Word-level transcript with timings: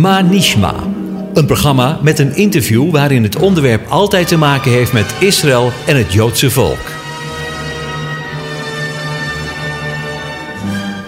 Manishma. 0.00 0.74
Een 1.34 1.46
programma 1.46 1.98
met 2.02 2.18
een 2.18 2.34
interview 2.34 2.90
waarin 2.90 3.22
het 3.22 3.36
onderwerp 3.36 3.86
altijd 3.88 4.28
te 4.28 4.36
maken 4.36 4.70
heeft 4.70 4.92
met 4.92 5.14
Israël 5.18 5.72
en 5.86 5.96
het 5.96 6.12
Joodse 6.12 6.50
volk. 6.50 6.78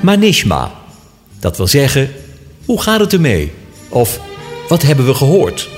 Manishma. 0.01 0.71
Dat 1.41 1.57
wil 1.57 1.67
zeggen, 1.67 2.11
hoe 2.65 2.83
gaat 2.83 3.01
het 3.01 3.13
ermee? 3.13 3.53
Of 3.89 4.21
wat 4.69 4.83
hebben 4.83 5.07
we 5.07 5.15
gehoord? 5.15 5.69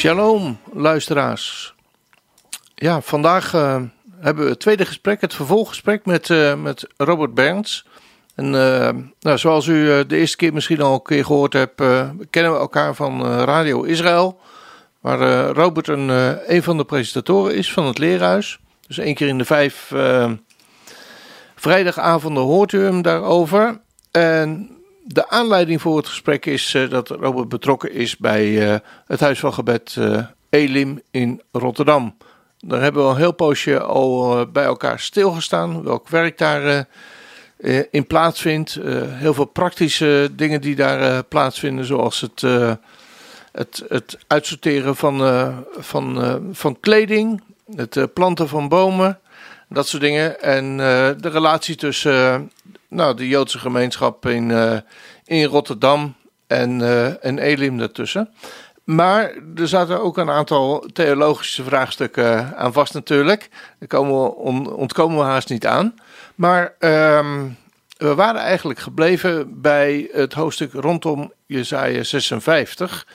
Shalom, 0.00 0.58
luisteraars. 0.72 1.74
Ja, 2.74 3.00
vandaag 3.00 3.54
uh, 3.54 3.82
hebben 4.20 4.44
we 4.44 4.50
het 4.50 4.60
tweede 4.60 4.86
gesprek, 4.86 5.20
het 5.20 5.34
vervolggesprek 5.34 6.06
met, 6.06 6.28
uh, 6.28 6.54
met 6.54 6.86
Robert 6.96 7.34
Berns. 7.34 7.86
En 8.34 8.44
uh, 8.44 8.88
nou, 9.20 9.38
zoals 9.38 9.66
u 9.66 10.06
de 10.06 10.16
eerste 10.16 10.36
keer 10.36 10.52
misschien 10.52 10.80
al 10.80 10.94
een 10.94 11.02
keer 11.02 11.24
gehoord 11.24 11.52
hebt, 11.52 11.74
kennen 12.30 12.52
we 12.52 12.58
elkaar 12.58 12.94
van 12.94 13.26
Radio 13.26 13.82
Israël. 13.82 14.40
Waar 15.00 15.50
Robert 15.50 15.88
een, 15.88 16.08
een 16.54 16.62
van 16.62 16.76
de 16.76 16.84
presentatoren 16.84 17.54
is 17.54 17.72
van 17.72 17.86
het 17.86 17.98
Leerhuis. 17.98 18.58
Dus 18.86 18.98
één 18.98 19.14
keer 19.14 19.28
in 19.28 19.38
de 19.38 19.44
vijf 19.44 19.92
vrijdagavonden 21.54 22.42
hoort 22.42 22.72
u 22.72 22.82
hem 22.82 23.02
daarover. 23.02 23.80
En 24.10 24.70
de 25.12 25.28
aanleiding 25.28 25.80
voor 25.80 25.96
het 25.96 26.06
gesprek 26.06 26.46
is 26.46 26.74
uh, 26.74 26.90
dat 26.90 27.08
Robert 27.08 27.48
betrokken 27.48 27.92
is 27.92 28.16
bij 28.16 28.46
uh, 28.46 28.74
het 29.06 29.20
Huis 29.20 29.38
van 29.38 29.54
Gebed 29.54 29.96
uh, 29.98 30.24
Elim 30.50 31.02
in 31.10 31.42
Rotterdam. 31.52 32.16
Daar 32.58 32.80
hebben 32.80 33.02
we 33.02 33.08
al 33.08 33.14
een 33.14 33.20
heel 33.20 33.32
poosje 33.32 33.80
al 33.80 34.46
bij 34.46 34.64
elkaar 34.64 35.00
stilgestaan, 35.00 35.82
welk 35.82 36.08
werk 36.08 36.38
daar 36.38 36.86
in 37.90 38.06
plaatsvindt. 38.06 38.78
heel 39.08 39.34
veel 39.34 39.44
praktische 39.44 40.30
dingen 40.32 40.60
die 40.60 40.76
daar 40.76 41.24
plaatsvinden, 41.24 41.84
zoals 41.84 42.20
het, 42.20 42.40
het, 43.52 43.84
het 43.88 44.18
uitsorteren 44.26 44.96
van, 44.96 45.20
van, 45.78 46.38
van 46.52 46.80
kleding, 46.80 47.42
het 47.76 48.14
planten 48.14 48.48
van 48.48 48.68
bomen, 48.68 49.18
dat 49.68 49.88
soort 49.88 50.02
dingen. 50.02 50.40
En 50.42 50.76
de 51.20 51.28
relatie 51.28 51.76
tussen 51.76 52.50
nou, 52.90 53.16
de 53.16 53.28
Joodse 53.28 53.58
gemeenschap 53.58 54.26
in, 54.26 54.50
uh, 54.50 54.76
in 55.24 55.44
Rotterdam 55.44 56.14
en, 56.46 56.80
uh, 56.80 57.24
en 57.24 57.38
Elim 57.38 57.78
daartussen. 57.78 58.30
Maar 58.84 59.32
er 59.56 59.68
zaten 59.68 60.00
ook 60.00 60.18
een 60.18 60.30
aantal 60.30 60.84
theologische 60.92 61.62
vraagstukken 61.62 62.56
aan 62.56 62.72
vast 62.72 62.94
natuurlijk. 62.94 63.48
Daar 63.78 63.88
komen 63.88 64.12
we, 64.12 64.76
ontkomen 64.76 65.18
we 65.18 65.24
haast 65.24 65.48
niet 65.48 65.66
aan. 65.66 65.94
Maar 66.34 66.74
um, 66.78 67.56
we 67.96 68.14
waren 68.14 68.40
eigenlijk 68.40 68.78
gebleven 68.78 69.60
bij 69.60 70.08
het 70.12 70.32
hoofdstuk 70.32 70.72
rondom 70.72 71.32
Jezaja 71.46 72.02
56. 72.02 73.06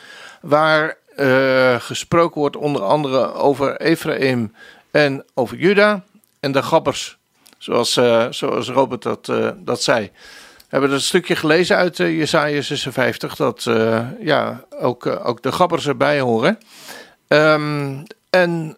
Waar 0.42 0.98
uh, 1.18 1.76
gesproken 1.80 2.42
wordt 2.42 2.56
onder 2.56 2.82
andere 2.82 3.34
over 3.34 3.82
Ephraim 3.82 4.54
en 4.92 5.26
over 5.34 5.58
Juda 5.58 6.04
en 6.40 6.52
de 6.52 6.64
gabbers 6.64 7.18
Zoals, 7.66 7.98
uh, 7.98 8.26
zoals 8.30 8.70
Robert 8.70 9.02
dat, 9.02 9.28
uh, 9.28 9.50
dat 9.58 9.84
zei. 9.84 10.12
We 10.58 10.66
hebben 10.68 10.92
een 10.92 11.02
stukje 11.02 11.36
gelezen 11.36 11.76
uit 11.76 12.00
uh, 12.00 12.18
Jesaja 12.18 12.62
56, 12.62 13.36
dat 13.36 13.64
ja, 14.20 14.64
ook, 14.80 15.06
ook 15.06 15.42
de 15.42 15.52
gabbers 15.52 15.88
erbij 15.88 16.20
horen. 16.20 16.58
Um, 17.28 18.04
en 18.30 18.78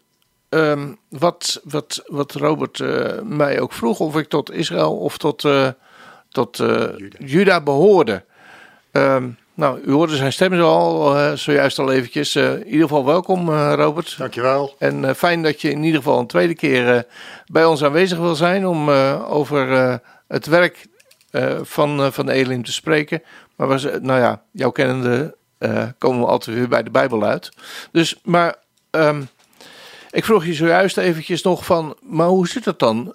um, 0.49 0.97
wat, 1.09 1.61
wat, 1.63 2.03
wat 2.05 2.33
Robert 2.33 2.79
mij 3.23 3.59
ook 3.59 3.73
vroeg, 3.73 3.99
of 3.99 4.17
ik 4.17 4.29
tot 4.29 4.51
Israël 4.51 4.97
of 4.97 5.17
tot, 5.17 5.47
tot 6.29 6.57
Juda. 6.57 7.17
Juda 7.19 7.61
behoorde. 7.61 8.23
Um, 8.91 9.37
nou, 9.57 9.79
u 9.85 9.91
hoorde 9.91 10.15
zijn 10.15 10.33
stem 10.33 10.61
al, 10.61 11.17
uh, 11.17 11.33
zojuist 11.33 11.79
al 11.79 11.91
eventjes. 11.91 12.35
Uh, 12.35 12.53
in 12.53 12.65
ieder 12.65 12.81
geval 12.81 13.05
welkom, 13.05 13.49
uh, 13.49 13.73
Robert. 13.75 14.15
Dankjewel. 14.17 14.75
En 14.79 15.15
fijn 15.15 15.43
dat 15.43 15.61
je 15.61 15.69
in 15.71 15.83
ieder 15.83 16.01
geval 16.01 16.19
een 16.19 16.27
tweede 16.27 16.55
keer 16.55 17.05
bij 17.45 17.65
ons 17.65 17.83
aanwezig 17.83 18.17
wil 18.17 18.35
zijn 18.35 18.67
om 18.67 18.89
over 19.29 19.99
het 20.27 20.45
werk 20.45 20.85
van, 21.61 22.13
van 22.13 22.29
Elim 22.29 22.63
te 22.63 22.73
spreken. 22.73 23.23
Maar 23.55 23.67
was, 23.67 23.83
nou 23.83 24.19
ja, 24.19 24.41
jouw 24.51 24.71
kennende 24.71 25.35
komen 25.97 26.19
we 26.19 26.25
altijd 26.25 26.57
weer 26.57 26.67
bij 26.67 26.83
de 26.83 26.91
Bijbel 26.91 27.23
uit. 27.23 27.49
Dus, 27.91 28.19
maar 28.23 28.55
um, 28.91 29.27
ik 30.11 30.25
vroeg 30.25 30.45
je 30.45 30.53
zojuist 30.53 30.97
eventjes 30.97 31.41
nog 31.41 31.65
van, 31.65 31.95
maar 32.01 32.27
hoe 32.27 32.47
zit 32.47 32.65
het 32.65 32.79
dan? 32.79 33.13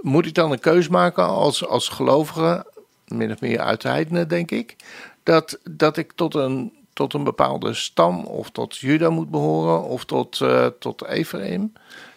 moet 0.00 0.26
ik 0.26 0.34
dan 0.34 0.52
een 0.52 0.60
keus 0.60 0.88
maken 0.88 1.24
als, 1.24 1.66
als 1.66 1.88
gelovige 1.88 2.66
min 3.06 3.32
of 3.32 3.40
meer 3.40 3.60
uit 3.60 3.82
de 3.82 3.88
heidenen, 3.88 4.28
denk 4.28 4.50
ik 4.50 4.76
dat, 5.26 5.58
dat 5.70 5.96
ik 5.96 6.12
tot 6.14 6.34
een, 6.34 6.72
tot 6.92 7.14
een 7.14 7.24
bepaalde 7.24 7.74
stam 7.74 8.24
of 8.24 8.50
tot 8.50 8.76
Juda 8.76 9.10
moet 9.10 9.30
behoren 9.30 9.82
of 9.82 10.04
tot, 10.04 10.40
uh, 10.40 10.66
tot 10.66 11.04
Ephraim. 11.04 11.72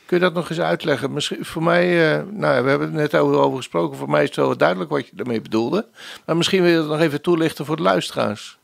Kun 0.05 0.17
je 0.17 0.23
dat 0.23 0.33
nog 0.33 0.49
eens 0.49 0.59
uitleggen? 0.59 1.13
Misschien 1.13 1.45
voor 1.45 1.63
mij, 1.63 2.17
uh, 2.17 2.23
nou, 2.31 2.63
we 2.63 2.69
hebben 2.69 2.87
het 2.93 3.11
net 3.11 3.15
over 3.15 3.57
gesproken. 3.57 3.97
Voor 3.97 4.09
mij 4.09 4.21
is 4.21 4.27
het 4.27 4.35
wel 4.35 4.57
duidelijk 4.57 4.89
wat 4.89 5.05
je 5.05 5.15
daarmee 5.15 5.41
bedoelde. 5.41 5.87
Maar 6.25 6.37
misschien 6.37 6.61
wil 6.61 6.71
je 6.71 6.77
het 6.77 6.87
nog 6.87 6.99
even 6.99 7.21
toelichten 7.21 7.65
voor 7.65 7.75
de 7.75 7.81
luisteraars. 7.81 8.57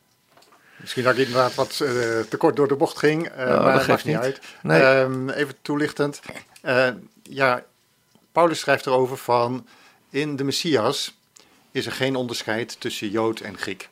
Misschien 0.75 1.03
dat 1.03 1.17
ik 1.17 1.25
inderdaad 1.25 1.55
wat 1.55 1.79
uh, 1.81 1.89
te 2.19 2.37
kort 2.37 2.55
door 2.55 2.67
de 2.67 2.75
bocht 2.75 2.97
ging, 2.97 3.29
uh, 3.29 3.35
maar 3.37 3.73
dat 3.73 3.87
maakt 3.87 4.05
niet 4.05 4.15
uit. 4.15 4.39
Nee. 4.61 4.81
Um, 4.81 5.29
even 5.29 5.55
toelichtend. 5.61 6.19
Ja, 7.23 7.63
Paulus 8.31 8.59
schrijft 8.59 8.85
erover 8.85 9.17
van 9.17 9.67
in 10.09 10.35
de 10.35 10.43
Messias 10.43 11.17
is 11.71 11.85
er 11.85 11.91
geen 11.91 12.15
onderscheid 12.15 12.79
tussen 12.79 13.09
Jood 13.09 13.39
en 13.39 13.57
Griek. 13.57 13.89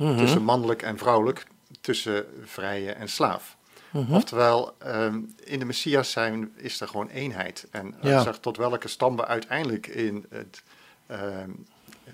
Mhm. 0.00 0.16
tussen 0.16 0.42
mannelijk 0.42 0.82
en 0.82 0.98
vrouwelijk, 0.98 1.46
tussen 1.80 2.26
vrije 2.44 2.92
en 2.92 3.08
slaaf. 3.08 3.56
Mhm. 3.90 4.14
Oftewel, 4.14 4.72
um, 4.86 5.34
in 5.44 5.58
de 5.58 5.64
Messias 5.64 6.10
zijn, 6.10 6.52
is 6.56 6.80
er 6.80 6.88
gewoon 6.88 7.08
eenheid. 7.08 7.66
En 7.70 7.94
ja. 8.02 8.22
zeg, 8.22 8.38
tot 8.38 8.56
welke 8.56 8.88
stam 8.88 9.16
we 9.16 9.26
uiteindelijk 9.26 9.86
in 9.86 10.26
het 10.30 10.62
uh, 11.10 11.18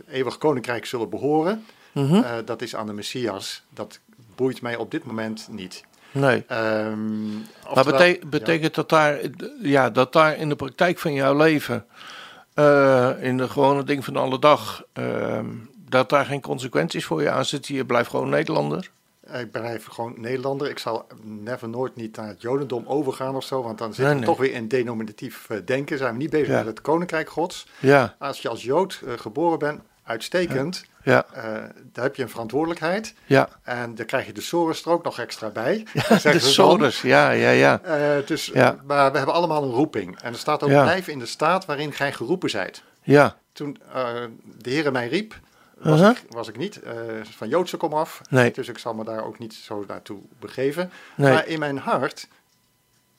eeuwig 0.08 0.38
koninkrijk 0.38 0.86
zullen 0.86 1.10
behoren, 1.10 1.64
mhm. 1.92 2.14
uh, 2.14 2.30
dat 2.44 2.62
is 2.62 2.76
aan 2.76 2.86
de 2.86 2.92
Messias. 2.92 3.62
Dat 3.70 4.00
boeit 4.34 4.62
mij 4.62 4.76
op 4.76 4.90
dit 4.90 5.04
moment 5.04 5.48
niet. 5.50 5.84
Nee. 6.12 6.44
Um, 6.52 7.46
maar 7.74 7.84
betek 7.84 8.30
betekent 8.30 8.74
dat, 8.74 8.88
daar, 8.88 9.20
ja, 9.62 9.90
dat 9.90 10.12
daar 10.12 10.36
in 10.36 10.48
de 10.48 10.56
praktijk 10.56 10.98
van 10.98 11.12
jouw 11.12 11.36
leven, 11.36 11.86
uh, 12.54 13.10
in 13.20 13.36
de 13.36 13.48
gewone 13.48 13.84
ding 13.84 14.04
van 14.04 14.16
alle 14.16 14.38
dag, 14.38 14.84
ehm, 14.92 15.46
dat 15.88 16.10
daar 16.10 16.24
geen 16.24 16.40
consequenties 16.40 17.04
voor 17.04 17.22
je 17.22 17.30
aan 17.30 17.44
zitten. 17.44 17.74
Je 17.74 17.84
blijft 17.84 18.10
gewoon 18.10 18.28
Nederlander. 18.28 18.90
Ik 19.32 19.50
blijf 19.50 19.86
gewoon 19.86 20.14
Nederlander. 20.16 20.70
Ik 20.70 20.78
zal 20.78 21.06
never 21.22 21.68
nooit 21.68 21.96
niet 21.96 22.16
naar 22.16 22.28
het 22.28 22.42
Jodendom 22.42 22.86
overgaan 22.86 23.36
of 23.36 23.44
zo. 23.44 23.62
Want 23.62 23.78
dan 23.78 23.94
zitten 23.94 24.18
we 24.18 24.24
toch 24.24 24.38
weer 24.38 24.52
in 24.52 24.68
denominatief 24.68 25.46
uh, 25.50 25.58
denken. 25.64 25.98
Zijn 25.98 26.12
we 26.12 26.18
niet 26.18 26.30
bezig 26.30 26.48
met 26.48 26.66
het 26.66 26.80
Koninkrijk 26.80 27.30
Gods. 27.30 27.66
Ja. 27.78 28.16
Als 28.18 28.42
je 28.42 28.48
als 28.48 28.62
Jood 28.62 29.00
uh, 29.04 29.12
geboren 29.16 29.58
bent, 29.58 29.80
uitstekend. 30.04 30.84
Ja. 31.02 31.26
Uh, 31.36 31.42
daar 31.92 32.04
heb 32.04 32.16
je 32.16 32.22
een 32.22 32.28
verantwoordelijkheid. 32.28 33.14
Ja. 33.26 33.48
En 33.62 33.94
dan 33.94 34.06
krijg 34.06 34.26
je 34.26 34.32
de 34.32 34.40
Soros 34.40 34.84
er 34.84 34.90
ook 34.90 35.04
nog 35.04 35.18
extra 35.18 35.48
bij. 35.48 35.86
Ja, 36.08 36.32
de 36.32 36.38
Soros, 36.38 37.02
ja, 37.02 37.30
ja, 37.30 37.50
ja. 37.50 37.80
dus, 38.26 38.46
ja. 38.46 38.76
Maar 38.86 39.10
we 39.12 39.16
hebben 39.16 39.34
allemaal 39.34 39.62
een 39.62 39.70
roeping. 39.70 40.20
En 40.20 40.32
er 40.32 40.38
staat 40.38 40.62
ook 40.62 40.68
blijf 40.68 41.08
in 41.08 41.18
de 41.18 41.26
staat 41.26 41.64
waarin 41.64 41.92
gij 41.92 42.12
geroepen 42.12 42.50
zijt. 42.50 42.82
Ja. 43.02 43.36
Toen 43.52 43.78
de 44.58 44.70
Heer 44.70 44.92
mij 44.92 45.08
riep, 45.08 45.34
was, 45.76 46.00
uh 46.00 46.06
-huh. 46.06 46.16
ik, 46.16 46.22
was 46.28 46.48
ik 46.48 46.56
niet. 46.56 46.80
Uh, 46.84 46.92
van 47.24 47.48
Joodse 47.48 47.76
kom 47.76 47.92
af. 47.92 48.20
Nee. 48.30 48.50
Dus 48.50 48.68
ik 48.68 48.78
zal 48.78 48.94
me 48.94 49.04
daar 49.04 49.24
ook 49.24 49.38
niet 49.38 49.54
zo 49.54 49.84
naartoe 49.86 50.20
begeven. 50.38 50.90
Nee. 51.14 51.32
Maar 51.32 51.46
in 51.46 51.58
mijn 51.58 51.78
hart 51.78 52.28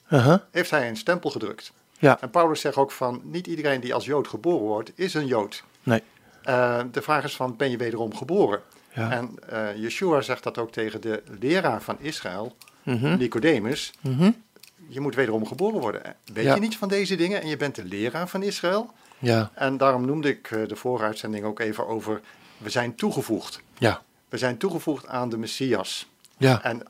uh 0.09 0.25
-huh. 0.25 0.38
heeft 0.51 0.69
hij 0.69 0.89
een 0.89 0.98
stempel 0.98 1.30
gedrukt. 1.30 1.71
Ja. 2.00 2.21
En 2.21 2.30
Paulus 2.30 2.62
zegt 2.62 2.75
ook 2.75 2.92
van, 2.92 3.21
niet 3.24 3.48
iedereen 3.48 3.81
die 3.81 3.94
als 3.94 4.06
Jood 4.06 4.27
geboren 4.27 4.68
wordt, 4.68 4.92
is 4.95 5.13
een 5.13 5.27
Jood. 5.27 5.63
Nee. 5.83 6.04
Uh, 6.50 6.80
de 6.92 7.01
vraag 7.01 7.24
is 7.24 7.36
van, 7.36 7.56
ben 7.56 7.69
je 7.69 7.77
wederom 7.77 8.15
geboren? 8.15 8.62
Ja. 8.94 9.12
En 9.12 9.36
uh, 9.53 9.75
Yeshua 9.75 10.21
zegt 10.21 10.44
dat 10.44 10.57
ook 10.57 10.71
tegen 10.71 11.01
de 11.01 11.24
leraar 11.39 11.81
van 11.81 11.98
Israël, 12.00 12.56
mm 12.83 12.98
-hmm. 12.98 13.18
Nicodemus. 13.18 13.94
Mm 14.01 14.18
-hmm. 14.18 14.44
Je 14.88 15.00
moet 15.00 15.15
wederom 15.15 15.48
geboren 15.48 15.80
worden. 15.80 16.01
Weet 16.33 16.44
Ja. 16.44 16.53
je 16.53 16.60
niet 16.60 16.77
van 16.77 16.88
deze 16.88 17.15
dingen 17.15 17.42
en 17.42 17.48
je 17.48 17.57
bent 17.57 17.75
de 17.75 17.86
leraar 17.86 18.27
van 18.27 18.44
Israël? 18.44 18.92
Ja. 19.19 19.51
En 19.53 19.77
daarom 19.77 20.06
noemde 20.06 20.30
ik 20.30 20.50
de 20.68 20.75
vooruitzending 20.75 21.45
ook 21.45 21.60
even 21.60 21.88
over 21.88 22.21
we 22.57 22.69
zijn 22.69 22.95
toegevoegd. 22.95 23.62
Ja. 23.77 24.01
We 24.30 24.38
zijn 24.38 24.57
toegevoegd 24.57 25.07
aan 25.07 25.30
de 25.30 25.38
Messias. 25.38 26.07
Ja. 26.38 26.63
En, 26.63 26.83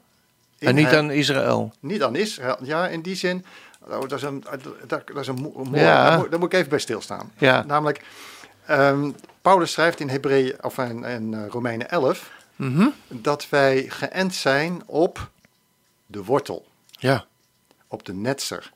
En 0.60 0.76
niet 0.76 0.86
hem- 0.90 0.96
aan 0.98 1.12
Israël. 1.12 1.74
niet 1.80 2.04
aan 2.04 2.16
Israël. 2.16 2.58
Ja, 2.62 2.88
in 2.88 3.02
die 3.02 3.16
zin, 3.16 3.46
Oh, 3.90 4.00
dat 4.00 4.12
is 4.12 4.22
een, 4.22 4.44
dat, 4.88 5.10
is 5.16 5.28
een 5.28 5.36
mooi. 5.42 5.82
Daar, 5.82 6.40
moet, 6.40 6.44
ik 6.44 6.54
even 6.54 6.70
bij 6.70 6.80
stilstaan. 6.80 7.32
Ja. 7.38 7.64
Namelijk, 7.64 8.06
um, 8.70 9.16
Paulus 9.42 9.72
schrijft 9.72 10.00
in 10.00 10.10
Hebreeën 10.10 10.64
of 10.64 10.78
in, 10.78 11.04
in 11.04 11.32
uh, 11.34 11.48
Romeinen 11.48 11.90
11 11.90 12.32
mm 12.56 12.94
dat 13.08 13.50
wij 13.50 13.86
geënt 13.90 14.36
zijn 14.36 14.82
op 14.86 15.30
de 16.06 16.24
wortel. 16.24 16.66
Ja. 16.92 17.26
Op 17.88 18.06
de 18.06 18.14
netser. 18.14 18.72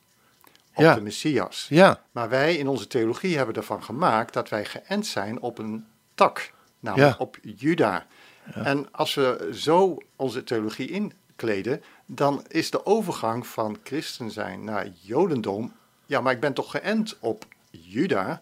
Op 0.73 0.93
de 0.93 1.01
Messias. 1.01 1.65
Ja. 1.69 2.01
Maar 2.11 2.29
wij 2.29 2.55
in 2.55 2.67
onze 2.67 2.87
theologie 2.87 3.37
hebben 3.37 3.55
ervan 3.55 3.83
gemaakt 3.83 4.33
dat 4.33 4.49
wij 4.49 4.65
geënt 4.65 5.07
zijn 5.07 5.39
op 5.41 5.57
een 5.57 5.85
tak. 6.15 6.51
Namelijk 6.81 7.19
op 7.19 7.37
Juda. 7.41 8.05
En 8.53 8.87
als 8.91 9.13
we 9.13 9.49
zo 9.53 9.97
onze 10.15 10.43
theologie 10.43 10.89
inkleden, 10.89 11.83
dan 12.05 12.45
is 12.47 12.71
de 12.71 12.85
overgang 12.85 13.47
van 13.47 13.77
christen 13.83 14.31
zijn 14.31 14.63
naar 14.63 14.87
jodendom. 15.01 15.73
Ja, 16.05 16.21
maar 16.21 16.33
ik 16.33 16.39
ben 16.39 16.53
toch 16.53 16.71
geënt 16.71 17.17
op 17.19 17.45
Juda? 17.69 18.41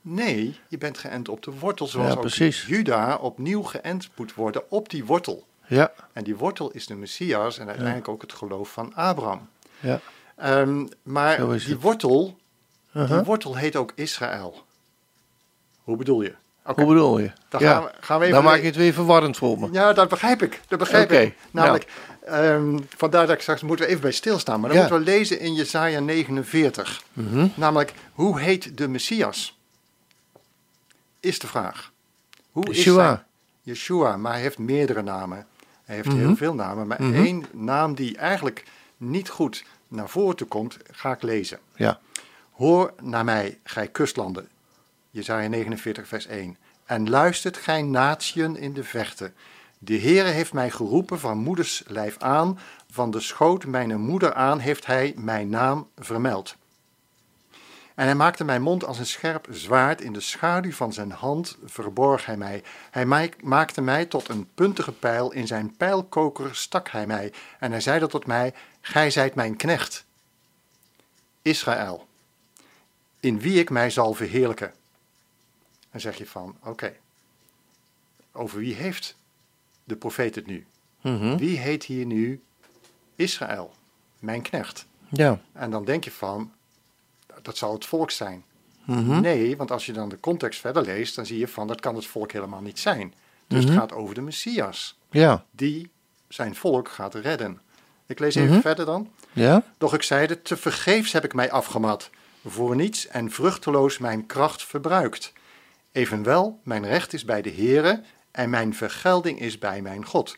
Nee, 0.00 0.58
je 0.68 0.78
bent 0.78 0.98
geënt 0.98 1.28
op 1.28 1.42
de 1.42 1.50
wortel, 1.50 1.86
zoals 1.86 2.34
ja, 2.36 2.46
ook 2.46 2.52
Juda 2.52 3.16
opnieuw 3.16 3.62
geënt 3.62 4.08
moet 4.14 4.34
worden 4.34 4.70
op 4.70 4.88
die 4.88 5.04
wortel. 5.04 5.46
Ja. 5.66 5.92
En 6.12 6.24
die 6.24 6.36
wortel 6.36 6.70
is 6.70 6.86
de 6.86 6.94
Messias 6.94 7.58
en 7.58 7.66
uiteindelijk 7.66 8.08
ook 8.08 8.22
het 8.22 8.32
geloof 8.32 8.72
van 8.72 8.94
Abraham. 8.94 9.48
Ja. 9.80 10.00
Um, 10.44 10.88
maar 11.02 11.58
die 11.58 11.78
wortel, 11.78 12.36
die 12.92 13.02
uh-huh. 13.02 13.26
wortel 13.26 13.56
heet 13.56 13.76
ook 13.76 13.92
Israël. 13.94 14.64
Hoe 15.82 15.96
bedoel 15.96 16.22
je? 16.22 16.34
Hoe 16.74 16.86
bedoel 16.86 17.18
je? 17.18 17.30
Dan, 17.48 17.60
gaan 17.60 17.82
we, 17.82 17.90
gaan 18.00 18.18
we 18.18 18.24
even 18.24 18.36
dan 18.36 18.44
maak 18.44 18.60
je 18.60 18.66
het 18.66 18.76
weer 18.76 18.92
verwarrend 18.92 19.36
voor 19.36 19.58
me. 19.58 19.68
Ja, 19.72 19.92
dat 19.92 20.08
begrijp 20.08 20.42
ik. 20.42 20.60
Dat 20.68 20.78
begrijp 20.78 21.12
ik. 21.12 21.36
Namelijk, 21.50 21.86
um, 22.30 22.86
vandaar 22.96 23.26
dat 23.26 23.34
ik 23.34 23.42
straks 23.42 23.62
moeten 23.62 23.84
we 23.84 23.90
even 23.90 24.02
bij 24.02 24.12
stilstaan. 24.12 24.60
Maar 24.60 24.70
dan 24.70 24.78
moeten 24.78 24.98
we 24.98 25.04
lezen 25.04 25.40
in 25.40 25.54
Jesaja 25.54 26.00
49. 26.00 27.02
Mm 27.12 27.52
Namelijk, 27.54 27.92
hoe 28.12 28.40
heet 28.40 28.76
de 28.78 28.88
Messias? 28.88 29.58
Is 31.20 31.38
de 31.38 31.46
vraag. 31.46 31.92
Hoe 32.52 32.66
Yeshua. 32.66 33.12
is 33.12 33.72
Yeshua, 33.72 34.16
maar 34.16 34.32
hij 34.32 34.40
heeft 34.40 34.58
meerdere 34.58 35.02
namen. 35.02 35.46
Hij 35.84 35.96
heeft 35.96 36.12
heel 36.12 36.28
mhm. 36.28 36.34
veel 36.34 36.54
namen, 36.54 36.86
maar 36.86 37.02
mm 37.02 37.14
één 37.14 37.44
naam 37.52 37.94
die 37.94 38.16
eigenlijk 38.16 38.64
niet 38.96 39.28
goed 39.28 39.64
naar 39.88 40.08
voren 40.08 40.48
komt, 40.48 40.76
ga 40.90 41.12
ik 41.12 41.22
lezen. 41.22 41.58
Ja. 41.74 42.00
Hoor 42.52 42.92
naar 43.02 43.24
mij, 43.24 43.58
gij 43.64 43.88
kustlanden, 43.88 44.48
Jezaja 45.18 45.48
49, 45.48 46.08
vers 46.08 46.26
1. 46.26 46.56
En 46.84 47.10
luistert 47.10 47.56
gij 47.56 47.82
natieën 47.82 48.56
in 48.56 48.72
de 48.72 48.84
vechten. 48.84 49.34
De 49.78 50.00
Heere 50.00 50.28
heeft 50.28 50.52
mij 50.52 50.70
geroepen 50.70 51.18
van 51.18 51.38
moeders 51.38 51.82
lijf 51.86 52.18
aan, 52.18 52.58
van 52.90 53.10
de 53.10 53.20
schoot 53.20 53.66
mijn 53.66 54.00
moeder 54.00 54.34
aan 54.34 54.58
heeft 54.58 54.86
hij 54.86 55.14
mijn 55.16 55.48
naam 55.48 55.88
vermeld. 55.96 56.56
En 57.94 58.04
hij 58.04 58.14
maakte 58.14 58.44
mijn 58.44 58.62
mond 58.62 58.84
als 58.84 58.98
een 58.98 59.06
scherp 59.06 59.46
zwaard, 59.50 60.00
in 60.00 60.12
de 60.12 60.20
schaduw 60.20 60.72
van 60.72 60.92
zijn 60.92 61.10
hand 61.10 61.56
verborg 61.64 62.26
hij 62.26 62.36
mij. 62.36 62.62
Hij 62.90 63.32
maakte 63.42 63.80
mij 63.80 64.06
tot 64.06 64.28
een 64.28 64.48
puntige 64.54 64.92
pijl, 64.92 65.32
in 65.32 65.46
zijn 65.46 65.76
pijlkoker 65.76 66.56
stak 66.56 66.88
hij 66.88 67.06
mij. 67.06 67.32
En 67.58 67.70
hij 67.70 67.80
zeide 67.80 68.06
tot 68.06 68.26
mij, 68.26 68.54
gij 68.80 69.10
zijt 69.10 69.34
mijn 69.34 69.56
knecht. 69.56 70.04
Israël, 71.42 72.06
in 73.20 73.40
wie 73.40 73.58
ik 73.58 73.70
mij 73.70 73.90
zal 73.90 74.14
verheerlijken. 74.14 74.72
Dan 75.90 76.00
zeg 76.00 76.18
je 76.18 76.26
van, 76.26 76.56
oké, 76.64 76.96
over 78.32 78.58
wie 78.58 78.74
heeft 78.74 79.16
de 79.84 79.96
profeet 79.96 80.34
het 80.34 80.46
nu? 80.46 80.66
Mhm. 81.00 81.36
Wie 81.36 81.58
heet 81.58 81.84
hier 81.84 82.06
nu 82.06 82.42
Israël, 83.14 83.74
mijn 84.18 84.42
knecht? 84.42 84.86
Ja. 85.08 85.40
En 85.52 85.70
dan 85.70 85.84
denk 85.84 86.04
je 86.04 86.10
van, 86.10 86.52
dat 87.42 87.56
zal 87.56 87.72
het 87.72 87.86
volk 87.86 88.10
zijn. 88.10 88.44
Mhm. 88.84 89.20
Nee, 89.20 89.56
want 89.56 89.70
als 89.70 89.86
je 89.86 89.92
dan 89.92 90.08
de 90.08 90.20
context 90.20 90.60
verder 90.60 90.82
leest, 90.82 91.14
dan 91.14 91.26
zie 91.26 91.38
je 91.38 91.48
van, 91.48 91.66
dat 91.66 91.80
kan 91.80 91.94
het 91.94 92.06
volk 92.06 92.32
helemaal 92.32 92.60
niet 92.60 92.78
zijn. 92.78 93.14
Dus 93.46 93.58
het 93.58 93.68
mhm. 93.68 93.78
gaat 93.78 93.92
over 93.92 94.14
de 94.14 94.20
Messias, 94.20 94.98
ja. 95.10 95.44
die 95.50 95.90
zijn 96.28 96.54
volk 96.54 96.88
gaat 96.88 97.14
redden. 97.14 97.60
Ik 98.06 98.18
lees 98.18 98.34
even 98.34 98.60
verder 98.60 98.86
dan. 98.86 99.10
Ja? 99.32 99.62
Doch 99.78 99.94
ik 99.94 100.02
zeide, 100.02 100.42
te 100.42 100.56
vergeefs 100.56 101.12
heb 101.12 101.24
ik 101.24 101.34
mij 101.34 101.50
afgemat, 101.50 102.10
voor 102.46 102.76
niets 102.76 103.06
en 103.06 103.30
vruchteloos 103.30 103.98
mijn 103.98 104.26
kracht 104.26 104.64
verbruikt. 104.64 105.32
Evenwel, 105.92 106.60
mijn 106.62 106.86
recht 106.86 107.12
is 107.12 107.24
bij 107.24 107.42
de 107.42 107.50
Heere 107.52 108.02
en 108.30 108.50
mijn 108.50 108.74
vergelding 108.74 109.40
is 109.40 109.58
bij 109.58 109.82
mijn 109.82 110.04
God. 110.04 110.36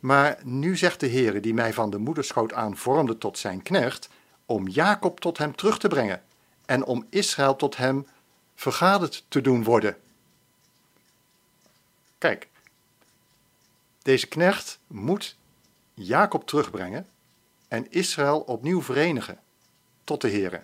Maar 0.00 0.38
nu 0.44 0.76
zegt 0.76 1.00
de 1.00 1.08
Heere, 1.08 1.40
die 1.40 1.54
mij 1.54 1.72
van 1.72 1.90
de 1.90 1.98
moederschoot 1.98 2.52
aan 2.52 2.76
vormde 2.76 3.18
tot 3.18 3.38
zijn 3.38 3.62
knecht, 3.62 4.08
om 4.46 4.68
Jacob 4.68 5.20
tot 5.20 5.38
hem 5.38 5.56
terug 5.56 5.78
te 5.78 5.88
brengen 5.88 6.22
en 6.66 6.84
om 6.84 7.06
Israël 7.10 7.56
tot 7.56 7.76
hem 7.76 8.06
vergaderd 8.54 9.24
te 9.28 9.40
doen 9.40 9.64
worden. 9.64 9.96
Kijk, 12.18 12.48
deze 14.02 14.26
knecht 14.26 14.78
moet 14.86 15.36
Jacob 15.94 16.46
terugbrengen 16.46 17.06
en 17.68 17.90
Israël 17.90 18.40
opnieuw 18.40 18.82
verenigen 18.82 19.38
tot 20.04 20.20
de 20.20 20.30
Heere. 20.30 20.62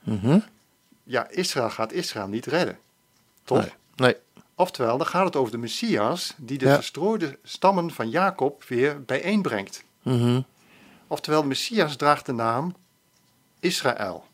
Mm 0.00 0.44
Ja, 1.02 1.28
Israël 1.28 1.70
gaat 1.70 1.92
Israël 1.92 2.28
niet 2.28 2.46
redden. 2.46 2.78
Toch? 3.56 3.76
Nee. 3.96 4.16
Oftewel, 4.54 4.98
dan 4.98 5.06
gaat 5.06 5.24
het 5.24 5.36
over 5.36 5.52
de 5.52 5.58
Messias 5.58 6.34
die 6.36 6.58
de 6.58 6.68
verstrooide 6.68 7.38
stammen 7.42 7.90
van 7.90 8.10
Jacob 8.10 8.64
weer 8.64 9.04
bijeenbrengt. 9.04 9.84
Mm 10.02 10.44
Oftewel, 11.06 11.42
de 11.42 11.48
Messias 11.48 11.96
draagt 11.96 12.26
de 12.26 12.32
naam 12.32 12.74
Israël. 13.60 14.24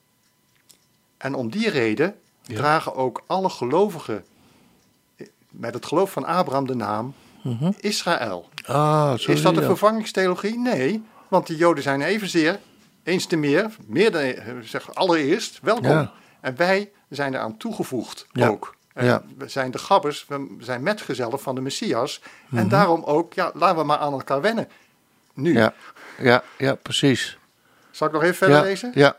En 1.17 1.35
om 1.35 1.51
die 1.51 1.71
reden 1.71 2.17
dragen 2.43 2.95
ook 2.95 3.25
alle 3.27 3.49
gelovigen 3.49 4.25
met 5.51 5.75
het 5.75 5.87
geloof 5.87 6.11
van 6.11 6.25
Abraham 6.25 6.67
de 6.67 6.75
naam 6.75 7.15
mhm. 7.43 7.73
Israël. 7.79 8.49
Ah, 8.67 9.15
is 9.27 9.43
dat 9.43 9.57
een 9.57 9.63
vervangingstheologie? 9.63 10.59
Nee, 10.59 11.03
want 11.29 11.47
de 11.47 11.57
Joden 11.57 11.83
zijn 11.83 12.03
evenzeer, 12.03 12.61
eens 13.03 13.27
te 13.27 13.37
meer, 13.37 13.77
meer 13.87 14.11
dan, 14.11 14.35
zeg, 14.65 14.95
allereerst, 14.95 15.59
welkom. 15.63 16.11
En 16.41 16.57
wij 16.57 16.91
zijn 17.09 17.35
eraan 17.35 17.57
toegevoegd 17.57 18.27
ook. 18.41 18.77
Ja. 19.05 19.23
We 19.39 19.49
zijn 19.49 19.71
de 19.71 19.79
gabbers, 19.79 20.27
we 20.29 20.57
zijn 20.59 20.83
metgezellen 20.83 21.41
van 21.41 21.55
de 21.55 21.61
Messias. 21.61 22.23
En 22.51 22.57
mhm. 22.57 22.69
daarom 22.69 23.05
ook, 23.05 23.33
ja, 23.33 23.51
laten 23.55 23.79
we 23.79 23.85
maar 23.85 23.99
aan 23.99 24.13
elkaar 24.13 24.41
wennen. 24.41 24.69
Nu. 25.35 25.53
Ja, 25.53 25.75
ja, 26.19 26.43
ja 26.59 26.75
precies. 26.75 27.39
Zal 27.91 28.07
ik 28.07 28.13
nog 28.13 28.23
even 28.23 28.35
verder 28.35 28.63
lezen? 28.63 28.91
Ja. 28.95 29.17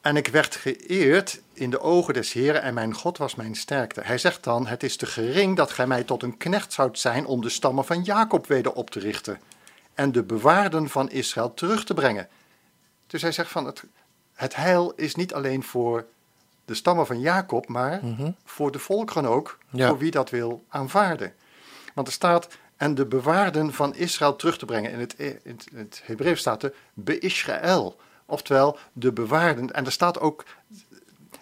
En 0.00 0.16
ik 0.16 0.28
werd 0.28 0.56
geëerd 0.56 1.40
in 1.52 1.70
de 1.70 1.80
ogen 1.80 2.14
des 2.14 2.32
Heren 2.32 2.62
en 2.62 2.74
mijn 2.74 2.94
God 2.94 3.18
was 3.18 3.34
mijn 3.34 3.54
sterkte. 3.54 4.00
Hij 4.04 4.18
zegt 4.18 4.44
dan, 4.44 4.66
het 4.66 4.82
is 4.82 4.96
te 4.96 5.06
gering 5.06 5.56
dat 5.56 5.70
gij 5.70 5.86
mij 5.86 6.04
tot 6.04 6.22
een 6.22 6.36
knecht 6.36 6.72
zoudt 6.72 6.98
zijn 6.98 7.26
om 7.26 7.40
de 7.40 7.48
stammen 7.48 7.84
van 7.84 8.02
Jacob 8.02 8.46
weder 8.46 8.72
op 8.72 8.90
te 8.90 8.98
richten 8.98 9.40
en 9.94 10.12
de 10.12 10.22
bewaarden 10.22 10.88
van 10.88 11.10
Israël 11.10 11.54
terug 11.54 11.84
te 11.84 11.94
brengen. 11.94 12.28
Dus 13.06 13.22
hij 13.22 13.32
zegt 13.32 13.50
van, 13.50 13.66
het, 13.66 13.84
het 14.34 14.56
heil 14.56 14.92
is 14.96 15.14
niet 15.14 15.34
alleen 15.34 15.62
voor 15.62 16.04
de 16.64 16.74
stammen 16.74 17.06
van 17.06 17.20
Jacob, 17.20 17.68
maar 17.68 18.00
mhm. 18.02 18.30
voor 18.44 18.72
de 18.72 18.78
volkeren 18.78 19.24
ook, 19.24 19.58
voor 19.72 19.98
wie 19.98 20.10
dat 20.10 20.30
wil 20.30 20.64
aanvaarden. 20.68 21.32
Want 21.94 22.06
er 22.06 22.12
staat, 22.12 22.48
en 22.76 22.94
de 22.94 23.06
bewaarden 23.06 23.72
van 23.72 23.94
Israël 23.94 24.36
terug 24.36 24.58
te 24.58 24.64
brengen. 24.64 24.90
In 24.90 25.00
het, 25.00 25.14
in 25.42 25.58
het 25.74 26.02
Hebreeuws 26.04 26.40
staat 26.40 26.62
er 26.62 26.74
Be-Israël, 26.94 27.96
oftewel 28.26 28.78
de 28.92 29.12
bewaarden. 29.12 29.72
En 29.72 29.84
er 29.84 29.92
staat 29.92 30.20
ook 30.20 30.44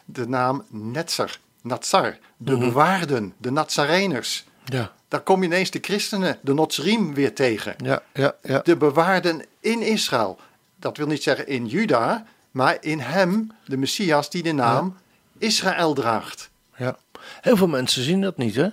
de 0.04 0.28
naam 0.28 0.64
Netzer, 0.68 1.40
Natsar, 1.60 2.18
de 2.36 2.52
mhm. 2.52 2.60
bewaarden, 2.60 3.34
de 3.36 3.50
Nazareners. 3.50 4.44
Ja. 4.64 4.92
Daar 5.08 5.20
kom 5.20 5.40
je 5.40 5.46
ineens 5.46 5.70
de 5.70 5.78
christenen, 5.82 6.38
de 6.40 6.54
Notsrim, 6.54 7.14
weer 7.14 7.34
tegen. 7.34 7.74
Ja, 7.84 8.02
ja, 8.12 8.34
ja. 8.42 8.58
De 8.58 8.76
bewaarden 8.76 9.44
in 9.60 9.82
Israël. 9.82 10.38
Dat 10.76 10.96
wil 10.96 11.06
niet 11.06 11.22
zeggen 11.22 11.46
in 11.46 11.66
Juda, 11.66 12.26
maar 12.50 12.76
in 12.80 13.00
hem, 13.00 13.52
de 13.64 13.76
Messias, 13.76 14.30
die 14.30 14.42
de 14.42 14.52
naam 14.52 14.96
Israël 15.42 15.94
draagt. 15.94 16.50
Ja, 16.76 16.96
heel 17.40 17.56
veel 17.56 17.66
mensen 17.66 18.02
zien 18.02 18.20
dat 18.20 18.36
niet, 18.36 18.54
hè? 18.54 18.68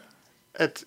Het, 0.52 0.86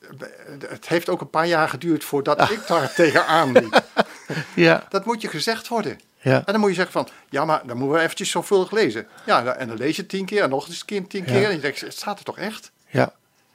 het 0.68 0.88
heeft 0.88 1.08
ook 1.08 1.20
een 1.20 1.30
paar 1.30 1.46
jaar 1.46 1.68
geduurd 1.68 2.04
voordat 2.04 2.38
ah. 2.38 2.50
ik 2.50 2.66
daar 2.66 2.94
tegenaan 2.94 3.52
liep. 3.52 3.84
ja. 4.54 4.86
Dat 4.88 5.04
moet 5.04 5.20
je 5.20 5.28
gezegd 5.28 5.68
worden. 5.68 6.00
Ja. 6.20 6.36
En 6.36 6.52
dan 6.52 6.60
moet 6.60 6.68
je 6.68 6.74
zeggen 6.74 6.92
van, 6.92 7.08
ja, 7.30 7.44
maar 7.44 7.66
dan 7.66 7.76
moeten 7.76 7.96
we 7.96 8.02
eventjes 8.02 8.30
zorgvuldig 8.30 8.70
lezen. 8.70 9.06
Ja, 9.26 9.44
en 9.54 9.68
dan 9.68 9.76
lees 9.76 9.96
je 9.96 10.06
tien 10.06 10.24
keer 10.24 10.42
en 10.42 10.50
nog 10.50 10.68
eens 10.68 10.84
keer 10.84 11.06
tien 11.06 11.24
keer. 11.24 11.44
En 11.44 11.54
je 11.54 11.60
denkt, 11.60 11.80
het 11.80 11.96
staat 11.96 12.18
er 12.18 12.24
toch 12.24 12.38
echt? 12.38 12.70
Ja. 12.88 13.12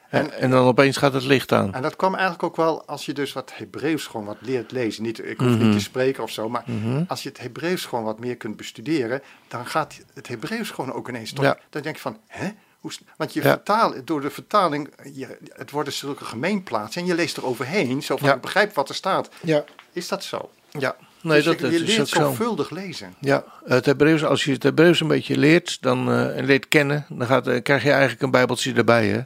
En, 0.10 0.32
en, 0.32 0.50
dan 0.50 0.66
opeens 0.66 0.98
gaat 0.98 1.14
het 1.14 1.24
licht 1.24 1.52
aan. 1.52 1.74
En 1.74 1.82
dat 1.82 1.96
kwam 1.96 2.14
eigenlijk 2.14 2.44
ook 2.44 2.56
wel 2.56 2.86
als 2.86 3.06
je 3.06 3.14
dus 3.14 3.34
wat 3.34 3.52
Hebreeuws 3.56 4.06
gewoon 4.06 4.26
wat 4.26 4.38
leert 4.40 4.72
lezen. 4.72 5.04
Niet, 5.04 5.26
ik 5.26 5.40
hoef 5.40 5.50
niet 5.50 5.60
mhm. 5.60 5.72
te 5.72 5.80
spreken 5.80 6.24
of 6.24 6.32
zo, 6.32 6.50
maar 6.50 6.64
mhm. 6.66 7.04
als 7.08 7.24
je 7.24 7.30
het 7.30 7.40
Hebreeuws 7.40 7.86
gewoon 7.86 8.04
wat 8.04 8.20
meer 8.20 8.38
kunt 8.38 8.58
bestuderen, 8.58 9.22
dan 9.48 9.66
gaat 9.66 9.98
het 10.14 10.28
Hebreeuws 10.28 10.70
gewoon 10.70 10.94
ook 10.94 11.10
ineens 11.10 11.34
toch. 11.34 11.58
Dan 11.70 11.82
denk 11.82 11.96
je 11.96 12.02
van, 12.02 12.18
hè? 12.28 12.50
Hoe, 12.80 12.92
want 13.18 13.34
je 13.34 13.42
vertaalt, 13.42 14.08
door 14.08 14.22
de 14.22 14.30
vertaling, 14.30 14.90
je, 15.14 15.38
het 15.54 15.72
worden 15.72 15.94
zulke 15.94 16.26
gemeenplaatsen 16.26 17.02
en 17.02 17.08
je 17.08 17.16
leest 17.16 17.38
er 17.38 17.46
overheen, 17.46 18.04
zo 18.04 18.18
van 18.18 18.30
ik 18.30 18.42
begrijp 18.42 18.76
wat 18.76 18.90
er 18.90 18.96
staat. 18.96 19.30
Ja. 19.42 19.64
Is 19.92 20.08
dat 20.08 20.24
zo? 20.24 20.50
Ja. 20.72 20.96
Nee, 21.22 21.36
dus 21.36 21.46
dat, 21.46 21.60
je, 21.60 21.72
je 21.72 21.80
leert 21.80 22.08
zorgvuldig 22.08 22.70
lezen. 22.70 23.14
Ja, 23.20 23.44
het 23.66 23.86
Hebreeuws, 23.86 24.24
als 24.24 24.44
je 24.44 24.52
het 24.52 24.64
Hebreeuws 24.64 25.00
een 25.00 25.08
beetje 25.08 25.38
leert 25.38 25.82
dan, 25.82 26.10
uh, 26.10 26.38
en 26.38 26.46
leert 26.46 26.68
kennen, 26.68 27.06
dan 27.10 27.28
gaat, 27.28 27.48
uh, 27.48 27.62
krijg 27.62 27.84
je 27.84 27.92
eigenlijk 27.92 28.22
een 28.22 28.32
bijbeltje 28.32 28.74
erbij. 28.74 29.08
Hè? 29.08 29.22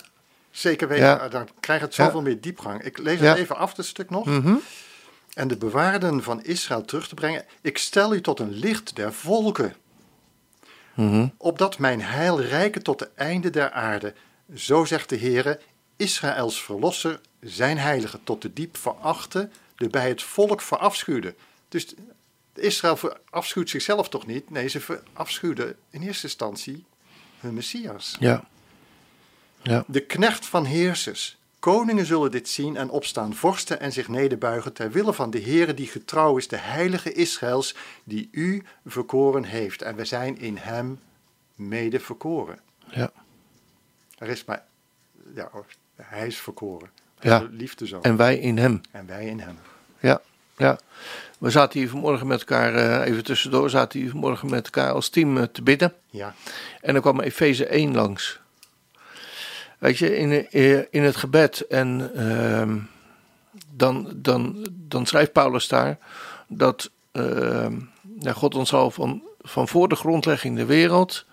Zeker 0.52 0.88
weten, 0.88 1.06
ja. 1.06 1.28
dan 1.28 1.48
krijg 1.60 1.80
je 1.80 1.86
het 1.86 1.96
zoveel 1.96 2.22
meer 2.22 2.42
diepgang. 2.42 2.82
Ik 2.82 2.98
lees 2.98 3.20
het 3.20 3.38
even 3.38 3.58
af, 3.58 3.78
het 3.78 3.86
stuk 3.86 4.10
nog. 4.10 4.26
Mm 4.26 4.62
En 5.34 5.48
de 5.48 5.58
bewaarden 5.58 6.24
van 6.24 6.44
Israël 6.44 6.86
terug 6.86 7.08
te 7.08 7.16
brengen. 7.16 7.46
Ik 7.62 7.78
stel 7.78 8.14
u 8.14 8.22
tot 8.22 8.40
een 8.40 8.52
licht 8.52 8.96
der 8.96 9.14
volken. 9.14 9.76
Mm 10.94 11.34
Opdat 11.38 11.78
mijn 11.78 12.02
heil 12.02 12.42
rijke 12.42 12.82
tot 12.82 13.00
de 13.00 13.10
einde 13.16 13.50
der 13.50 13.72
aarde. 13.72 14.14
Zo 14.56 14.86
zegt 14.86 15.10
de 15.10 15.18
Heere, 15.18 15.60
Israëls 15.96 16.64
verlosser, 16.64 17.20
zijn 17.40 17.78
heilige 17.78 18.20
tot 18.24 18.42
de 18.42 18.54
diep 18.54 18.78
verachte, 18.78 19.50
de 19.76 19.90
bij 19.90 20.08
het 20.08 20.24
volk 20.24 20.62
verafschuwde. 20.62 21.36
Dus 21.70 21.94
Israël 22.56 22.98
verafschuwt 22.98 23.70
zichzelf 23.70 24.10
toch 24.10 24.26
niet? 24.26 24.50
Nee, 24.50 24.68
ze 24.68 24.80
verafschuwden 24.80 25.76
in 25.90 26.02
eerste 26.02 26.24
instantie 26.24 26.86
hun 27.40 27.54
Messias. 27.54 28.16
Ja. 28.20 28.44
Ja. 29.64 29.84
De 29.88 30.00
knecht 30.00 30.46
van 30.46 30.66
heersers. 30.66 31.40
Koningen 31.60 32.06
zullen 32.06 32.32
dit 32.32 32.50
zien 32.50 32.78
en 32.78 32.90
opstaan, 32.90 33.34
vorsten 33.34 33.80
en 33.80 33.92
zich 33.92 34.08
nederbuigen 34.08 34.74
ter 34.74 34.92
wille 34.92 35.14
van 35.14 35.30
de 35.32 35.42
Heere 35.42 35.74
die 35.74 35.88
getrouw 35.88 36.38
is, 36.38 36.48
de 36.48 36.58
heilige 36.58 37.14
Israëls, 37.14 37.76
die 38.04 38.30
u 38.32 38.64
verkoren 38.86 39.44
heeft. 39.44 39.82
En 39.82 39.96
we 39.96 40.06
zijn 40.06 40.38
in 40.40 40.58
hem 40.58 41.00
mede 41.56 42.00
verkoren. 42.00 42.60
Ja. 42.90 43.12
Er 44.18 44.28
is 44.28 44.46
maar, 44.46 44.64
ja, 45.36 45.50
hij 45.96 46.28
is 46.28 46.38
verkoren. 46.38 46.90
Ja. 47.20 47.48
Liefde 47.52 47.88
zo. 47.88 48.00
En 48.02 48.16
wij 48.16 48.38
in 48.38 48.58
hem. 48.58 48.82
En 48.92 49.06
wij 49.08 49.26
in 49.26 49.40
hem. 49.40 49.58
Ja, 50.00 50.22
ja. 50.58 50.80
We 51.38 51.50
zaten 51.50 51.80
hier 51.80 51.90
vanmorgen 51.90 52.28
met 52.28 52.40
elkaar, 52.40 52.76
uh, 52.76 53.08
even 53.08 53.24
tussendoor, 53.24 53.70
zaten 53.70 54.00
hier 54.00 54.10
vanmorgen 54.10 54.50
met 54.50 54.66
elkaar 54.66 54.92
als 54.92 55.10
team 55.10 55.38
uh, 55.38 55.44
te 55.44 55.62
bidden. 55.62 55.94
Ja. 56.10 56.34
En 56.82 56.94
dan 56.94 57.02
kwam 57.02 57.20
Efeze 57.20 57.66
1 57.66 57.96
langs. 57.96 58.40
Weet 59.82 59.98
je, 59.98 60.18
in, 60.18 60.48
eh, 60.50 60.78
in 60.90 61.04
het 61.04 61.16
gebed. 61.16 61.68
En 61.68 62.12
uh, 62.16 62.74
dan, 63.72 64.14
dan, 64.16 64.68
dan 64.72 65.06
schrijft 65.06 65.32
Paulus 65.32 65.68
daar 65.68 65.98
dat 66.48 66.92
ja, 68.20 68.34
God 68.34 68.56
ons 68.56 68.74
al 68.74 68.92
van, 68.92 69.24
van 69.42 69.68
voor 69.68 69.88
de 69.88 69.96
grondlegging 69.96 70.56
der 70.56 70.68
wereld 70.68 71.26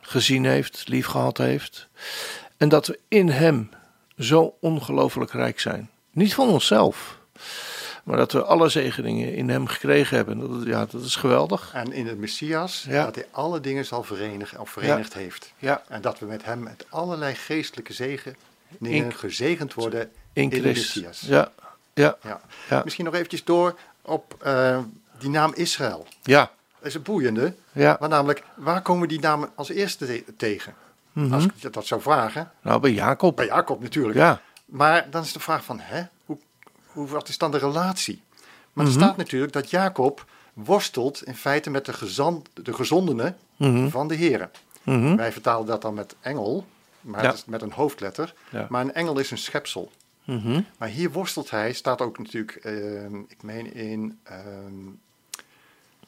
gezien 0.00 0.44
heeft, 0.44 0.88
lief 0.88 1.06
gehad 1.06 1.38
heeft. 1.38 1.88
En 2.56 2.68
dat 2.68 2.86
we 2.86 2.98
in 3.08 3.28
Hem 3.28 3.70
zo 4.18 4.56
ongelooflijk 4.60 5.32
rijk 5.32 5.60
zijn. 5.60 5.90
Niet 6.10 6.34
van 6.34 6.48
onszelf, 6.48 7.18
maar 8.04 8.16
dat 8.16 8.32
we 8.32 8.42
alle 8.42 8.68
zegeningen 8.68 9.34
in 9.34 9.48
Hem 9.48 9.66
gekregen 9.66 10.16
hebben. 10.16 10.38
Dat, 10.38 10.66
ja, 10.66 10.86
dat 10.90 11.02
is 11.02 11.16
geweldig. 11.16 11.70
En 11.74 11.92
in 11.92 12.06
het 12.06 12.18
Messias, 12.18 12.86
dat 12.90 13.14
Hij 13.14 13.26
alle 13.30 13.60
dingen 13.60 13.84
zal 13.84 14.02
verenigen, 14.02 14.60
of 14.60 14.70
verenigd 14.70 15.14
heeft. 15.14 15.52
Ja. 15.58 15.82
En 15.88 16.00
dat 16.00 16.18
we 16.18 16.26
met 16.26 16.44
Hem 16.44 16.62
met 16.62 16.86
allerlei 16.88 17.34
geestelijke 17.34 17.92
zegeningen 17.92 18.36
in, 18.78 19.14
gezegend 19.14 19.74
worden 19.74 20.10
in, 20.32 20.42
in 20.42 20.48
de 20.50 20.60
Messias. 20.60 21.20
Ja. 21.20 21.52
Ja. 21.94 22.16
Ja. 22.68 22.82
Misschien 22.84 23.04
nog 23.04 23.14
eventjes 23.14 23.44
door 23.44 23.78
op 24.02 24.42
uh, 24.46 24.78
die 25.18 25.30
naam 25.30 25.52
Israël. 25.54 26.06
Ja. 26.22 26.50
Dat 26.78 26.88
is 26.88 26.94
een 26.94 27.02
boeiende. 27.02 27.54
Ja. 27.72 27.96
Maar 28.00 28.08
namelijk, 28.08 28.42
waar 28.54 28.82
komen 28.82 29.08
die 29.08 29.20
namen 29.20 29.50
als 29.54 29.68
eerste 29.68 30.06
te 30.06 30.36
tegen? 30.36 30.74
Mm 31.12 31.24
-hmm. 31.24 31.32
Als 31.32 31.44
ik 31.44 31.72
dat 31.72 31.86
zou 31.86 32.00
vragen. 32.00 32.50
Nou, 32.62 32.80
bij 32.80 32.92
Jacob. 32.92 33.36
Bij 33.36 33.46
Jacob 33.46 33.82
natuurlijk. 33.82 34.18
Ja. 34.18 34.40
Maar 34.64 35.10
dan 35.10 35.22
is 35.22 35.32
de 35.32 35.40
vraag 35.40 35.64
van, 35.64 35.80
hè, 35.80 36.02
hoe, 36.94 37.06
wat 37.08 37.28
is 37.28 37.38
dan 37.38 37.50
de 37.50 37.58
relatie? 37.58 38.22
Maar 38.72 38.84
mm 38.84 38.90
-hmm. 38.92 39.00
er 39.00 39.06
staat 39.06 39.16
natuurlijk 39.16 39.52
dat 39.52 39.70
Jacob 39.70 40.24
worstelt 40.52 41.24
in 41.24 41.34
feite 41.36 41.70
met 41.70 41.84
de, 41.86 41.92
gezand, 41.92 42.48
de 42.54 42.72
gezondenen 42.74 43.36
mm 43.56 43.74
-hmm. 43.74 43.90
van 43.90 44.08
de 44.08 44.14
heren. 44.14 44.50
Mhm. 44.82 45.16
Wij 45.16 45.32
vertalen 45.32 45.66
dat 45.66 45.82
dan 45.82 45.94
met 45.94 46.14
engel, 46.20 46.66
maar 47.00 47.22
Ja. 47.22 47.26
het 47.28 47.36
is 47.36 47.44
met 47.44 47.62
een 47.62 47.72
hoofdletter. 47.72 48.34
Ja. 48.50 48.66
Maar 48.68 48.80
een 48.84 48.94
engel 48.94 49.18
is 49.18 49.30
een 49.30 49.38
schepsel. 49.38 49.90
Mhm. 50.24 50.60
Maar 50.78 50.88
hier 50.88 51.10
worstelt 51.12 51.50
hij, 51.50 51.72
staat 51.72 52.00
ook 52.00 52.18
natuurlijk, 52.18 52.52
ehm, 52.54 53.18
ik 53.28 53.42
meen 53.42 53.74
in, 53.74 54.18
ehm, 54.22 54.88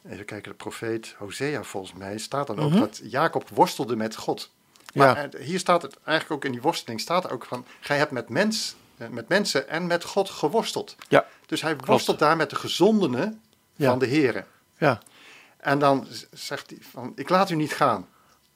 even 0.08 0.24
kijken, 0.24 0.50
de 0.50 0.56
profeet 0.56 1.14
Hosea 1.18 1.62
volgens 1.62 1.92
mij, 1.92 2.18
staat 2.18 2.46
dan 2.46 2.58
ook 2.58 2.70
Mhm. 2.70 2.78
dat 2.78 3.00
Jacob 3.04 3.48
worstelde 3.48 3.96
met 3.96 4.16
God. 4.16 4.50
Maar 4.94 5.16
Ja. 5.16 5.28
eh, 5.30 5.44
hier 5.44 5.58
staat 5.58 5.82
het 5.82 5.96
eigenlijk 6.04 6.36
ook 6.36 6.44
in 6.44 6.52
die 6.52 6.60
worsteling, 6.62 7.00
staat 7.00 7.24
er 7.24 7.32
ook 7.32 7.44
van, 7.44 7.64
gij 7.80 7.96
hebt 7.98 8.10
met, 8.10 8.28
mens, 8.28 8.76
met 9.10 9.28
mensen 9.28 9.68
en 9.68 9.86
met 9.86 10.04
God 10.04 10.30
geworsteld. 10.30 10.96
Ja. 11.08 11.26
Dus 11.46 11.62
hij 11.62 11.76
worstelt 11.76 12.18
daar 12.18 12.36
met 12.36 12.50
de 12.50 12.56
gezondenen 12.56 13.40
Ja. 13.74 13.88
van 13.90 13.98
de 13.98 14.06
heren. 14.06 14.46
Ja. 14.78 15.00
En 15.56 15.78
dan 15.78 16.06
zegt 16.32 16.70
hij 16.70 16.78
van, 16.90 17.12
ik 17.14 17.28
laat 17.28 17.50
u 17.50 17.54
niet 17.54 17.72
gaan, 17.74 18.06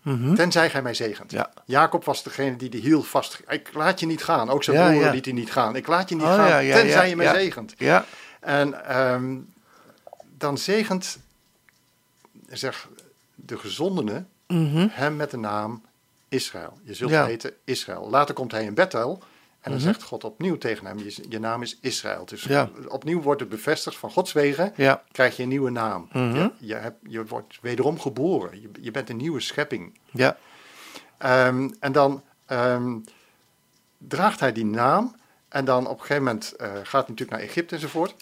Mhm. 0.02 0.34
tenzij 0.34 0.70
gij 0.70 0.82
mij 0.82 0.94
zegent. 0.94 1.30
Ja. 1.30 1.50
Jacob 1.64 2.04
was 2.04 2.22
degene 2.22 2.56
die 2.56 2.68
de 2.68 2.78
hiel 2.78 3.02
vast... 3.02 3.40
Ik 3.48 3.70
laat 3.74 4.00
je 4.00 4.06
niet 4.06 4.24
gaan. 4.24 4.50
Ook 4.50 4.64
zijn 4.64 4.76
Ja, 4.76 4.90
broer 4.90 5.10
liet 5.10 5.24
hij 5.24 5.34
niet 5.34 5.52
gaan. 5.52 5.76
Ik 5.76 5.86
laat 5.86 6.08
je 6.08 6.14
niet 6.14 6.24
Oh, 6.24 6.34
gaan, 6.34 6.60
tenzij 6.60 7.08
je 7.08 7.16
mij 7.16 7.34
zegent. 7.34 7.74
Ja. 7.78 8.04
En 8.40 8.84
ehm, 8.86 9.36
dan 10.36 10.58
zegent, 10.58 11.18
zeg, 12.48 12.88
de 13.34 13.58
gezondene 13.58 14.24
Mhm. 14.46 14.86
hem 14.90 15.16
met 15.16 15.30
de 15.30 15.36
naam 15.36 15.82
Israël. 16.28 16.78
Je 16.82 16.94
zult 16.94 17.10
heten 17.10 17.52
Israël. 17.64 18.10
Later 18.10 18.34
komt 18.34 18.52
hij 18.52 18.64
in 18.64 18.74
Bethel 18.74 19.22
en 19.60 19.70
dan 19.70 19.80
Mhm. 19.80 19.88
zegt 19.90 20.02
God 20.02 20.24
opnieuw 20.24 20.58
tegen 20.58 20.86
hem, 20.86 20.98
je, 20.98 21.24
je 21.28 21.38
naam 21.38 21.62
is 21.62 21.78
Israël. 21.80 22.24
Dus 22.24 22.42
Ja. 22.44 22.70
opnieuw 22.88 23.20
wordt 23.22 23.40
het 23.40 23.48
bevestigd 23.50 23.96
van 23.96 24.10
Gods 24.10 24.32
wegen, 24.32 24.72
Ja. 24.76 25.02
krijg 25.12 25.36
je 25.36 25.42
een 25.42 25.48
nieuwe 25.48 25.70
naam. 25.70 26.08
Mhm. 26.12 26.48
je, 26.58 26.92
je, 27.08 27.26
wordt 27.26 27.58
wederom 27.62 28.00
geboren. 28.00 28.60
Je, 28.60 28.70
je 28.80 28.90
bent 28.90 29.08
een 29.10 29.16
nieuwe 29.16 29.40
schepping. 29.40 29.98
Ja. 30.10 30.36
Ehm, 31.18 31.70
en 31.80 31.92
dan 31.92 32.22
ehm, 32.46 32.98
draagt 33.98 34.40
hij 34.40 34.52
die 34.52 34.64
naam. 34.64 35.16
En 35.48 35.64
dan 35.64 35.86
op 35.86 35.92
een 35.92 36.00
gegeven 36.00 36.22
moment 36.24 36.52
eh, 36.52 36.68
gaat 36.72 36.76
hij 36.92 37.00
natuurlijk 37.08 37.30
naar 37.30 37.40
Egypte 37.40 37.74
enzovoort. 37.74 38.14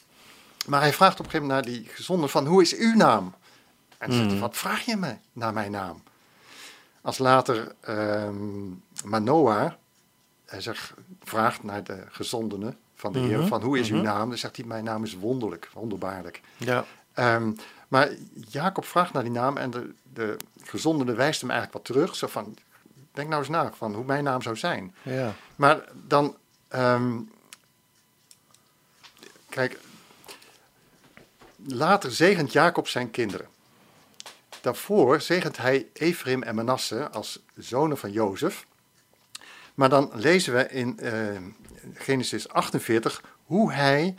Maar 0.67 0.81
hij 0.81 0.93
vraagt 0.93 1.19
op 1.21 1.25
een 1.25 1.31
gegeven 1.31 1.47
moment 1.49 1.67
naar 1.67 1.75
die 1.77 1.89
gezonde 1.89 2.29
van, 2.29 2.47
hoe 2.47 2.63
is 2.63 2.77
uw 2.77 2.95
naam? 2.95 3.35
En 3.99 4.13
zegt 4.13 4.31
hij, 4.31 4.39
wat 4.41 4.57
vraag 4.57 4.81
je 4.85 4.97
me 4.97 5.15
naar 5.33 5.53
mijn 5.53 5.71
naam? 5.71 6.03
Als 7.01 7.19
later 7.19 7.75
ehm, 7.81 8.69
Manoah 9.05 9.73
hij 10.49 10.61
zegt, 10.61 10.93
vraagt 11.25 11.63
naar 11.63 11.85
de 11.85 12.05
gezondene 12.09 12.75
van 12.95 13.13
de 13.13 13.19
Heer, 13.19 13.39
Mhm, 13.39 13.49
van 13.49 13.63
hoe 13.63 13.79
is 13.79 13.91
uw 13.91 13.97
mhm. 13.97 14.05
naam? 14.05 14.29
Dan 14.29 14.39
zegt 14.39 14.57
hij, 14.57 14.65
mijn 14.65 14.85
naam 14.85 15.05
is 15.05 15.15
wonderlijk, 15.15 15.69
wonderbaarlijk. 15.73 16.41
Ja. 16.57 16.85
Ehm, 17.13 17.53
maar 17.89 18.11
Jacob 18.49 18.85
vraagt 18.85 19.13
naar 19.13 19.23
die 19.23 19.33
naam 19.33 19.57
en 19.57 19.71
de, 19.71 19.95
de 20.13 20.37
gezondene 20.63 21.13
wijst 21.13 21.41
hem 21.41 21.51
eigenlijk 21.51 21.85
wat 21.85 21.95
terug. 21.97 22.17
Zo 22.17 22.27
van, 22.27 22.57
denk 23.13 23.29
nou 23.29 23.41
eens 23.41 23.51
na 23.51 23.73
van 23.73 23.95
hoe 23.95 24.05
mijn 24.05 24.25
naam 24.25 24.43
zou 24.43 24.57
zijn. 24.57 24.95
Ja. 25.03 25.35
Maar 25.57 25.85
dan, 26.07 26.37
ehm, 26.69 27.21
kijk, 29.49 29.79
later 31.67 32.13
zegent 32.13 32.53
Jacob 32.53 32.89
zijn 32.89 33.11
kinderen. 33.11 33.47
Daarvoor 34.61 35.21
zegent 35.21 35.57
hij 35.57 35.87
Ephraim 35.93 36.43
en 36.43 36.55
Manasse 36.55 37.11
als 37.11 37.41
zonen 37.57 37.99
van 37.99 38.13
Jozef. 38.13 38.67
Maar 39.79 39.89
dan 39.89 40.11
lezen 40.15 40.55
we 40.55 40.69
in 40.69 40.99
eh, 40.99 41.13
Genesis 41.95 42.49
48 42.49 43.23
hoe 43.45 43.73
hij 43.73 44.15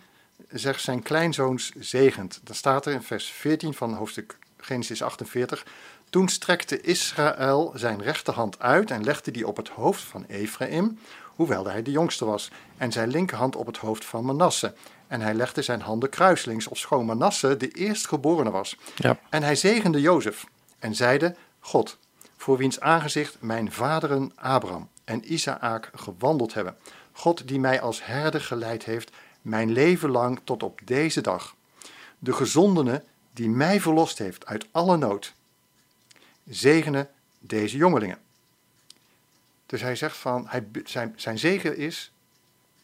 zegt 0.50 0.82
zijn 0.82 1.02
kleinzoons 1.02 1.72
zegent. 1.80 2.40
Dan 2.44 2.56
staat 2.56 2.86
er 2.86 2.94
in 2.94 3.02
vers 3.02 3.26
14 3.26 3.74
van 3.74 3.94
hoofdstuk 3.94 4.38
Genesis 4.58 5.04
48. 5.04 5.66
Toen 6.10 6.28
strekte 6.28 6.82
Israël 6.82 7.72
zijn 7.76 8.02
rechterhand 8.02 8.60
uit 8.60 8.92
en 8.92 9.04
legde 9.04 9.32
die 9.32 9.48
op 9.48 9.58
het 9.58 9.70
hoofd 9.70 10.02
van 10.02 10.26
Ephraim, 10.28 11.00
hoewel 11.26 11.66
hij 11.66 11.84
de 11.84 11.92
jongste 11.92 12.26
was, 12.26 12.52
en 12.78 12.92
zijn 12.92 13.10
linkerhand 13.10 13.56
op 13.56 13.66
het 13.66 13.78
hoofd 13.78 14.06
van 14.06 14.26
Manasse. 14.26 14.74
En 15.08 15.22
hij 15.22 15.34
legde 15.34 15.62
zijn 15.62 15.82
handen 15.82 16.10
kruiselings, 16.10 16.68
ofschoon 16.68 17.06
Manasse 17.06 17.58
de 17.58 17.70
eerstgeborene 17.70 18.52
was. 18.52 18.78
Ja. 18.96 19.20
En 19.30 19.44
hij 19.44 19.56
zegende 19.56 20.02
Jozef 20.02 20.46
en 20.80 20.96
zeide, 20.96 21.36
God, 21.60 21.98
voor 22.38 22.58
wiens 22.58 22.80
aangezicht 22.80 23.38
mijn 23.40 23.72
vaderen 23.72 24.32
Abraham 24.36 24.90
en 25.10 25.34
Isaak 25.34 25.90
gewandeld 25.96 26.54
hebben. 26.54 26.78
God 27.12 27.48
die 27.48 27.60
mij 27.60 27.82
als 27.82 28.06
herder 28.06 28.42
geleid 28.42 28.84
heeft, 28.84 29.12
mijn 29.42 29.72
leven 29.72 30.10
lang 30.10 30.40
tot 30.44 30.64
op 30.64 30.80
deze 30.84 31.22
dag. 31.22 31.56
De 32.20 32.34
gezondene 32.34 33.04
die 33.34 33.50
mij 33.50 33.82
verlost 33.82 34.18
heeft 34.18 34.46
uit 34.46 34.68
alle 34.72 34.98
nood. 34.98 35.34
Zegene 36.50 37.08
deze 37.40 37.78
jongelingen. 37.78 38.18
Dus 39.66 39.82
hij 39.82 39.96
zegt 39.96 40.18
van, 40.18 40.46
hij, 40.48 40.68
zijn, 40.84 41.14
zijn 41.16 41.40
zegen 41.40 41.78
is 41.78 42.12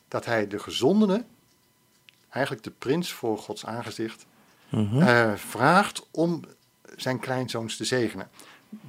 dat 0.07 0.25
hij 0.25 0.47
de 0.47 0.59
gezondene, 0.59 1.23
eigenlijk 2.29 2.63
de 2.63 2.71
prins 2.71 3.13
voor 3.13 3.37
Gods 3.37 3.65
aangezicht, 3.65 4.25
Mhm. 4.69 5.01
eh, 5.01 5.33
vraagt 5.35 6.07
om 6.11 6.41
zijn 6.95 7.19
kleinzoons 7.19 7.77
te 7.77 7.85
zegenen. 7.85 8.29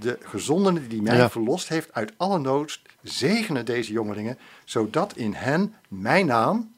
De 0.01 0.19
gezondene 0.23 0.87
die 0.87 1.03
mij 1.03 1.17
Ja. 1.17 1.31
verlost 1.31 1.69
heeft 1.69 1.93
uit 1.93 2.13
alle 2.17 2.39
nood, 2.39 2.81
zegenen 3.03 3.65
deze 3.65 3.93
jongelingen, 3.93 4.39
zodat 4.65 5.17
in 5.17 5.33
hen 5.33 5.75
mijn 5.89 6.27
naam, 6.27 6.75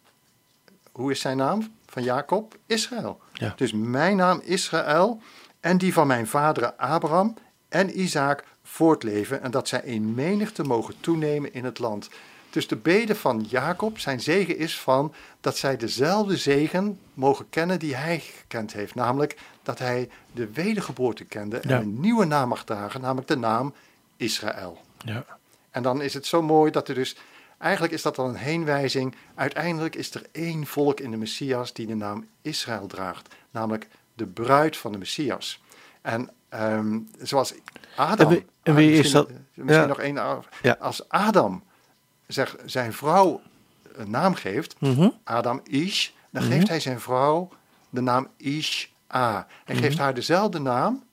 hoe 0.92 1.10
is 1.10 1.20
zijn 1.20 1.36
naam 1.36 1.60
van 1.60 1.76
van 1.86 2.02
Jacob 2.02 2.56
Israël. 2.66 3.20
Dus 3.56 3.72
mijn 3.72 4.16
naam 4.16 4.40
Israël 4.44 5.20
en 5.60 5.78
die 5.78 5.92
van 5.92 6.06
mijn 6.06 6.26
vaderen 6.26 6.78
Abraham 6.78 7.34
en 7.68 8.00
Isaac 8.00 8.44
voortleven 8.62 9.42
en 9.42 9.50
dat 9.50 9.68
zij 9.68 9.80
in 9.84 10.14
menigte 10.14 10.62
mogen 10.62 10.94
toenemen 11.00 11.54
in 11.54 11.64
het 11.64 11.78
land. 11.78 12.08
Dus 12.50 12.68
de 12.68 12.76
bede 12.76 13.14
van 13.14 13.46
Jacob, 13.48 13.98
zijn 13.98 14.20
zegen 14.20 14.56
is 14.56 14.78
van 14.78 15.14
dat 15.40 15.56
zij 15.56 15.76
dezelfde 15.76 16.36
zegen 16.36 16.98
mogen 17.14 17.48
kennen 17.50 17.78
die 17.78 17.94
hij 17.94 18.18
gekend 18.18 18.72
heeft. 18.72 18.94
Namelijk 18.94 19.36
dat 19.62 19.78
hij 19.78 20.08
de 20.32 20.52
wedergeboorte 20.52 21.24
kende 21.24 21.58
en 21.58 21.70
een 21.70 22.00
nieuwe 22.00 22.24
naam 22.24 22.48
mag 22.48 22.64
dragen, 22.64 23.00
namelijk 23.00 23.28
de 23.28 23.36
naam 23.36 23.74
Israël. 24.16 24.80
Ja. 25.04 25.24
En 25.70 25.82
dan 25.82 26.02
is 26.02 26.14
het 26.14 26.26
zo 26.26 26.42
mooi 26.42 26.70
dat 26.70 26.88
er 26.88 26.94
dus, 26.94 27.16
eigenlijk 27.58 27.92
is 27.92 28.02
dat 28.02 28.16
dan 28.16 28.28
een 28.28 28.36
heenwijzing. 28.36 29.14
Uiteindelijk 29.34 29.96
is 29.96 30.14
er 30.14 30.26
één 30.32 30.66
volk 30.66 31.00
in 31.00 31.10
de 31.10 31.16
Messias 31.16 31.72
die 31.72 31.86
de 31.86 31.94
naam 31.94 32.26
Israël 32.42 32.86
draagt, 32.86 33.34
namelijk 33.50 33.88
de 34.14 34.26
bruid 34.26 34.76
van 34.76 34.92
de 34.92 34.98
Messias. 34.98 35.62
En 36.02 36.30
um, 36.54 37.08
zoals 37.18 37.54
Adam. 37.96 38.44
En 38.62 38.74
wie, 38.74 38.92
is 38.92 39.10
dat? 39.10 39.30
Misschien 39.54 39.88
nog 39.88 40.00
één. 40.00 40.44
Als 40.78 41.08
Adam 41.08 41.62
zeg, 42.28 42.56
zijn 42.64 42.92
vrouw 42.92 43.40
een 43.92 44.10
naam 44.10 44.34
geeft, 44.34 44.80
mhm. 44.80 45.08
Adam 45.24 45.60
Ish, 45.64 46.08
dan 46.30 46.42
mhm. 46.42 46.52
geeft 46.52 46.68
hij 46.68 46.80
zijn 46.80 47.00
vrouw 47.00 47.48
de 47.90 48.00
naam 48.00 48.28
Ish-A. 48.36 49.46
Hij 49.64 49.76
geeft 49.76 49.94
mhm. 49.94 50.02
haar 50.02 50.14
dezelfde 50.14 50.58
naam. 50.58 51.06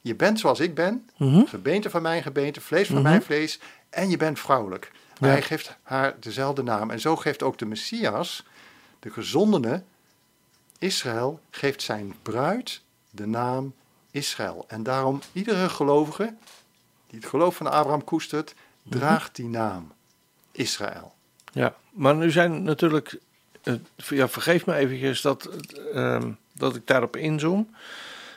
Je 0.00 0.14
bent 0.14 0.40
zoals 0.40 0.60
ik 0.60 0.74
ben, 0.74 1.08
gebeente 1.44 1.90
van 1.90 2.02
mijn 2.02 2.22
gebeente, 2.22 2.60
vlees 2.60 2.88
van 2.88 3.02
mijn 3.02 3.22
vlees, 3.22 3.60
en 3.90 4.10
je 4.10 4.16
bent 4.16 4.38
vrouwelijk. 4.38 4.92
Hij 5.18 5.42
geeft 5.42 5.76
haar 5.82 6.14
dezelfde 6.20 6.62
naam. 6.62 6.90
En 6.90 7.00
zo 7.00 7.16
geeft 7.16 7.42
ook 7.42 7.58
de 7.58 7.66
Messias, 7.66 8.44
de 9.00 9.10
gezondene, 9.10 9.82
Israël, 10.78 11.40
geeft 11.50 11.82
zijn 11.82 12.14
bruid 12.22 12.82
de 13.10 13.26
naam 13.26 13.74
Israël. 14.10 14.64
En 14.68 14.82
daarom 14.82 15.20
iedere 15.32 15.68
gelovige 15.68 16.34
die 17.06 17.18
het 17.18 17.28
geloof 17.28 17.56
van 17.56 17.70
Abraham 17.70 18.04
koestert, 18.04 18.54
draagt 18.82 19.36
die 19.36 19.48
naam. 19.48 19.92
Israël. 20.54 21.14
Ja, 21.52 21.74
maar 21.90 22.14
nu 22.14 22.30
zijn 22.30 22.62
natuurlijk, 22.62 23.18
uh, 23.64 23.74
ja, 23.96 24.28
vergeef 24.28 24.66
me 24.66 24.74
eventjes 24.74 25.20
dat, 25.20 25.48
uh, 25.94 26.22
dat 26.52 26.76
ik 26.76 26.86
daarop 26.86 27.16
inzoom 27.16 27.74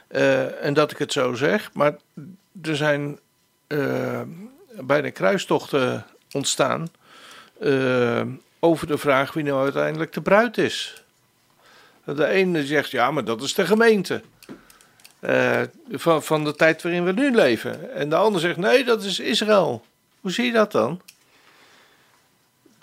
uh, 0.09 0.65
en 0.65 0.73
dat 0.73 0.91
ik 0.91 0.97
het 0.97 1.11
zo 1.11 1.33
zeg, 1.33 1.73
maar 1.73 1.95
er 2.61 2.75
zijn 2.75 3.19
uh, 3.67 4.21
bij 4.79 5.01
de 5.01 5.11
kruistochten 5.11 6.05
ontstaan 6.31 6.87
over 8.59 8.87
de 8.87 8.97
vraag 8.97 9.33
wie 9.33 9.43
nou 9.43 9.63
uiteindelijk 9.63 10.13
de 10.13 10.21
bruid 10.21 10.57
is. 10.57 11.03
De 12.03 12.25
ene 12.25 12.65
zegt 12.65 12.91
ja, 12.91 13.11
maar 13.11 13.25
dat 13.25 13.41
is 13.41 13.53
de 13.53 13.65
gemeente. 13.65 14.21
van, 15.91 16.23
van 16.23 16.43
de 16.43 16.55
tijd 16.55 16.81
waarin 16.81 17.05
we 17.05 17.11
nu 17.11 17.35
leven. 17.35 17.93
En 17.93 18.09
de 18.09 18.15
ander 18.15 18.41
zegt 18.41 18.57
nee, 18.57 18.83
dat 18.83 19.03
is 19.03 19.19
Israël. 19.19 19.85
Hoe 20.21 20.31
zie 20.31 20.45
je 20.45 20.51
dat 20.51 20.71
dan? 20.71 21.01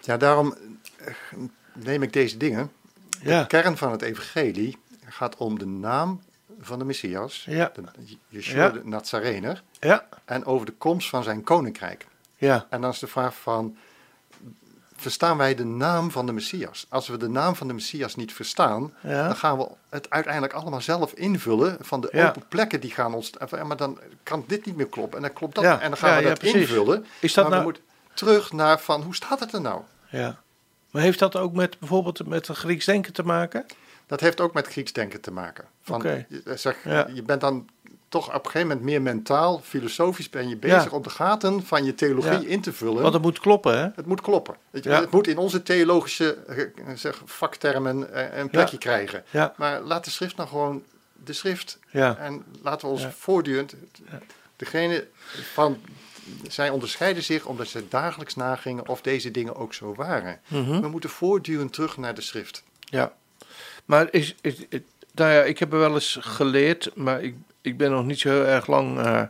Ja, 0.05 0.17
daarom 0.17 0.55
eh, 0.97 1.15
neem 1.73 2.03
ik 2.03 2.13
deze 2.13 2.37
dingen. 2.37 2.73
De 3.23 3.45
kern 3.49 3.77
van 3.77 3.91
het 3.91 4.03
evangelie 4.03 4.79
gaat 5.09 5.37
om 5.37 5.59
de 5.59 5.67
naam 5.67 6.23
van 6.61 6.79
de 6.79 6.85
Messias, 6.85 7.45
ja. 7.49 7.73
de, 7.75 7.83
Yeshua 8.29 8.69
de 8.69 8.81
Nazarener, 8.85 9.63
ja. 9.81 10.09
en 10.25 10.45
over 10.45 10.67
de 10.67 10.73
komst 10.73 11.09
van 11.09 11.23
zijn 11.23 11.43
koninkrijk. 11.43 12.07
Ja. 12.37 12.67
En 12.71 12.81
dan 12.81 12.91
is 12.91 12.99
de 12.99 13.07
vraag 13.07 13.35
van, 13.35 13.77
verstaan 14.97 15.37
wij 15.37 15.55
de 15.55 15.65
naam 15.65 16.11
van 16.11 16.27
de 16.27 16.33
Messias? 16.33 16.87
Als 16.89 17.09
we 17.09 17.17
de 17.17 17.29
naam 17.29 17.57
van 17.57 17.67
de 17.67 17.73
Messias 17.73 18.15
niet 18.15 18.33
verstaan, 18.33 18.95
dan 19.03 19.37
gaan 19.37 19.59
we 19.59 19.69
het 19.89 20.11
uiteindelijk 20.11 20.53
allemaal 20.53 20.81
zelf 20.81 21.13
invullen 21.13 21.77
van 21.81 22.01
de 22.01 22.13
open 22.13 22.43
plekken 22.49 22.81
die 22.81 22.91
gaan 22.91 23.15
ons... 23.15 23.33
Maar 23.67 23.77
dan 23.77 23.99
kan 24.23 24.45
dit 24.47 24.67
niet 24.67 24.77
meer 24.77 24.89
kloppen 24.89 25.17
en 25.17 25.25
dan 25.25 25.33
klopt 25.33 25.55
dat. 25.55 25.65
En 25.65 25.89
dan 25.89 25.97
gaan 25.97 26.23
we 26.23 26.29
dat 26.29 26.43
invullen. 26.43 27.07
Is 27.21 27.35
dat 27.35 27.49
maar 27.49 27.53
nou... 27.53 27.67
we 27.67 27.73
moeten 27.73 27.93
terug 28.15 28.53
naar 28.53 28.81
van, 28.81 29.03
hoe 29.03 29.15
staat 29.15 29.41
het 29.41 29.53
er 29.53 29.61
nou? 29.61 29.83
Ja. 30.19 30.43
Maar 30.91 31.03
heeft 31.03 31.19
dat 31.19 31.37
ook 31.37 31.53
met 31.53 31.79
bijvoorbeeld 31.79 32.27
met 32.27 32.47
het 32.47 32.57
Grieks 32.57 32.85
denken 32.85 33.13
te 33.13 33.23
maken? 33.23 33.67
Dat 34.07 34.21
heeft 34.21 34.41
ook 34.41 34.55
met 34.55 34.67
Grieks 34.67 34.93
denken 34.93 35.21
te 35.21 35.31
maken. 35.31 35.65
Van, 35.83 36.01
okay. 36.01 36.27
zeg, 36.55 36.83
je 37.15 37.23
bent 37.23 37.41
dan 37.41 37.69
toch 38.09 38.29
op 38.29 38.45
een 38.45 38.51
gegeven 38.51 38.69
moment 38.69 38.87
meer 38.87 39.03
mentaal, 39.03 39.61
filosofisch 39.61 40.31
ben 40.31 40.49
je 40.49 40.57
bezig 40.57 40.93
om 40.93 41.03
de 41.03 41.11
gaten 41.11 41.67
van 41.67 41.85
je 41.85 41.95
theologie 41.95 42.49
in 42.49 42.61
te 42.61 42.73
vullen. 42.73 43.03
Want 43.03 43.15
het 43.15 43.23
moet 43.23 43.39
kloppen, 43.39 43.79
hè? 43.79 43.89
Het 43.95 44.07
moet 44.07 44.21
kloppen. 44.21 44.57
Het, 44.71 44.85
het 44.85 45.11
moet 45.11 45.27
in 45.27 45.39
onze 45.39 45.63
theologische 45.63 46.35
eh, 46.35 46.95
zeg, 46.95 47.23
vaktermen 47.25 48.13
eh, 48.13 48.39
een 48.39 48.51
plekje 48.51 48.79
krijgen. 48.79 49.25
Maar 49.57 49.81
laat 49.81 50.05
de 50.05 50.11
schrift 50.11 50.37
nou 50.37 50.49
gewoon 50.49 50.83
de 51.25 51.33
schrift. 51.33 51.79
En 51.91 52.45
laten 52.63 52.89
we 52.89 52.95
ons 52.95 53.07
voortdurend, 53.07 53.75
degene 54.57 55.07
van 55.53 55.81
zij 56.49 56.71
onderscheiden 56.71 57.23
zich 57.23 57.47
omdat 57.47 57.69
ze 57.69 57.89
dagelijks 57.89 58.35
nagingen 58.35 58.89
of 58.89 59.01
deze 59.01 59.31
dingen 59.31 59.57
ook 59.57 59.75
zo 59.75 59.95
waren. 59.95 60.41
Mhm. 60.49 60.81
We 60.81 60.89
moeten 60.89 61.11
voortdurend 61.11 61.73
terug 61.73 61.97
naar 61.97 62.15
de 62.15 62.21
schrift. 62.21 62.63
Ja, 62.79 63.13
maar 63.85 64.09
is, 64.11 64.35
is, 64.41 64.55
nou 65.15 65.33
ja, 65.33 65.43
ik 65.43 65.59
heb 65.59 65.73
er 65.73 65.79
wel 65.79 65.95
eens 65.95 66.19
geleerd, 66.21 66.91
maar 66.95 67.23
ik, 67.23 67.35
ik 67.61 67.77
ben 67.77 67.91
nog 67.91 68.05
niet 68.05 68.21
zo 68.21 68.29
heel 68.29 68.45
erg 68.45 68.67
lang 68.67 68.99
uh, 68.99 69.23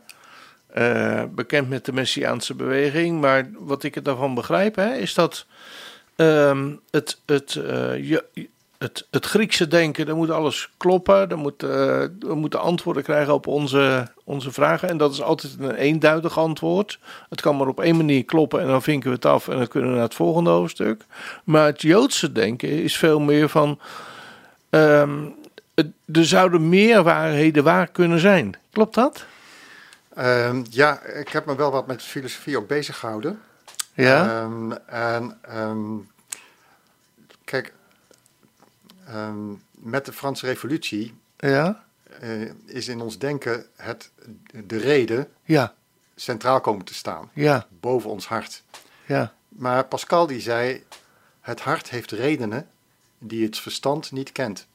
uh, 0.76 1.24
bekend 1.30 1.68
met 1.68 1.85
de 1.85 1.92
Messiaanse 1.92 2.54
beweging. 2.54 3.20
Maar 3.20 3.48
wat 3.59 3.83
ik 3.83 3.96
er 3.96 4.02
daarvan 4.02 4.35
begrijp, 4.35 4.76
hè, 4.76 4.94
is 4.94 5.14
dat 5.14 5.46
um, 6.16 6.80
het, 6.90 7.18
het, 7.26 7.54
uh, 7.54 8.09
je, 8.09 8.24
het, 8.85 9.07
het 9.11 9.27
Griekse 9.27 9.68
denken, 9.68 10.07
dan 10.07 10.16
moet 10.16 10.31
alles 10.31 10.70
kloppen. 10.77 11.29
Dan 11.29 11.38
moet, 11.38 11.62
uh, 11.62 11.70
we 12.18 12.35
moeten 12.35 12.61
antwoorden 12.61 13.03
krijgen 13.03 13.35
op 13.35 13.47
onze, 13.47 14.09
onze 14.25 14.53
vragen. 14.53 14.88
En 14.88 14.97
dat 14.97 15.12
is 15.12 15.23
altijd 15.23 15.57
een 15.59 15.75
eenduidig 15.75 16.38
antwoord. 16.38 16.99
Het 17.29 17.40
kan 17.40 17.57
maar 17.57 17.68
op 17.68 17.81
één 17.81 17.97
manier 17.97 18.25
kloppen 18.25 18.61
en 18.61 18.66
dan 18.66 18.83
vinken 18.83 19.09
we 19.09 19.14
het 19.14 19.25
af 19.25 19.49
en 19.49 19.57
dan 19.57 19.68
kunnen 19.68 19.90
we 19.90 19.97
naar 19.97 20.05
het 20.05 20.14
volgende 20.14 20.51
hoofdstuk. 20.51 21.05
Maar 21.44 21.66
het 21.66 21.83
Joodse 21.83 22.33
denken 22.33 22.68
is 22.68 22.97
veel 22.97 23.20
meer 23.20 23.49
van. 23.49 23.79
Um, 24.70 25.35
er 26.12 26.27
zouden 26.27 26.68
meer 26.68 27.03
waarheden 27.03 27.64
waar 27.64 27.87
kunnen 27.87 28.18
zijn. 28.18 28.55
Klopt 28.70 28.94
dat? 28.94 29.25
Um, 30.18 30.64
ja, 30.70 31.01
ik 31.03 31.29
heb 31.29 31.47
me 31.47 31.57
wel 31.57 31.70
wat 31.70 31.87
met 31.87 32.03
filosofie 32.03 32.59
ook 32.59 32.68
bezig 32.68 32.99
gehouden. 32.99 33.40
Ja. 33.94 34.42
Um, 34.42 34.73
en 34.87 35.38
Ehm, 39.07 39.53
met 39.71 40.05
de 40.05 40.12
Franse 40.12 40.47
Revolutie 40.47 41.14
ja? 41.37 41.85
Uh, 42.23 42.51
is 42.67 42.88
in 42.88 43.01
ons 43.01 43.19
denken 43.19 43.67
het, 43.77 44.11
de 44.64 44.77
reden 44.77 45.29
ja. 45.45 45.75
centraal 46.14 46.61
komen 46.61 46.85
te 46.85 46.95
staan, 46.95 47.31
ja. 47.33 47.67
boven 47.81 48.11
ons 48.11 48.27
hart. 48.27 48.62
Ja. 49.07 49.35
Maar 49.49 49.85
Pascal 49.85 50.27
die 50.27 50.40
zei, 50.40 50.85
het 51.40 51.61
hart 51.61 51.90
heeft 51.90 52.11
redenen 52.11 52.69
die 53.19 53.45
het 53.45 53.59
verstand 53.59 54.12
niet 54.12 54.33
kent. 54.33 54.67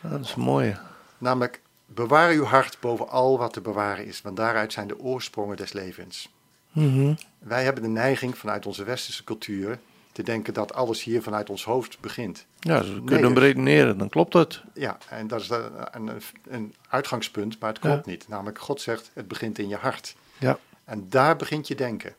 Dat 0.00 0.20
is 0.20 0.34
mooi. 0.34 0.76
Namelijk, 1.18 1.60
bewaar 1.86 2.30
uw 2.30 2.44
hart 2.44 2.76
boven 2.80 3.08
al 3.08 3.38
wat 3.38 3.52
te 3.52 3.60
bewaren 3.60 4.06
is, 4.06 4.22
want 4.22 4.36
daaruit 4.36 4.72
zijn 4.72 4.88
de 4.88 4.98
oorsprongen 4.98 5.56
des 5.56 5.72
levens. 5.72 6.32
Mm 6.72 6.94
-hmm. 6.94 7.18
Wij 7.38 7.64
hebben 7.64 7.82
de 7.82 7.88
neiging 7.88 8.38
vanuit 8.38 8.66
onze 8.66 8.84
westerse 8.84 9.24
cultuur 9.24 9.78
te 10.14 10.22
denken 10.22 10.54
dat 10.54 10.74
alles 10.74 11.02
hier 11.02 11.22
vanuit 11.22 11.50
ons 11.50 11.64
hoofd 11.64 12.00
begint. 12.00 12.46
Ja, 12.60 12.78
dus 12.78 12.88
we 12.88 12.94
kunnen 12.94 13.20
nee, 13.20 13.34
dus- 13.34 13.42
redeneren, 13.42 13.98
dan 13.98 14.08
klopt 14.08 14.32
het. 14.32 14.62
Ja, 14.74 14.98
en 15.08 15.26
dat 15.26 15.40
is 15.40 15.48
een, 15.90 16.10
een 16.48 16.74
uitgangspunt, 16.88 17.60
maar 17.60 17.70
het 17.70 17.78
klopt 17.78 18.06
niet. 18.06 18.28
Namelijk, 18.28 18.58
God 18.58 18.80
zegt, 18.80 19.10
het 19.12 19.28
begint 19.28 19.58
in 19.58 19.68
je 19.68 19.76
hart. 19.76 20.16
Ja. 20.38 20.58
En 20.84 21.06
daar 21.08 21.36
begint 21.36 21.68
je 21.68 21.74
denken. 21.74 22.14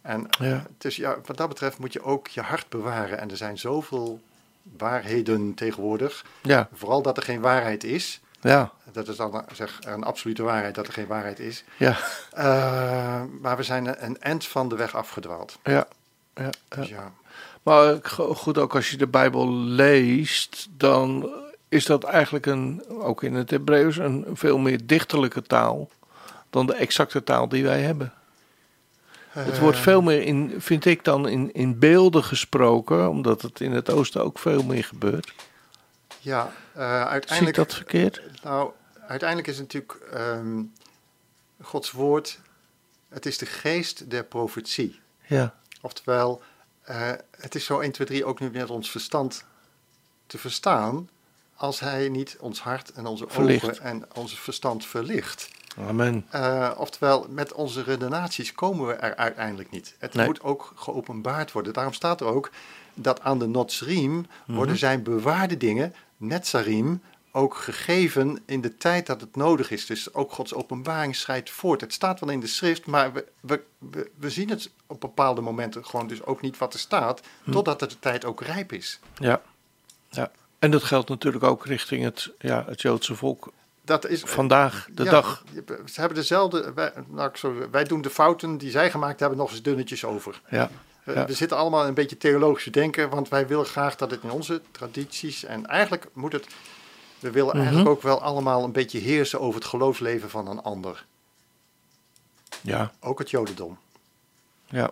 En 0.00 0.26
ja. 0.38 0.66
Dus 0.78 0.96
ja, 0.96 1.16
wat 1.24 1.36
dat 1.36 1.48
betreft 1.48 1.78
moet 1.78 1.92
je 1.92 2.02
ook 2.02 2.28
je 2.28 2.40
hart 2.40 2.68
bewaren. 2.68 3.18
En 3.18 3.30
er 3.30 3.36
zijn 3.36 3.58
zoveel 3.58 4.20
waarheden 4.62 5.54
tegenwoordig. 5.54 6.24
Ja. 6.42 6.68
Vooral 6.72 7.02
dat 7.02 7.16
er 7.16 7.22
geen 7.22 7.40
waarheid 7.40 7.84
is. 7.84 8.20
Ja. 8.40 8.72
Dat 8.92 9.08
is 9.08 9.16
dan 9.16 9.44
zeg, 9.52 9.78
een 9.80 10.04
absolute 10.04 10.42
waarheid 10.42 10.74
dat 10.74 10.86
er 10.86 10.92
geen 10.92 11.06
waarheid 11.06 11.38
is. 11.38 11.64
Ja. 11.76 11.96
Uh, 12.36 13.22
maar 13.40 13.56
we 13.56 13.62
zijn 13.62 14.04
een 14.04 14.20
eind 14.20 14.46
van 14.46 14.68
de 14.68 14.76
weg 14.76 14.94
afgedwaald. 14.94 15.58
Ja 15.62 15.88
ja, 16.38 16.50
dus 16.68 16.88
ja. 16.88 17.12
Maar 17.62 17.98
goed, 18.14 18.58
ook 18.58 18.74
als 18.74 18.90
je 18.90 18.96
de 18.96 19.06
Bijbel 19.06 19.52
leest, 19.52 20.68
dan 20.70 21.30
is 21.68 21.84
dat 21.84 22.04
eigenlijk 22.04 22.46
een, 22.46 22.84
ook 22.88 23.22
in 23.22 23.34
het 23.34 23.50
Hebreeuws, 23.50 23.96
een 23.96 24.26
veel 24.32 24.58
meer 24.58 24.86
dichterlijke 24.86 25.42
taal 25.42 25.90
dan 26.50 26.66
de 26.66 26.74
exacte 26.74 27.24
taal 27.24 27.48
die 27.48 27.64
wij 27.64 27.82
hebben. 27.82 28.12
het 29.28 29.58
wordt 29.58 29.78
veel 29.78 30.02
meer 30.02 30.22
in, 30.22 30.54
vind 30.58 30.84
ik 30.84 31.04
dan, 31.04 31.28
in, 31.28 31.52
in 31.52 31.78
beelden 31.78 32.24
gesproken, 32.24 33.08
omdat 33.08 33.42
het 33.42 33.60
in 33.60 33.72
het 33.72 33.90
oosten 33.90 34.24
ook 34.24 34.38
veel 34.38 34.62
meer 34.62 34.84
gebeurt. 34.84 35.32
Ja, 36.20 36.52
uh, 36.76 36.82
uiteindelijk. 36.82 37.32
Zie 37.32 37.46
ik 37.46 37.54
dat 37.54 37.74
verkeerd? 37.74 38.22
Nou, 38.42 38.70
uiteindelijk 39.06 39.48
is 39.48 39.58
het 39.58 39.72
natuurlijk 39.72 40.14
um, 40.14 40.72
Gods 41.60 41.90
woord, 41.90 42.40
het 43.08 43.26
is 43.26 43.38
de 43.38 43.46
geest 43.46 44.10
der 44.10 44.24
profetie. 44.24 45.00
Ja. 45.26 45.54
Oftewel, 45.80 46.42
uh, 46.90 47.10
het 47.30 47.54
is 47.54 47.64
zo 47.64 47.80
1, 47.80 47.92
2, 47.92 48.06
3 48.06 48.24
ook 48.24 48.40
nu 48.40 48.50
met 48.50 48.70
ons 48.70 48.90
verstand 48.90 49.44
te 50.26 50.38
verstaan 50.38 51.08
als 51.54 51.80
hij 51.80 52.08
niet 52.08 52.36
ons 52.40 52.60
hart 52.60 52.92
en 52.92 53.06
onze 53.06 53.28
ogen 53.28 53.80
en 53.80 54.04
ons 54.14 54.38
verstand 54.38 54.86
verlicht. 54.86 55.48
Amen. 55.86 56.26
Uh, 56.34 56.70
oftewel, 56.76 57.26
met 57.28 57.52
onze 57.52 57.82
redenaties 57.82 58.54
komen 58.54 58.86
we 58.86 58.92
er 58.92 59.16
uiteindelijk 59.16 59.70
niet. 59.70 59.94
Het 59.98 60.14
moet 60.14 60.42
ook 60.42 60.72
geopenbaard 60.74 61.52
worden. 61.52 61.72
Daarom 61.72 61.92
staat 61.92 62.20
er 62.20 62.26
ook 62.26 62.50
dat 62.94 63.20
aan 63.20 63.38
de 63.38 63.46
Notsriem 63.46 64.12
mm 64.12 64.26
worden 64.56 64.78
zijn 64.78 65.02
bewaarde 65.02 65.56
dingen, 65.56 65.94
Netzarim, 66.16 67.02
ook 67.32 67.54
gegeven 67.54 68.42
in 68.46 68.60
de 68.60 68.76
tijd 68.76 69.06
dat 69.06 69.20
het 69.20 69.36
nodig 69.36 69.70
is. 69.70 69.86
Dus 69.86 70.14
ook 70.14 70.32
Gods 70.32 70.54
openbaring 70.54 71.16
schrijdt 71.16 71.50
voort. 71.50 71.80
Het 71.80 71.92
staat 71.92 72.20
wel 72.20 72.30
in 72.30 72.40
de 72.40 72.46
schrift, 72.46 72.86
maar 72.86 73.12
we, 73.12 73.24
we, 73.78 74.10
we, 74.18 74.30
zien 74.30 74.48
het 74.48 74.70
op 74.86 75.00
bepaalde 75.00 75.40
momenten 75.40 75.84
gewoon 75.86 76.06
dus 76.06 76.24
ook 76.24 76.40
niet 76.40 76.58
wat 76.58 76.72
er 76.72 76.78
staat, 76.78 77.20
hm. 77.44 77.50
totdat 77.50 77.78
de 77.78 77.98
tijd 77.98 78.24
ook 78.24 78.42
rijp 78.42 78.72
is. 78.72 79.00
Ja, 79.14 79.42
ja. 80.08 80.30
En 80.58 80.70
dat 80.70 80.82
geldt 80.82 81.08
natuurlijk 81.08 81.44
ook 81.44 81.66
richting 81.66 82.04
het, 82.04 82.30
ja, 82.38 82.64
het 82.66 82.82
Joodse 82.82 83.14
volk. 83.14 83.52
Dat 83.82 84.06
is 84.06 84.20
vandaag 84.20 84.88
de 84.92 85.04
dag. 85.04 85.44
Ze 85.64 86.00
hebben 86.00 86.18
dezelfde. 86.18 86.72
Wij, 86.74 86.92
nou, 87.06 87.30
sorry, 87.32 87.70
wij 87.70 87.84
doen 87.84 88.02
de 88.02 88.10
fouten 88.10 88.58
die 88.58 88.70
zij 88.70 88.90
gemaakt 88.90 89.20
hebben 89.20 89.38
nog 89.38 89.50
eens 89.50 89.62
dunnetjes 89.62 90.04
over. 90.04 90.40
Ja. 90.50 90.70
Ja. 91.14 91.26
We 91.26 91.32
zitten 91.32 91.56
allemaal 91.56 91.86
een 91.86 91.94
beetje 91.94 92.16
theologisch 92.16 92.64
te 92.64 92.70
denken, 92.70 93.08
want 93.08 93.28
wij 93.28 93.46
willen 93.46 93.66
graag 93.66 93.96
dat 93.96 94.10
het 94.10 94.22
in 94.22 94.30
onze 94.30 94.60
tradities 94.70 95.44
en 95.44 95.66
eigenlijk 95.66 96.06
moet 96.12 96.32
het 96.32 96.46
we 97.20 97.30
willen 97.30 97.48
mhm. 97.48 97.58
eigenlijk 97.58 97.88
ook 97.88 98.02
wel 98.02 98.22
allemaal 98.22 98.64
een 98.64 98.72
beetje 98.72 98.98
heersen 98.98 99.40
over 99.40 99.60
het 99.60 99.68
geloofsleven 99.68 100.30
van 100.30 100.48
een 100.48 100.62
ander. 100.62 101.06
Ja. 102.60 102.92
Ook 103.00 103.18
het 103.18 103.30
Jodendom. 103.30 103.78
Ja. 104.66 104.90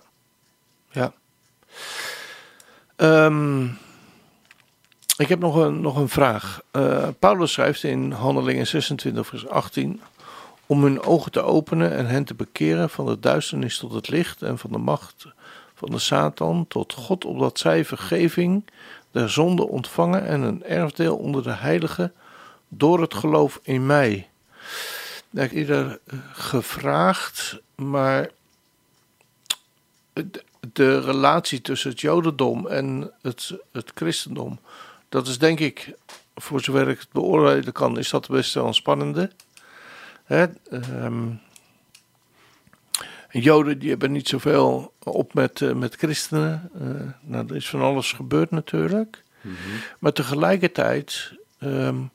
Ja. 0.90 1.12
Um, 2.96 3.78
ik 5.16 5.28
heb 5.28 5.38
nog 5.38 5.56
een, 5.56 5.80
nog 5.80 5.96
een 5.96 6.08
vraag. 6.08 6.62
Uh, 6.72 7.08
Paulus 7.18 7.52
schrijft 7.52 7.82
in 7.82 8.12
Handelingen 8.12 8.66
26, 8.66 9.26
vers 9.26 9.48
18. 9.48 10.00
Om 10.66 10.82
hun 10.82 11.02
ogen 11.02 11.32
te 11.32 11.42
openen 11.42 11.96
en 11.96 12.06
hen 12.06 12.24
te 12.24 12.34
bekeren 12.34 12.90
van 12.90 13.06
de 13.06 13.20
duisternis 13.20 13.78
tot 13.78 13.92
het 13.92 14.08
licht 14.08 14.42
en 14.42 14.58
van 14.58 14.72
de 14.72 14.78
macht 14.78 15.26
van 15.74 15.90
de 15.90 15.98
Satan 15.98 16.64
tot 16.68 16.92
God, 16.92 17.24
opdat 17.24 17.58
zij 17.58 17.84
vergeving 17.84 18.64
der 19.16 19.28
zonde 19.30 19.68
ontvangen 19.68 20.26
en 20.26 20.42
een 20.42 20.64
erfdeel 20.64 21.16
onder 21.16 21.42
de 21.42 21.52
heiligen 21.52 22.12
door 22.68 23.00
het 23.00 23.14
geloof 23.14 23.60
in 23.62 23.86
mij. 23.86 24.28
Heb 25.34 25.52
ieder 25.52 25.98
gevraagd, 26.32 27.60
maar 27.74 28.30
de 30.72 31.00
relatie 31.00 31.60
tussen 31.60 31.90
het 31.90 32.00
Jodendom 32.00 32.66
en 32.66 33.12
het, 33.22 33.54
het 33.72 33.92
christendom, 33.94 34.58
dat 35.08 35.26
is 35.26 35.38
denk 35.38 35.60
ik, 35.60 35.94
voor 36.34 36.60
zover 36.60 36.88
ik 36.88 36.98
het 36.98 37.12
beoordelen 37.12 37.72
kan, 37.72 37.98
is 37.98 38.10
dat 38.10 38.28
best 38.28 38.54
wel 38.54 38.66
een 38.66 38.74
spannende. 38.74 39.30
Hè? 40.24 40.46
Um, 41.04 41.40
Joden 43.40 43.78
die 43.78 43.90
hebben 43.90 44.12
niet 44.12 44.28
zoveel 44.28 44.92
op 45.02 45.34
met, 45.34 45.60
uh, 45.60 45.72
met 45.72 45.94
christenen. 45.94 46.70
Uh, 46.80 46.90
nou, 47.20 47.46
er 47.48 47.56
is 47.56 47.68
van 47.68 47.80
alles 47.80 48.12
gebeurd 48.12 48.50
natuurlijk. 48.50 49.22
Mm 49.40 49.56
-hmm. 49.64 49.80
Maar 49.98 50.12
tegelijkertijd 50.12 51.32
um, 51.60 52.10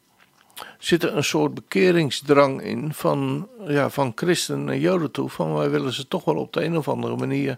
zit 0.77 1.03
er 1.03 1.17
een 1.17 1.23
soort 1.23 1.53
bekeringsdrang 1.53 2.62
in 2.62 2.93
van, 2.93 3.47
ja, 3.67 3.89
van 3.89 4.12
christenen 4.15 4.69
en 4.69 4.79
joden 4.79 5.12
toe. 5.12 5.29
Van 5.29 5.53
wij 5.53 5.69
willen 5.69 5.93
ze 5.93 6.07
toch 6.07 6.23
wel 6.23 6.36
op 6.36 6.53
de 6.53 6.63
een 6.63 6.77
of 6.77 6.88
andere 6.88 7.15
manier 7.15 7.57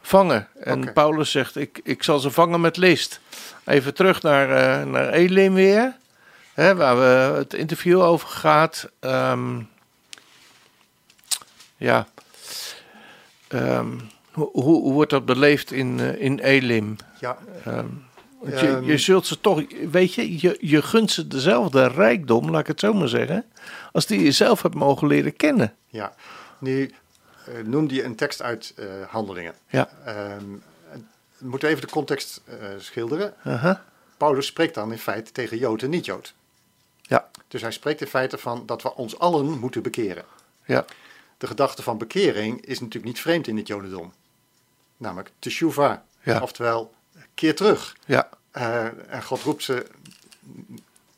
vangen. 0.00 0.48
En 0.60 0.92
Paulus 0.92 1.30
zegt, 1.30 1.56
ik, 1.56 1.80
ik 1.82 2.02
zal 2.02 2.18
ze 2.18 2.30
vangen 2.30 2.60
met 2.60 2.76
list. 2.76 3.20
Even 3.64 3.94
terug 3.94 4.22
naar, 4.22 4.48
uh, 4.48 4.90
naar 4.92 5.08
Elim 5.08 5.54
weer, 5.54 5.96
hè, 6.54 6.74
waar 6.74 6.96
we 6.96 7.36
het 7.36 7.54
interview 7.54 8.00
over 8.00 8.28
gaat. 8.28 8.90
Um, 9.00 9.68
ja, 11.76 12.06
um, 13.48 14.00
hoe, 14.32 14.50
hoe 14.52 14.92
wordt 14.92 15.10
dat 15.10 15.24
beleefd 15.24 15.72
in, 15.72 15.98
uh, 15.98 16.20
in 16.20 16.38
Elim? 16.38 16.96
Ja. 17.20 17.38
Um, 17.66 18.04
je, 18.44 18.50
je, 18.50 18.92
ehm, 18.92 18.96
zult 18.96 19.26
ze 19.26 19.40
toch, 19.40 19.62
weet 19.90 20.14
je, 20.14 20.40
je, 20.40 20.56
je 20.60 20.82
gunt 20.82 21.10
ze 21.10 21.26
dezelfde 21.26 21.86
rijkdom, 21.86 22.50
laat 22.50 22.60
ik 22.60 22.66
het 22.66 22.80
zo 22.80 22.92
maar 22.92 23.08
zeggen, 23.08 23.44
als 23.92 24.06
die 24.06 24.22
je 24.22 24.32
zelf 24.32 24.62
hebt 24.62 24.74
mogen 24.74 25.06
leren 25.06 25.36
kennen. 25.36 25.74
Ja, 25.86 26.14
nu 26.58 26.94
uh, 27.48 27.64
noemde 27.64 27.94
je 27.94 28.04
een 28.04 28.16
tekst 28.16 28.42
uit 28.42 28.74
uh, 28.78 28.86
Handelingen. 29.08 29.54
Ja. 29.68 29.88
Um, 30.36 30.62
we 31.38 31.48
moeten 31.48 31.68
even 31.68 31.80
de 31.80 31.90
context 31.90 32.42
schilderen. 32.78 33.34
-huh. 33.42 33.76
Natuurlijk 34.18 34.46
spreekt 34.46 34.74
dan 34.74 34.92
in 34.92 34.98
feite 34.98 35.32
tegen 35.32 35.58
Jood 35.58 35.82
en 35.82 35.90
niet-Jood. 35.90 36.34
Ja. 37.02 37.28
Dus 37.48 37.62
hij 37.62 37.70
spreekt 37.70 38.00
in 38.00 38.06
feite 38.06 38.38
van 38.38 38.62
dat 38.66 38.82
we 38.82 38.94
ons 38.94 39.18
allen 39.18 39.58
moeten 39.58 39.82
bekeren. 39.82 40.24
Ja. 40.64 40.84
De 41.38 41.46
gedachte 41.46 41.82
van 41.82 41.98
bekering 41.98 42.60
is 42.60 42.80
natuurlijk 42.80 43.04
niet 43.04 43.20
vreemd 43.20 43.46
in 43.46 43.56
het 43.56 43.66
Jodendom. 43.66 44.12
Namelijk 44.96 45.30
teshuva, 45.38 46.04
ja. 46.22 46.40
oftewel 46.40 46.94
keer 47.34 47.54
terug. 47.54 47.96
Ja. 48.06 48.28
Uh, 48.52 49.12
en 49.14 49.22
God 49.22 49.40
roept 49.40 49.62
ze 49.62 49.86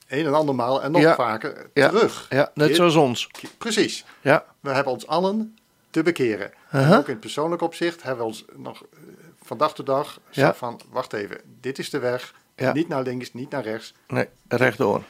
een 0.09 0.27
en 0.27 0.35
andermaal 0.35 0.83
en 0.83 0.93
nog 0.93 1.15
vaker 1.15 1.71
terug. 1.73 2.27
Ja, 2.31 2.51
net 2.55 2.77
zoals 2.77 2.95
ons. 2.95 3.29
precies. 3.59 4.05
Ja. 4.21 4.45
We 4.61 4.71
hebben 4.71 4.93
ons 4.93 5.07
allen 5.07 5.59
te 5.91 6.03
bekeren. 6.03 6.53
Uh 6.73 6.89
-huh. 6.89 6.99
Ook 6.99 7.07
in 7.07 7.13
het 7.13 7.21
persoonlijk 7.21 7.63
opzicht 7.63 8.03
hebben 8.03 8.25
we 8.25 8.31
ons 8.31 8.45
nog 8.57 8.83
uh, 8.83 8.99
van 9.43 9.59
dag 9.59 9.75
tot 9.75 9.87
dag 9.87 10.21
ja. 10.31 10.55
van, 10.55 10.81
wacht 10.91 11.13
even, 11.13 11.41
dit 11.61 11.79
is 11.79 11.91
de 11.91 11.99
weg. 11.99 12.35
Ja. 12.57 12.73
Niet 12.73 12.89
naar 12.89 13.03
links, 13.03 13.33
niet 13.33 13.51
naar 13.51 13.63
rechts. 13.63 13.95
Nee, 14.07 14.29
rechtdoor. 14.49 15.03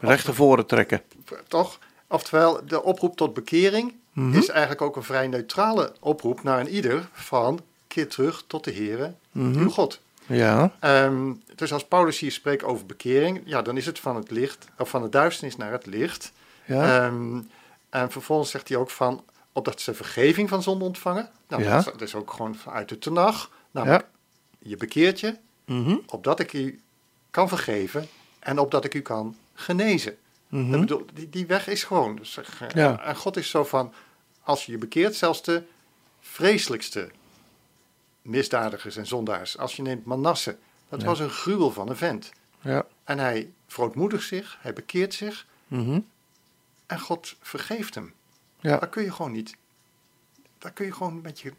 Recht 0.00 0.26
naar 0.26 0.34
voren 0.34 0.66
trekken. 0.66 1.02
Toch? 1.48 1.78
Oftewel, 2.06 2.66
de 2.66 2.82
oproep 2.82 3.16
tot 3.16 3.34
bekering 3.34 3.94
mm 4.18 4.30
-hmm. 4.30 4.38
is 4.38 4.48
eigenlijk 4.48 4.82
ook 4.82 4.96
een 4.96 5.02
vrij 5.02 5.26
neutrale 5.26 5.92
oproep 6.00 6.42
naar 6.42 6.60
een 6.60 6.68
ieder 6.68 7.08
van 7.12 7.60
keer 7.86 8.08
terug 8.08 8.44
tot 8.46 8.64
de 8.64 8.72
Heere, 8.72 9.14
mm 9.32 9.52
-hmm. 9.52 9.62
uw 9.62 9.70
God. 9.70 10.00
Ja. 10.26 10.72
Um, 10.80 11.42
dus 11.54 11.72
als 11.72 11.84
Paulus 11.84 12.18
hier 12.18 12.32
spreekt 12.32 12.62
over 12.62 12.86
bekering, 12.86 13.42
ja, 13.44 13.62
dan 13.62 13.76
is 13.76 13.86
het 13.86 13.98
van 13.98 14.16
het 14.16 14.30
licht, 14.30 14.66
of 14.78 14.88
van 14.88 15.02
de 15.02 15.08
duisternis 15.08 15.56
naar 15.56 15.72
het 15.72 15.86
licht. 15.86 16.32
Ja. 16.64 17.06
Um, 17.06 17.50
en 17.90 18.10
vervolgens 18.10 18.50
zegt 18.50 18.68
hij 18.68 18.76
ook 18.76 18.90
van, 18.90 19.24
opdat 19.52 19.80
ze 19.80 19.94
vergeving 19.94 20.48
van 20.48 20.62
zonde 20.62 20.84
ontvangen. 20.84 21.30
Nou, 21.48 21.62
ja. 21.62 21.82
dat, 21.82 22.00
is, 22.00 22.14
ook 22.14 22.32
gewoon 22.32 22.56
uit 22.66 22.88
de 22.88 22.98
tenag. 22.98 23.50
Namelijk, 23.70 24.06
ja. 24.58 24.68
je 24.68 24.76
bekeert 24.76 25.20
je, 25.20 25.36
mm 25.64 25.84
-hmm. 25.84 26.02
opdat 26.06 26.40
ik 26.40 26.52
u 26.52 26.80
kan 27.30 27.48
vergeven 27.48 28.08
en 28.38 28.58
opdat 28.58 28.84
ik 28.84 28.94
u 28.94 29.00
kan 29.00 29.36
genezen. 29.54 30.16
Mm 30.48 30.70
-hmm. 30.70 30.80
bedoel, 30.80 31.06
die, 31.14 31.30
die 31.30 31.46
weg 31.46 31.68
is 31.68 31.84
gewoon. 31.84 32.16
Dus, 32.16 32.38
ja. 32.74 33.00
En 33.04 33.16
God 33.16 33.36
is 33.36 33.50
zo 33.50 33.64
van, 33.64 33.92
als 34.48 34.66
je 34.66 34.72
je 34.72 34.78
bekeert, 34.78 35.14
zelfs 35.14 35.42
de 35.42 35.62
vreselijkste 36.20 37.10
misdadigers 38.22 38.96
en 38.96 39.06
zondaars. 39.06 39.58
Als 39.58 39.76
je 39.76 39.82
neemt 39.82 40.04
Manasse, 40.04 40.56
dat 40.88 41.00
Ja. 41.00 41.06
was 41.06 41.18
een 41.20 41.30
gruwel 41.30 41.70
van 41.70 41.88
een 41.88 41.96
vent. 41.96 42.30
Ja. 42.60 42.86
En 43.04 43.18
hij 43.18 43.52
verootmoedigt 43.66 44.26
zich, 44.26 44.58
hij 44.60 44.72
bekeert 44.72 45.14
zich 45.14 45.46
Mhm. 45.66 46.00
en 46.86 47.00
God 47.00 47.36
vergeeft 47.40 47.94
hem. 47.94 48.12
Ja. 48.60 48.78
Daar 48.78 48.88
kun 48.88 49.02
je 49.02 49.12
gewoon 49.12 49.32
niet. 49.32 49.56
Daar 50.58 50.72
kun 50.72 50.86
je 50.86 50.92
gewoon 50.92 51.20
met 51.20 51.40
je. 51.40 51.52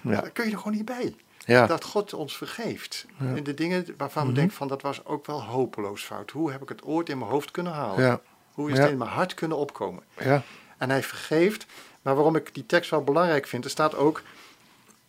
Ja. 0.00 0.20
Daar 0.20 0.30
kun 0.30 0.44
je 0.44 0.50
er 0.52 0.58
gewoon 0.58 0.72
niet 0.76 0.84
bij. 0.84 1.14
Ja. 1.38 1.66
Dat 1.66 1.84
God 1.84 2.12
ons 2.12 2.36
vergeeft. 2.36 3.06
Ja. 3.20 3.34
In 3.34 3.44
de 3.44 3.54
dingen 3.54 3.94
waarvan 3.96 4.22
Mhm. 4.22 4.32
we 4.32 4.38
denken 4.38 4.56
van 4.56 4.68
dat 4.68 4.82
was 4.82 5.04
ook 5.04 5.26
wel 5.26 5.42
hopeloos 5.44 6.02
fout. 6.02 6.30
Hoe 6.30 6.50
heb 6.50 6.62
ik 6.62 6.68
het 6.68 6.82
ooit 6.82 7.08
in 7.08 7.18
mijn 7.18 7.30
hoofd 7.30 7.50
kunnen 7.50 7.72
halen? 7.72 8.04
Ja. 8.04 8.20
Hoe 8.52 8.70
is 8.70 8.78
het 8.78 8.90
in 8.90 8.98
mijn 8.98 9.10
hart 9.10 9.34
kunnen 9.34 9.56
opkomen? 9.56 10.02
Ja. 10.18 10.42
En 10.78 10.90
hij 10.90 11.02
vergeeft. 11.02 11.66
Maar 12.02 12.14
waarom 12.14 12.36
ik 12.36 12.54
die 12.54 12.66
tekst 12.66 12.90
wel 12.90 13.04
belangrijk 13.04 13.46
vind, 13.46 13.64
er 13.64 13.70
staat 13.70 13.94
ook 13.94 14.22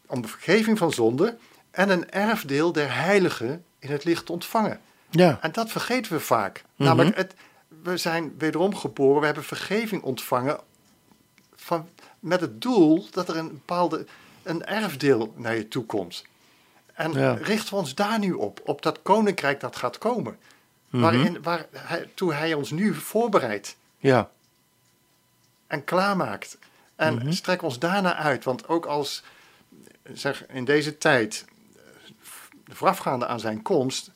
om 0.06 0.22
de 0.22 0.28
vergeving 0.28 0.78
van 0.78 0.92
zonde 0.92 1.38
en 1.72 1.90
een 1.90 2.10
erfdeel 2.12 2.72
der 2.72 2.94
heiligen 2.96 3.64
in 3.80 3.92
het 3.92 4.04
licht 4.04 4.26
te 4.26 4.32
ontvangen. 4.32 4.80
Ja. 5.10 5.38
En 5.42 5.52
dat 5.52 5.72
vergeten 5.72 6.12
we 6.12 6.20
vaak. 6.20 6.64
Mhm. 6.76 6.84
Namelijk, 6.90 7.16
het, 7.16 7.34
we 7.84 7.98
zijn 7.98 8.36
wederom 8.38 8.76
geboren, 8.76 9.20
we 9.20 9.26
hebben 9.26 9.44
vergeving 9.44 10.02
ontvangen 10.04 10.60
van, 11.56 11.90
met 12.20 12.42
het 12.42 12.62
doel 12.62 13.08
dat 13.12 13.30
er 13.30 13.38
een 13.38 13.48
bepaalde 13.48 14.06
een 14.44 14.66
erfdeel 14.66 15.34
naar 15.36 15.56
je 15.56 15.68
toe 15.68 15.86
komt. 15.86 16.26
En 16.94 17.12
Ja. 17.12 17.34
richten 17.34 17.74
we 17.74 17.80
ons 17.80 17.96
daar 17.96 18.20
nu 18.20 18.32
op, 18.34 18.62
op 18.66 18.82
dat 18.82 19.02
koninkrijk 19.02 19.60
dat 19.60 19.76
gaat 19.76 19.98
komen. 19.98 20.38
Mhm. 20.90 21.02
Waarin, 21.02 21.42
waar 21.44 21.66
hij, 21.72 22.10
toe 22.14 22.34
hij 22.34 22.54
ons 22.54 22.72
nu 22.72 22.94
voorbereidt 22.94 23.76
Ja. 23.98 24.30
En 25.68 25.84
klaarmaakt. 25.84 26.58
En 26.96 27.16
Mhm. 27.16 27.32
strek 27.32 27.62
ons 27.62 27.80
daarna 27.80 28.16
uit. 28.16 28.44
Want 28.44 28.68
ook 28.68 28.86
als, 28.86 29.24
zeg, 30.14 30.46
in 30.48 30.66
deze 30.66 30.98
tijd, 30.98 31.46
eh, 31.76 31.82
voorafgaande 32.76 33.28
aan 33.28 33.40
zijn 33.40 33.62
komst, 33.62 34.12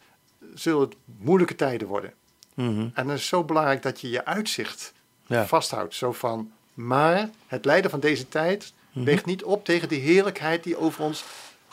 zullen 0.54 0.80
het 0.82 0.96
moeilijke 1.20 1.56
tijden 1.56 1.88
worden. 1.88 2.14
Mhm. 2.54 2.88
En 2.94 3.08
het 3.10 3.20
is 3.20 3.28
zo 3.28 3.44
belangrijk 3.44 3.82
dat 3.82 4.02
je 4.02 4.10
je 4.10 4.26
uitzicht 4.26 4.94
Ja. 5.26 5.46
vasthoudt. 5.48 5.96
Zo 5.96 6.12
van, 6.12 6.52
maar 6.74 7.30
het 7.48 7.66
lijden 7.66 7.92
van 7.92 8.00
deze 8.00 8.28
tijd 8.30 8.74
Mhm. 8.92 9.06
weegt 9.06 9.26
niet 9.26 9.44
op 9.44 9.66
tegen 9.66 9.90
de 9.90 9.96
heerlijkheid 9.96 10.64
die 10.64 10.78
over 10.78 11.04
ons 11.04 11.24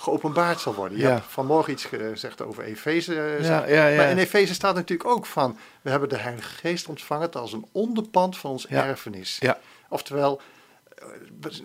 geopenbaard 0.00 0.60
zal 0.60 0.74
worden. 0.74 0.98
Je 0.98 1.04
ja. 1.04 1.10
hebt 1.10 1.24
vanmorgen 1.26 1.72
iets 1.72 1.84
gezegd 1.84 2.42
over 2.42 2.64
Efeze. 2.64 3.38
Ja, 3.40 3.66
ja, 3.66 3.96
maar 3.96 4.10
in 4.10 4.18
Efeze 4.18 4.54
staat 4.54 4.74
natuurlijk 4.74 5.08
ook 5.08 5.26
van... 5.26 5.58
we 5.82 5.90
hebben 5.90 6.08
de 6.08 6.18
Heilige 6.18 6.54
Geest 6.54 6.88
ontvangen 6.88 7.32
als 7.32 7.52
een 7.52 7.66
onderpand 7.72 8.38
van 8.38 8.50
ons 8.50 8.66
erfenis. 8.66 9.40
Oftewel, 9.88 10.40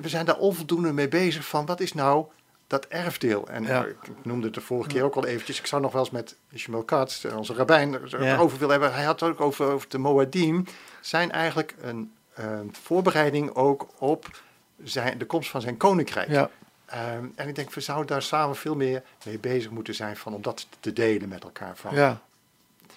we 0.01 0.09
zijn 0.09 0.25
daar 0.25 0.37
onvoldoende 0.37 0.93
mee 0.93 1.07
bezig 1.07 1.45
van... 1.45 1.65
wat 1.65 1.79
is 1.79 1.93
nou 1.93 2.25
dat 2.67 2.85
erfdeel. 2.85 3.47
En 3.47 3.63
ik 3.65 3.95
noemde 4.23 4.45
het 4.45 4.55
de 4.55 4.61
vorige 4.61 4.89
keer 4.89 5.03
ook 5.03 5.15
al 5.15 5.25
eventjes. 5.25 5.59
Ik 5.59 5.65
zou 5.65 5.81
nog 5.81 5.91
wel 5.91 6.01
eens 6.01 6.11
met 6.11 6.35
Ishmael 6.51 6.83
Katz, 6.83 7.25
onze 7.25 7.53
rabbijn, 7.53 7.95
over 8.39 8.57
willen 8.59 8.71
hebben. 8.71 8.93
Hij 8.93 9.03
had 9.03 9.19
het 9.19 9.29
ook 9.29 9.41
over, 9.41 9.71
over 9.71 9.89
de 9.89 9.97
Moadim. 9.97 10.65
Zijn 11.01 11.31
eigenlijk 11.31 11.75
een, 11.81 12.13
een 12.33 12.75
voorbereiding 12.81 13.55
ook 13.55 13.87
op 13.97 14.41
zijn, 14.83 15.17
de 15.17 15.25
komst 15.25 15.49
van 15.49 15.61
zijn 15.61 15.77
koninkrijk. 15.77 16.29
Ja. 16.29 16.49
Ehm, 16.85 17.25
en 17.35 17.47
ik 17.47 17.55
denk, 17.55 17.73
we 17.73 17.81
zouden 17.81 18.07
daar 18.07 18.21
samen 18.21 18.55
veel 18.55 18.75
meer 18.75 19.03
mee 19.25 19.39
bezig 19.39 19.71
moeten 19.71 19.95
zijn 19.95 20.17
van, 20.17 20.33
om 20.33 20.41
dat 20.41 20.67
te 20.79 20.93
delen 20.93 21.29
met 21.29 21.43
elkaar. 21.43 21.77
Van. 21.77 21.95
Ja. 21.95 22.21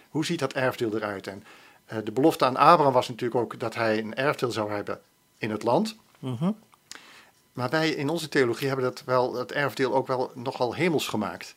Hoe 0.09 0.25
ziet 0.25 0.39
dat 0.39 0.53
erfdeel 0.53 0.97
eruit? 0.97 1.27
En 1.27 1.45
uh, 1.93 1.99
de 2.05 2.13
belofte 2.13 2.45
aan 2.45 2.57
Abraham 2.57 2.93
was 2.93 3.09
natuurlijk 3.09 3.41
ook 3.41 3.61
dat 3.61 3.75
hij 3.75 3.99
een 3.99 4.15
erfdeel 4.15 4.51
zou 4.51 4.73
hebben 4.73 5.01
in 5.39 5.51
het 5.51 5.63
land. 5.63 5.97
Uh 6.21 6.49
maar 7.57 7.71
wij 7.71 7.91
in 7.91 8.09
onze 8.09 8.29
theologie 8.29 8.67
hebben 8.67 8.85
dat 8.85 9.03
wel, 9.05 9.35
het 9.35 9.53
erfdeel 9.53 9.95
ook 9.95 10.07
wel 10.07 10.31
nogal 10.35 10.75
hemels 10.75 11.09
gemaakt. 11.09 11.55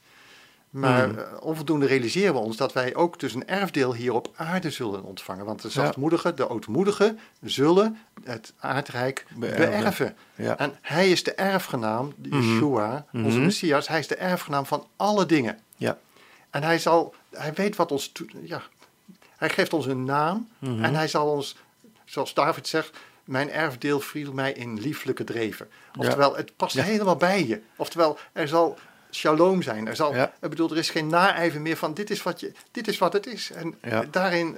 Maar 0.69 1.03
hmm. 1.03 1.17
eh, 1.17 1.25
onvoldoende 1.39 1.85
realiseren 1.85 2.33
we 2.33 2.39
ons 2.39 2.57
dat 2.57 2.73
wij 2.73 2.95
ook 2.95 3.19
dus 3.19 3.33
een 3.33 3.47
erfdeel 3.47 3.93
hier 3.93 4.13
op 4.13 4.31
aarde 4.35 4.71
zullen 4.71 5.03
ontvangen. 5.03 5.45
Want 5.45 5.61
de 5.61 5.69
zachtmoedigen, 5.69 6.35
de 6.35 6.49
ootmoedigen, 6.49 7.19
zullen 7.41 7.97
het 8.23 8.53
aardrijk 8.59 9.25
beërven. 9.35 10.15
Ja. 10.35 10.57
En 10.57 10.77
hij 10.81 11.11
is 11.11 11.23
de 11.23 11.33
erfgenaam, 11.33 12.13
mhm. 12.15 12.35
Yeshua, 12.35 13.05
onze 13.13 13.37
mhm. 13.37 13.41
Messias, 13.41 13.87
hij 13.87 13.99
is 13.99 14.07
de 14.07 14.15
erfgenaam 14.15 14.65
van 14.65 14.87
alle 14.95 15.25
dingen. 15.25 15.59
Ja. 15.75 15.97
En 16.49 16.63
hij, 16.63 16.79
zal, 16.79 17.13
hij 17.29 17.53
weet 17.53 17.75
wat 17.75 17.91
ons... 17.91 18.11
Ja, 18.43 18.61
hij 19.37 19.49
geeft 19.49 19.73
ons 19.73 19.85
een 19.85 20.03
naam 20.03 20.49
mhm. 20.59 20.83
en 20.83 20.95
hij 20.95 21.07
zal 21.07 21.31
ons, 21.31 21.55
zoals 22.05 22.33
David 22.33 22.67
zegt, 22.67 22.97
mijn 23.23 23.51
erfdeel 23.51 23.99
viel 23.99 24.33
mij 24.33 24.51
in 24.51 24.79
lieflijke 24.79 25.23
dreven. 25.23 25.67
Oftewel, 25.97 26.35
het 26.35 26.55
past 26.55 26.81
helemaal 26.81 27.15
bij 27.15 27.47
je. 27.47 27.61
Oftewel, 27.75 28.17
er 28.31 28.47
zal 28.47 28.77
shalom 29.11 29.61
zijn. 29.61 29.87
Er, 29.87 29.95
zal, 29.95 30.15
ik 30.15 30.49
bedoel, 30.49 30.71
er 30.71 30.77
is 30.77 30.89
geen 30.89 31.07
naijver 31.07 31.61
meer 31.61 31.77
van 31.77 31.93
dit 31.93 32.09
is 32.09 32.23
wat, 32.23 32.39
je, 32.39 32.51
dit 32.71 32.87
is 32.87 32.97
wat 32.97 33.13
het 33.13 33.27
is. 33.27 33.51
En 33.51 33.75
daarin 34.11 34.57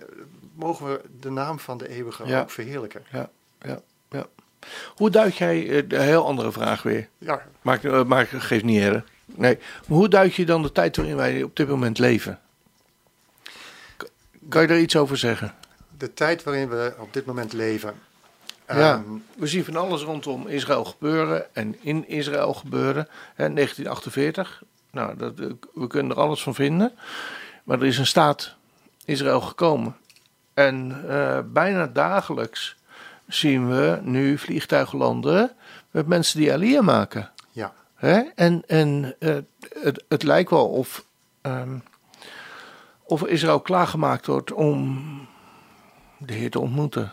mogen 0.56 0.86
we 0.86 1.02
de 1.20 1.30
naam 1.30 1.60
van 1.60 1.78
de 1.78 1.90
eeuwige 1.90 2.36
ook 2.36 2.50
verheerlijken. 2.50 3.04
Ja, 3.12 3.30
ja, 3.62 3.82
ja. 4.10 4.28
Hoe 4.96 5.10
duid 5.10 5.38
jij, 5.38 5.64
uh, 5.64 5.76
een 5.88 6.02
heel 6.02 6.26
andere 6.26 6.52
vraag 6.52 6.84
weer. 6.84 7.08
Ja. 7.18 7.46
Maar, 7.62 7.86
uh, 7.86 8.04
maar 8.04 8.26
geef 8.26 8.64
niet 8.64 8.80
her. 8.80 9.04
Nee. 9.26 9.58
Maar 9.88 9.98
hoe 9.98 10.10
duid 10.10 10.36
je 10.36 10.46
dan 10.46 10.62
de 10.62 10.72
tijd 10.72 10.96
waarin 10.96 11.16
wij 11.16 11.44
op 11.44 11.56
dit 11.56 11.68
moment 11.68 11.98
leven? 11.98 12.40
Kan 14.50 14.62
je 14.62 14.68
daar 14.68 14.80
iets 14.80 14.96
over 14.96 15.18
zeggen? 15.18 15.54
De 15.98 16.14
tijd 16.14 16.44
waarin 16.44 16.70
we 16.70 16.94
op 16.98 17.14
dit 17.14 17.26
moment 17.26 17.54
leven. 17.54 17.94
Ja, 18.78 18.94
ehm, 18.94 19.04
we 19.38 19.48
zien 19.48 19.66
van 19.66 19.76
alles 19.76 20.02
rondom 20.02 20.48
Israël 20.48 20.84
gebeuren 20.84 21.56
en 21.56 21.76
in 21.82 22.08
Israël 22.08 22.54
gebeuren. 22.54 23.08
Hè, 23.36 23.54
1948, 23.54 24.64
nou, 24.92 25.18
dat, 25.18 25.34
we 25.74 25.88
kunnen 25.88 26.12
er 26.12 26.22
alles 26.22 26.44
van 26.44 26.56
vinden. 26.56 26.92
Maar 27.64 27.80
er 27.80 27.86
is 27.86 27.98
een 27.98 28.06
staat 28.06 28.56
Israël 29.06 29.42
gekomen. 29.42 29.96
En 30.54 31.04
uh, 31.08 31.40
bijna 31.46 31.88
dagelijks 31.88 32.76
zien 33.28 33.70
we 33.70 34.00
nu 34.02 34.38
vliegtuigen 34.38 34.98
landen 34.98 35.52
met 35.92 36.08
mensen 36.08 36.40
die 36.40 36.54
Aliyah 36.54 36.84
maken. 36.84 37.32
Ja. 37.52 37.74
Hè? 37.96 38.20
En, 38.36 38.64
en 38.68 39.16
uh, 39.20 39.38
het, 39.82 40.04
het 40.08 40.24
lijkt 40.24 40.50
wel 40.50 40.68
of, 40.68 41.06
um, 41.42 41.84
of 43.04 43.26
Israël 43.26 43.60
klaargemaakt 43.60 44.26
wordt 44.26 44.52
om 44.52 45.02
de 46.18 46.34
Heer 46.34 46.50
te 46.50 46.60
ontmoeten. 46.60 47.12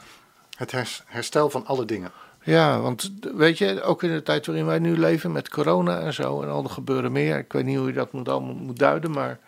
Het 0.58 1.02
herstel 1.06 1.50
van 1.50 1.66
alle 1.66 1.84
dingen. 1.84 2.10
Ja, 2.42 2.80
want 2.80 3.12
weet 3.34 3.58
je, 3.58 3.82
ook 3.82 4.02
in 4.02 4.12
de 4.12 4.22
tijd 4.22 4.46
waarin 4.46 4.66
wij 4.66 4.78
nu 4.78 4.98
leven 4.98 5.32
met 5.32 5.48
corona 5.48 6.00
en 6.00 6.14
zo 6.14 6.42
en 6.42 6.48
al 6.48 6.64
er 6.64 6.70
gebeuren 6.70 7.12
meer. 7.12 7.38
Ik 7.38 7.52
weet 7.52 7.64
niet 7.64 7.76
hoe 7.76 7.86
je 7.86 7.92
dat 7.92 8.12
moet, 8.12 8.28
allemaal 8.28 8.54
moet 8.54 8.78
duiden, 8.78 9.10
maar 9.10 9.38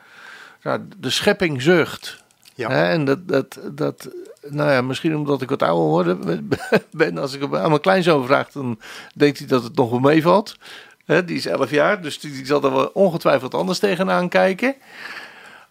nou, 0.62 0.81
de 0.96 1.11
schepping 1.11 1.62
zucht. 1.62 2.23
Ja. 2.55 2.70
Hè, 2.70 2.88
en 2.88 3.05
dat, 3.05 3.29
dat, 3.29 3.61
dat, 3.73 4.09
nou 4.49 4.70
ja, 4.70 4.83
misschien 4.83 5.16
omdat 5.16 5.42
ik 5.42 5.49
wat 5.49 5.62
ouder 5.62 5.85
hoorde 5.85 6.42
ben, 6.90 7.18
als 7.18 7.35
ik 7.35 7.42
aan 7.42 7.68
mijn 7.68 7.81
kleinzoon 7.81 8.27
vraag, 8.27 8.51
dan 8.51 8.81
denkt 9.14 9.38
hij 9.38 9.46
dat 9.46 9.62
het 9.62 9.77
nog 9.77 9.90
wel 9.90 10.01
meevalt. 10.01 10.57
Hè, 11.05 11.25
die 11.25 11.37
is 11.37 11.46
11 11.46 11.70
jaar, 11.70 12.03
dus 12.03 12.20
die, 12.20 12.33
die 12.33 12.46
zal 12.46 12.62
er 12.62 12.73
wel 12.73 12.90
ongetwijfeld 12.92 13.55
anders 13.55 13.79
tegenaan 13.79 14.29
kijken. 14.29 14.75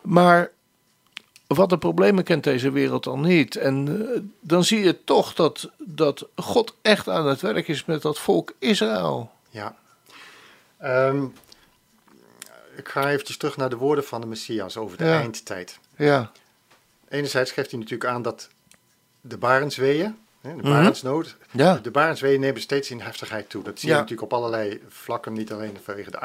Maar 0.02 0.52
wat 1.56 1.70
de 1.70 1.78
problemen 1.78 2.24
kent 2.24 2.44
deze 2.44 2.72
wereld 2.72 3.08
al 3.08 3.18
niet. 3.18 3.56
En 3.56 3.88
uh, 3.88 4.20
dan 4.40 4.64
zie 4.64 4.80
je 4.80 5.04
toch 5.04 5.34
dat, 5.34 5.70
dat 5.78 6.28
God 6.36 6.76
echt 6.82 7.08
aan 7.08 7.28
het 7.28 7.42
werk 7.42 7.68
is 7.68 7.86
met 7.86 8.02
dat 8.02 8.20
volk 8.20 8.54
Israël. 8.60 9.32
Ja. 9.50 9.76
Um, 10.84 11.34
ik 12.76 12.90
ga 12.90 13.10
eventjes 13.10 13.38
terug 13.38 13.58
naar 13.58 13.70
de 13.70 13.76
woorden 13.76 14.04
van 14.04 14.22
de 14.22 14.28
Messias 14.28 14.78
over 14.78 14.98
de 14.98 15.04
eindtijd. 15.04 15.80
Ja. 15.96 16.32
Enerzijds 17.08 17.52
geeft 17.52 17.72
hij 17.72 17.80
natuurlijk 17.80 18.10
aan 18.10 18.22
dat 18.22 18.50
de 19.22 19.38
barensweeën, 19.38 20.18
de 20.42 20.50
mhm. 20.50 20.62
barensnood. 20.62 21.36
Ja. 21.52 21.76
De 21.76 21.92
barensweeën 21.92 22.40
nemen 22.40 22.62
steeds 22.62 22.92
in 22.92 23.00
heftigheid 23.00 23.50
toe. 23.50 23.64
Dat 23.64 23.80
zie 23.80 23.90
je 23.90 23.96
natuurlijk 23.96 24.22
op 24.22 24.34
allerlei 24.34 24.82
vlakken. 24.88 25.34
Niet 25.34 25.52
alleen 25.52 25.78
vanwege 25.84 26.12
de 26.12 26.20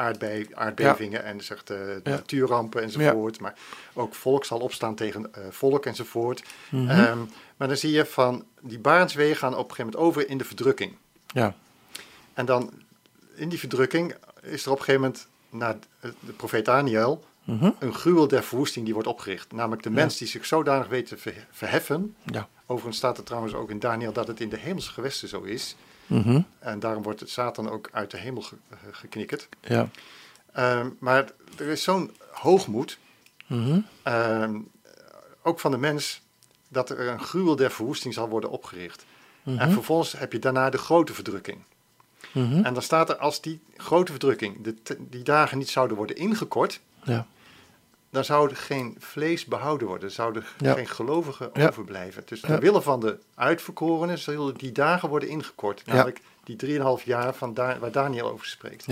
aardbevingen 0.55 1.23
en 1.23 1.43
zegt, 1.43 1.71
uh, 1.71 1.77
de 1.77 2.09
natuurrampen 2.09 2.81
enzovoort. 2.81 3.39
Maar 3.39 3.53
ook 3.93 4.15
volk 4.15 4.45
zal 4.45 4.59
opstaan 4.59 4.95
tegen 4.95 5.21
uh, 5.37 5.43
volk 5.49 5.85
enzovoort. 5.85 6.43
Mm 6.69 7.27
maar 7.57 7.67
dan 7.67 7.77
zie 7.77 7.91
je 7.91 8.05
van 8.05 8.45
die 8.61 8.79
barensweeën 8.79 9.35
gaan 9.35 9.53
op 9.55 9.69
een 9.69 9.75
gegeven 9.75 9.85
moment 9.85 10.17
over 10.17 10.29
in 10.29 10.37
de 10.37 10.43
verdrukking. 10.43 10.95
Ja. 11.27 11.55
En 12.33 12.45
dan 12.45 12.71
in 13.35 13.49
die 13.49 13.59
verdrukking 13.59 14.15
is 14.41 14.65
er 14.65 14.71
op 14.71 14.77
een 14.77 14.83
gegeven 14.83 15.01
moment 15.01 15.27
naar 15.49 15.75
de 15.99 16.31
profeet 16.31 16.65
Daniel 16.65 17.23
mhm. 17.45 17.69
een 17.79 17.93
gruwel 17.93 18.27
der 18.27 18.43
verwoesting 18.43 18.85
die 18.85 18.93
wordt 18.93 19.09
opgericht. 19.09 19.51
Namelijk 19.51 19.83
de 19.83 19.89
mens 19.89 20.17
die 20.17 20.27
zich 20.27 20.45
zodanig 20.45 20.87
weet 20.87 21.07
te 21.07 21.17
verheffen. 21.51 22.15
Ja. 22.23 22.47
Overigens 22.65 22.97
staat 22.97 23.17
er 23.17 23.23
trouwens 23.23 23.53
ook 23.53 23.69
in 23.69 23.79
Daniel 23.79 24.13
dat 24.13 24.27
het 24.27 24.39
in 24.39 24.49
de 24.49 24.57
hemelse 24.57 24.91
gewesten 24.91 25.27
zo 25.27 25.41
is. 25.41 25.75
Mhm. 26.07 26.41
En 26.59 26.79
daarom 26.79 27.03
wordt 27.03 27.19
het 27.19 27.29
Satan 27.29 27.69
ook 27.69 27.89
uit 27.91 28.11
de 28.11 28.17
hemel 28.17 28.41
ge 28.41 28.55
geknikkerd. 28.91 29.49
Ja. 29.61 29.89
Ehm, 30.51 30.89
maar 30.99 31.31
er 31.57 31.67
is 31.67 31.83
zo'n 31.83 32.11
hoogmoed, 32.31 32.97
mhm. 33.47 33.79
ehm, 34.03 34.59
ook 35.41 35.59
van 35.59 35.71
de 35.71 35.77
mens, 35.77 36.21
dat 36.67 36.89
er 36.89 36.99
een 36.99 37.19
gruwel 37.19 37.55
der 37.55 37.71
verwoesting 37.71 38.13
zal 38.13 38.29
worden 38.29 38.49
opgericht. 38.49 39.05
En 39.43 39.71
vervolgens 39.71 40.11
heb 40.11 40.31
je 40.31 40.39
daarna 40.39 40.69
de 40.69 40.77
grote 40.77 41.13
verdrukking. 41.13 41.57
En 42.33 42.73
dan 42.73 42.81
staat 42.81 43.09
er, 43.09 43.15
als 43.15 43.41
die 43.41 43.59
grote 43.77 44.11
verdrukking, 44.11 44.63
de 44.63 44.97
die 45.09 45.23
dagen 45.23 45.57
niet 45.57 45.69
zouden 45.69 45.97
worden 45.97 46.15
ingekort, 46.15 46.79
ja 47.03 47.27
dan 48.15 48.25
zou 48.25 48.49
er 48.49 48.55
geen 48.55 48.95
vlees 48.99 49.45
behouden 49.45 49.87
worden. 49.87 50.11
Zouden 50.11 50.43
geen 50.57 50.87
gelovigen 50.87 51.55
overblijven. 51.55 52.23
Dus 52.25 52.41
ja. 52.41 52.59
willen 52.59 52.83
van 52.83 52.99
de 52.99 53.17
uitverkorenen 53.35 54.17
zullen 54.17 54.53
die 54.53 54.71
dagen 54.71 55.09
worden 55.09 55.29
ingekort. 55.29 55.85
Namelijk 55.85 56.21
die 56.43 56.79
3,5 56.99 57.03
jaar 57.03 57.33
van 57.33 57.53
waar 57.53 57.91
Daniel 57.91 58.29
over 58.31 58.45
spreekt. 58.45 58.85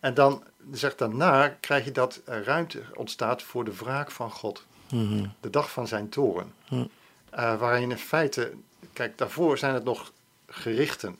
En 0.00 0.14
dan 0.14 0.44
zegt 0.72 0.98
daarna 0.98 1.48
krijg 1.48 1.84
je 1.84 1.92
dat 1.92 2.20
er 2.24 2.44
ruimte 2.44 2.82
ontstaat 2.94 3.42
voor 3.42 3.64
de 3.64 3.74
wraak 3.74 4.10
van 4.10 4.30
God. 4.30 4.64
Mhm. 4.92 5.26
De 5.40 5.50
dag 5.50 5.70
van 5.70 5.86
zijn 5.86 6.08
toren. 6.08 6.54
Mm. 6.68 6.90
Uh, 7.34 7.58
waarin 7.58 7.90
in 7.90 7.98
feite, 7.98 8.52
kijk, 8.92 9.18
daarvoor 9.18 9.58
zijn 9.58 9.74
het 9.74 9.84
nog 9.84 10.12
gerichten. 10.46 11.18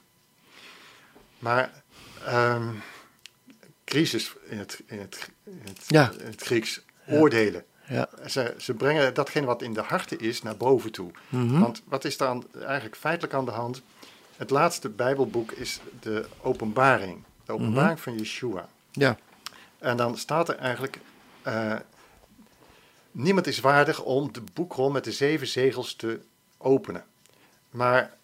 Maar 1.38 1.70
um, 2.28 2.82
crisis 3.84 4.34
in 4.48 4.58
het, 4.58 4.82
in 4.86 4.98
het, 4.98 5.30
in 5.44 5.60
het, 5.64 5.86
in 6.20 6.26
het 6.26 6.42
Grieks 6.42 6.80
oordelen. 7.08 7.64
Ja. 7.88 8.08
Ze, 8.26 8.54
ze 8.58 8.74
brengen 8.74 9.14
datgene 9.14 9.46
wat 9.46 9.62
in 9.62 9.72
de 9.72 9.80
harten 9.80 10.18
is 10.18 10.42
naar 10.42 10.56
boven 10.56 10.92
toe. 10.92 11.10
Mhm. 11.28 11.58
Want 11.58 11.82
wat 11.84 12.04
is 12.04 12.16
dan 12.16 12.44
eigenlijk 12.62 12.96
feitelijk 12.96 13.34
aan 13.34 13.44
de 13.44 13.50
hand? 13.50 13.82
Het 14.36 14.50
laatste 14.50 14.88
Bijbelboek 14.88 15.52
is 15.52 15.80
de 16.00 16.26
Openbaring. 16.42 17.22
De 17.44 17.52
Openbaring 17.52 17.98
mhm. 17.98 18.02
van 18.02 18.16
Yeshua. 18.16 18.68
Ja. 18.92 19.18
En 19.78 19.96
dan 19.96 20.18
staat 20.18 20.48
er 20.48 20.56
eigenlijk: 20.56 20.98
uh, 21.46 21.76
Niemand 23.10 23.46
is 23.46 23.60
waardig 23.60 24.02
om 24.02 24.32
de 24.32 24.42
boekrol 24.52 24.90
met 24.90 25.04
de 25.04 25.12
zeven 25.12 25.46
zegels 25.46 25.94
te 25.94 26.20
openen. 26.56 27.04
Maar 27.70 28.16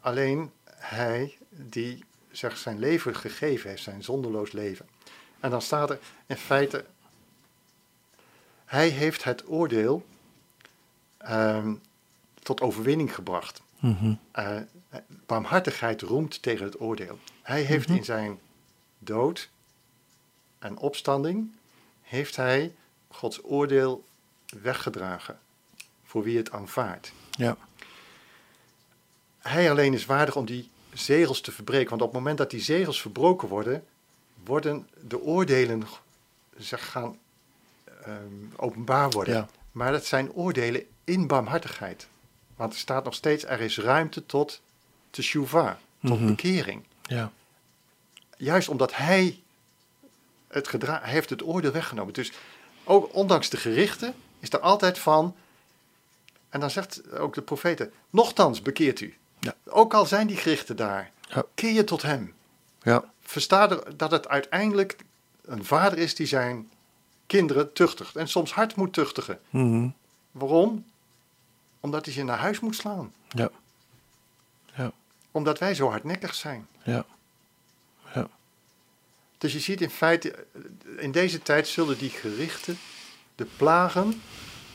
alleen 0.00 0.50
hij 0.74 1.36
die 1.50 2.04
zeg, 2.30 2.56
zijn 2.56 2.78
leven 2.78 3.16
gegeven 3.16 3.70
heeft, 3.70 3.82
zijn 3.82 4.02
zonderloos 4.02 4.52
leven. 4.52 4.86
En 5.40 5.50
dan 5.50 5.62
staat 5.62 5.90
er 5.90 5.98
in 6.26 6.36
feite 6.36 6.84
hij 8.72 8.88
heeft 8.88 9.24
het 9.24 9.48
oordeel 9.48 10.06
ehm, 11.16 11.74
tot 12.42 12.60
overwinning 12.60 13.14
gebracht. 13.14 13.62
Mm 13.78 14.18
barmhartigheid 15.26 16.02
roemt 16.02 16.42
tegen 16.42 16.64
het 16.64 16.80
oordeel. 16.80 17.18
Hij 17.42 17.62
heeft 17.62 17.88
mhm. 17.88 17.96
in 17.96 18.04
zijn 18.04 18.38
dood 18.98 19.48
en 20.58 20.78
opstanding 20.78 21.52
heeft 22.02 22.36
hij 22.36 22.74
Gods 23.08 23.44
oordeel 23.44 24.04
weggedragen 24.62 25.38
voor 26.04 26.22
wie 26.22 26.36
het 26.36 26.50
aanvaardt. 26.50 27.12
Ja. 27.30 27.56
Hij 29.38 29.70
alleen 29.70 29.94
is 29.94 30.06
waardig 30.06 30.36
om 30.36 30.44
die 30.44 30.68
zegels 30.92 31.40
te 31.40 31.52
verbreken. 31.52 31.90
Want 31.90 32.02
op 32.02 32.08
het 32.08 32.16
moment 32.16 32.38
dat 32.38 32.50
die 32.50 32.60
zegels 32.60 33.00
verbroken 33.00 33.48
worden, 33.48 33.84
worden 34.44 34.88
de 35.00 35.20
oordelen 35.20 35.82
zeg, 36.56 36.90
gaan 36.90 37.18
um, 38.08 38.52
openbaar 38.56 39.10
worden. 39.10 39.34
Ja. 39.34 39.48
Maar 39.72 39.92
dat 39.92 40.04
zijn 40.04 40.32
oordelen 40.32 40.86
in 41.04 41.26
barmhartigheid. 41.26 42.08
Want 42.56 42.72
er 42.72 42.78
staat 42.78 43.04
nog 43.04 43.14
steeds, 43.14 43.44
er 43.44 43.60
is 43.60 43.78
ruimte 43.78 44.26
tot 44.26 44.60
teshuva, 45.10 45.78
tot 46.02 46.20
mm 46.20 46.26
bekering. 46.26 46.84
Ja. 47.02 47.32
Juist 48.36 48.68
omdat 48.68 48.96
hij 48.96 49.40
het 50.48 50.68
gedra 50.68 51.00
hij 51.02 51.12
heeft 51.12 51.30
het 51.30 51.42
oordeel 51.42 51.72
weggenomen. 51.72 52.14
Dus 52.14 52.32
ook 52.84 53.14
ondanks 53.14 53.50
de 53.50 53.56
gerichten 53.56 54.14
is 54.38 54.50
er 54.50 54.60
altijd 54.60 54.98
van, 54.98 55.36
en 56.48 56.60
dan 56.60 56.70
zegt 56.70 57.12
ook 57.12 57.34
de 57.34 57.42
profeten, 57.42 57.92
nochtans 58.10 58.62
bekeert 58.62 59.00
u. 59.00 59.16
Ja. 59.38 59.54
Ook 59.64 59.94
al 59.94 60.06
zijn 60.06 60.26
die 60.26 60.36
gerichten 60.36 60.76
daar, 60.76 61.10
ja. 61.28 61.44
keer 61.54 61.72
je 61.72 61.84
tot 61.84 62.02
hem. 62.02 62.34
Ja. 62.82 63.04
Versta 63.22 63.66
dat 63.96 64.10
het 64.10 64.28
uiteindelijk 64.28 64.96
een 65.44 65.64
vader 65.64 65.98
is 65.98 66.14
die 66.14 66.26
zijn 66.26 66.70
kinderen 67.26 67.72
tuchtigt. 67.72 68.16
En 68.16 68.28
soms 68.28 68.52
hard 68.52 68.76
moet 68.76 68.92
tuchtigen. 68.92 69.40
Mm 69.50 69.94
Waarom? 70.30 70.84
Omdat 71.80 72.04
hij 72.04 72.14
ze 72.14 72.22
naar 72.22 72.38
huis 72.38 72.60
moet 72.60 72.76
slaan. 72.76 73.12
Ja. 73.28 73.50
ja. 74.74 74.92
Omdat 75.30 75.58
wij 75.58 75.74
zo 75.74 75.88
hardnekkig 75.88 76.34
zijn. 76.34 76.66
Ja. 76.84 77.04
ja. 78.14 78.28
Dus 79.38 79.52
je 79.52 79.60
ziet 79.60 79.80
in 79.80 79.90
feite, 79.90 80.46
in 80.96 81.12
deze 81.12 81.42
tijd 81.42 81.68
zullen 81.68 81.98
die 81.98 82.10
gerichten, 82.10 82.78
de 83.34 83.46
plagen 83.56 84.22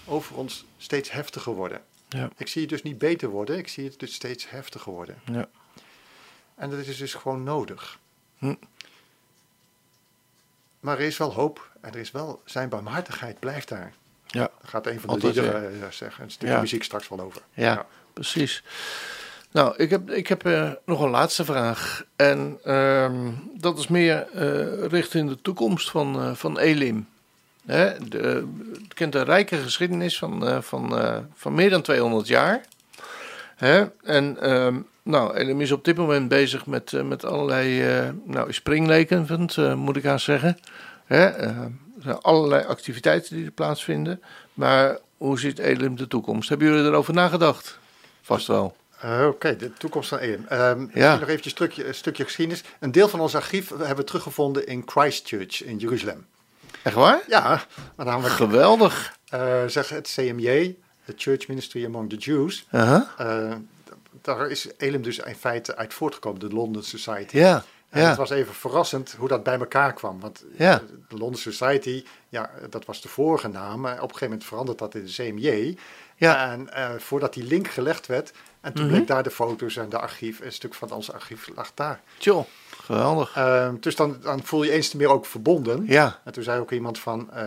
over 0.05 0.35
ons 0.35 0.65
steeds 0.77 1.11
heftiger 1.11 1.53
worden. 1.53 1.81
Ja. 2.09 2.29
Ik 2.37 2.47
zie 2.47 2.61
het 2.61 2.69
dus 2.69 2.83
niet 2.83 2.97
beter 2.97 3.29
worden, 3.29 3.57
ik 3.57 3.67
zie 3.67 3.85
het 3.85 3.99
dus 3.99 4.13
steeds 4.13 4.49
heftiger 4.49 4.91
worden. 4.91 5.21
Ja. 5.31 5.49
En 6.55 6.69
dat 6.69 6.79
is 6.79 6.97
dus 6.97 7.13
gewoon 7.13 7.43
nodig. 7.43 7.99
Hm. 8.37 8.55
Maar 10.79 10.99
er 10.99 11.05
is 11.05 11.17
wel 11.17 11.33
hoop 11.33 11.71
en 11.87 11.93
er 11.93 11.99
is 11.99 12.11
wel, 12.11 12.41
zijn 12.45 12.69
barmhartigheid 12.69 13.39
blijft 13.39 13.69
daar. 13.69 13.93
Ja. 14.25 14.39
Daar 14.39 14.51
gaat 14.63 14.87
een 14.87 14.99
van 14.99 15.19
de 15.19 15.25
liederen 15.25 15.73
uh, 15.73 15.87
zeggen, 15.89 16.23
een 16.23 16.31
stukje 16.31 16.59
muziek 16.59 16.83
straks 16.83 17.07
wel 17.07 17.19
over. 17.19 17.41
Ja, 17.53 17.85
precies. 18.13 18.63
Nou, 19.51 19.73
ik 19.77 19.89
heb, 19.89 20.11
ik 20.11 20.27
heb 20.27 20.45
uh, 20.45 20.71
nog 20.85 21.01
een 21.01 21.09
laatste 21.09 21.45
vraag. 21.45 22.05
En 22.15 22.59
uh, 22.65 23.11
dat 23.53 23.77
is 23.79 23.87
meer 23.87 24.27
uh, 24.35 24.85
richting 24.85 25.29
de 25.29 25.41
toekomst 25.41 25.89
van, 25.89 26.35
van 26.35 26.57
Elim. 26.57 27.07
Hè, 27.65 28.07
de, 28.07 28.47
het 28.83 28.93
kent 28.93 29.15
een 29.15 29.23
rijke 29.23 29.57
geschiedenis 29.57 30.17
van, 30.17 30.63
van, 30.63 31.01
van 31.33 31.53
meer 31.53 31.69
dan 31.69 31.81
200 31.81 32.27
jaar. 32.27 32.61
Hè? 33.55 33.85
En 34.03 34.41
ehm, 34.41 34.79
nou, 35.03 35.35
Elim 35.35 35.61
is 35.61 35.71
op 35.71 35.85
dit 35.85 35.97
moment 35.97 36.27
bezig 36.27 36.65
met, 36.65 37.03
met 37.03 37.25
allerlei 37.25 37.83
nou, 38.25 38.53
springleken, 38.53 39.27
moet 39.77 39.95
ik 39.95 40.05
aan 40.05 40.19
zeggen. 40.19 40.57
Hè? 41.07 41.25
er 41.25 41.71
zijn 41.99 42.17
allerlei 42.17 42.65
activiteiten 42.65 43.35
die 43.35 43.45
er 43.45 43.51
plaatsvinden. 43.51 44.21
Maar 44.53 44.97
hoe 45.17 45.39
ziet 45.39 45.59
Elim 45.59 45.95
de 45.95 46.07
toekomst? 46.07 46.49
Hebben 46.49 46.67
jullie 46.67 46.85
erover 46.85 47.13
nagedacht? 47.13 47.79
Vast 48.21 48.47
wel. 48.47 48.75
Uh, 49.05 49.27
Oké, 49.27 49.55
de 49.55 49.73
toekomst 49.73 50.09
van 50.09 50.17
Elim. 50.17 50.45
Um, 50.51 50.89
ja. 50.93 51.15
Nog 51.15 51.27
eventjes 51.27 51.53
stukje, 51.53 51.87
een 51.87 51.95
stukje 51.95 52.23
geschiedenis. 52.23 52.63
Een 52.79 52.91
deel 52.91 53.07
van 53.07 53.19
ons 53.19 53.35
archief 53.35 53.69
hebben 53.69 53.95
we 53.95 54.03
teruggevonden 54.03 54.67
in 54.67 54.83
Christchurch 54.85 55.63
in 55.63 55.77
Jeruzalem. 55.77 56.25
Echt 56.83 56.95
waar? 56.95 57.21
Ja. 57.27 57.63
Namelijk, 57.95 58.33
Geweldig. 58.33 59.17
Uh, 59.33 59.63
zeg 59.67 59.89
het 59.89 60.13
CMJ, 60.15 60.75
de 61.05 61.13
Church 61.15 61.47
Ministry 61.47 61.85
Among 61.85 62.09
the 62.09 62.15
Jews. 62.15 62.67
Uh 62.71 62.81
-huh. 62.81 63.27
uh, 63.49 63.55
daar 64.21 64.49
is 64.49 64.67
Elim 64.77 65.01
dus 65.01 65.17
in 65.17 65.35
feite 65.35 65.75
uit 65.75 65.93
voortgekomen, 65.93 66.39
de 66.39 66.49
London 66.49 66.83
Society. 66.83 67.37
Ja. 67.37 67.63
En 67.97 68.03
ja. 68.03 68.09
het 68.09 68.17
was 68.17 68.29
even 68.29 68.53
verrassend 68.53 69.15
hoe 69.17 69.27
dat 69.27 69.43
bij 69.43 69.59
elkaar 69.59 69.93
kwam. 69.93 70.19
Want 70.19 70.43
ja. 70.57 70.81
de 71.09 71.17
London 71.17 71.39
Society, 71.39 72.03
ja, 72.29 72.49
dat 72.69 72.85
was 72.85 73.01
de 73.01 73.07
vorige 73.07 73.47
naam. 73.47 73.79
Maar 73.79 73.93
op 73.93 74.01
een 74.01 74.07
gegeven 74.07 74.27
moment 74.27 74.45
veranderde 74.45 74.83
dat 74.83 74.95
in 74.95 75.05
de 75.05 75.11
CMJ. 75.11 75.77
Ja. 76.15 76.51
En 76.51 76.69
uh, 76.73 76.89
voordat 76.97 77.33
die 77.33 77.43
link 77.43 77.67
gelegd 77.67 78.07
werd, 78.07 78.31
en 78.61 78.73
toen 78.73 78.83
mm 78.83 78.89
-hmm. 78.89 78.97
bleek 78.97 79.07
daar 79.07 79.23
de 79.23 79.31
foto's 79.31 79.77
en 79.77 79.89
de 79.89 79.99
archief, 79.99 80.39
een 80.39 80.51
stuk 80.51 80.73
van 80.73 80.91
ons 80.91 81.11
archief 81.11 81.49
lag 81.55 81.71
daar. 81.73 82.01
Tjoh, 82.17 82.45
geweldig. 82.87 83.37
Uh, 83.37 83.69
dus 83.79 83.95
dan, 83.95 84.17
dan 84.21 84.43
voel 84.43 84.63
je 84.63 84.71
eens 84.71 84.89
te 84.89 84.97
meer 84.97 85.09
ook 85.09 85.25
verbonden. 85.25 85.83
Ja. 85.87 86.19
En 86.23 86.33
toen 86.33 86.43
zei 86.43 86.59
ook 86.59 86.71
iemand 86.71 86.99
van, 86.99 87.29
uh, 87.35 87.41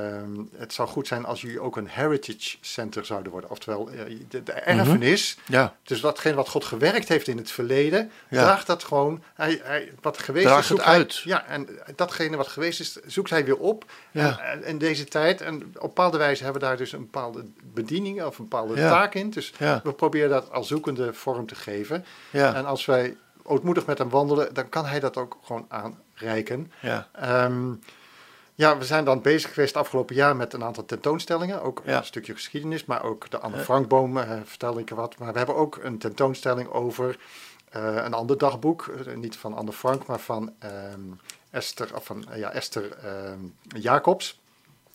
het 0.57 0.73
zou 0.73 0.89
goed 0.89 1.07
zijn 1.07 1.25
als 1.25 1.41
jullie 1.41 1.61
ook 1.61 1.77
een 1.77 1.89
heritage 1.89 2.57
center 2.61 3.05
zouden 3.05 3.33
worden. 3.33 3.51
Oftewel, 3.51 3.91
eh, 3.91 4.17
de, 4.29 4.43
de 4.43 4.53
erfenis. 4.53 5.37
Mm 5.37 5.43
-hmm. 5.45 5.55
ja. 5.55 5.75
Dus 5.83 6.01
datgene 6.01 6.35
wat 6.35 6.49
God 6.49 6.65
gewerkt 6.65 7.09
heeft 7.09 7.29
in 7.29 7.37
het 7.37 7.51
verleden, 7.51 8.11
ja. 8.29 8.43
draagt 8.43 8.67
dat 8.67 8.85
gewoon, 8.85 9.23
hij, 9.35 9.61
hij, 9.63 9.93
wat 10.01 10.19
geweest 10.19 10.47
Draagt 10.47 10.61
is, 10.61 10.67
zoekt 10.67 10.81
het 10.81 10.89
uit. 10.89 11.21
Hij, 11.23 11.33
ja, 11.33 11.47
en 11.47 11.69
datgene 11.97 12.37
wat 12.37 12.49
geweest 12.49 12.81
is, 12.81 12.99
zoekt 13.07 13.31
hij 13.31 13.45
weer 13.45 13.59
op. 13.59 13.85
Ja. 14.11 14.41
En, 14.41 14.65
in 14.65 14.79
deze 14.79 15.05
tijd, 15.05 15.41
en 15.41 15.63
op 15.63 15.81
bepaalde 15.81 16.19
wijze 16.19 16.43
hebben 16.43 16.61
we 16.63 16.69
daar 16.69 16.77
dus 16.77 16.93
een 16.93 17.01
bepaalde 17.01 17.45
bediening 17.63 18.23
of 18.23 18.39
een 18.39 18.49
bepaalde 18.49 18.77
ja. 18.77 18.89
taak 18.89 19.15
in. 19.15 19.31
Dus 19.31 19.53
ja. 19.59 19.81
we 19.85 19.93
proberen 19.93 20.31
dat 20.31 20.53
als 20.53 20.69
zoekende 20.69 21.15
vorm 21.15 21.47
te 21.47 21.55
geven. 21.55 22.05
Ja. 22.31 22.55
En 22.55 22.65
als 22.67 22.85
wij 22.85 23.17
ootmoedig 23.51 23.87
met 23.87 23.99
hem 23.99 24.09
wandelen, 24.09 24.55
dan 24.55 24.69
kan 24.69 24.85
hij 24.85 25.01
dat 25.01 25.17
ook 25.17 25.39
gewoon 25.43 25.67
aanreiken. 25.69 26.73
Ja. 26.81 27.09
Um, 27.45 27.81
ja, 28.61 28.79
we 28.79 28.85
zijn 28.85 29.05
dan 29.05 29.23
bezig 29.23 29.55
geweest 29.55 29.77
afgelopen 29.77 30.15
jaar 30.15 30.37
met 30.37 30.53
een 30.53 30.65
aantal 30.65 30.85
tentoonstellingen. 30.85 31.63
Ook 31.63 31.83
ja. 31.85 31.99
een 31.99 32.05
stukje 32.05 32.33
geschiedenis, 32.33 32.85
maar 32.85 33.03
ook 33.03 33.31
de 33.31 33.39
Anne 33.39 33.59
Frankboom 33.59 34.17
uh, 34.17 34.31
vertelde 34.45 34.81
ik 34.81 34.91
wat. 34.91 35.19
Maar 35.19 35.33
we 35.33 35.39
hebben 35.39 35.57
ook 35.57 35.79
een 35.83 35.99
tentoonstelling 35.99 36.69
over 36.69 37.19
uh, 37.77 37.95
een 37.95 38.15
ander 38.15 38.39
dagboek. 38.39 38.87
Uh, 38.87 39.17
niet 39.17 39.37
van 39.37 39.55
Anne 39.55 39.73
Frank, 39.73 40.07
maar 40.07 40.19
van 40.19 40.53
um, 40.93 41.21
Esther, 41.51 41.97
of 41.97 42.05
van, 42.05 42.27
ja, 42.35 42.53
Esther 42.53 42.97
Jacobs. 43.63 44.41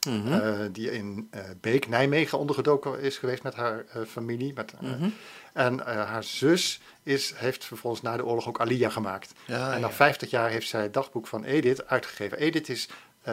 Mm 0.07 0.25
-hmm. 0.25 0.33
uh, 0.33 0.67
die 0.71 0.91
in 0.91 1.29
Beek, 1.61 1.87
Nijmegen 1.87 2.37
ondergedoken 2.37 2.99
is 2.99 3.17
geweest 3.17 3.43
met 3.43 3.55
haar 3.55 3.85
familie. 4.07 4.53
Met, 4.53 4.73
mm 4.79 4.93
-hmm. 4.93 5.13
En 5.53 5.79
haar 5.79 6.23
zus 6.23 6.81
is, 7.05 7.33
heeft 7.35 7.65
vervolgens 7.65 8.01
na 8.01 8.17
de 8.17 8.25
oorlog 8.25 8.47
ook 8.47 8.59
Alia 8.59 8.89
gemaakt. 8.89 9.33
Ja, 9.45 9.73
en 9.73 9.81
na 9.81 9.87
ja. 9.87 9.93
50 9.93 10.29
jaar 10.29 10.49
heeft 10.49 10.67
zij 10.67 10.81
het 10.81 10.93
dagboek 10.93 11.27
van 11.27 11.43
Edith 11.43 11.87
uitgegeven. 11.87 12.37
Edith 12.37 12.69
is 12.69 12.89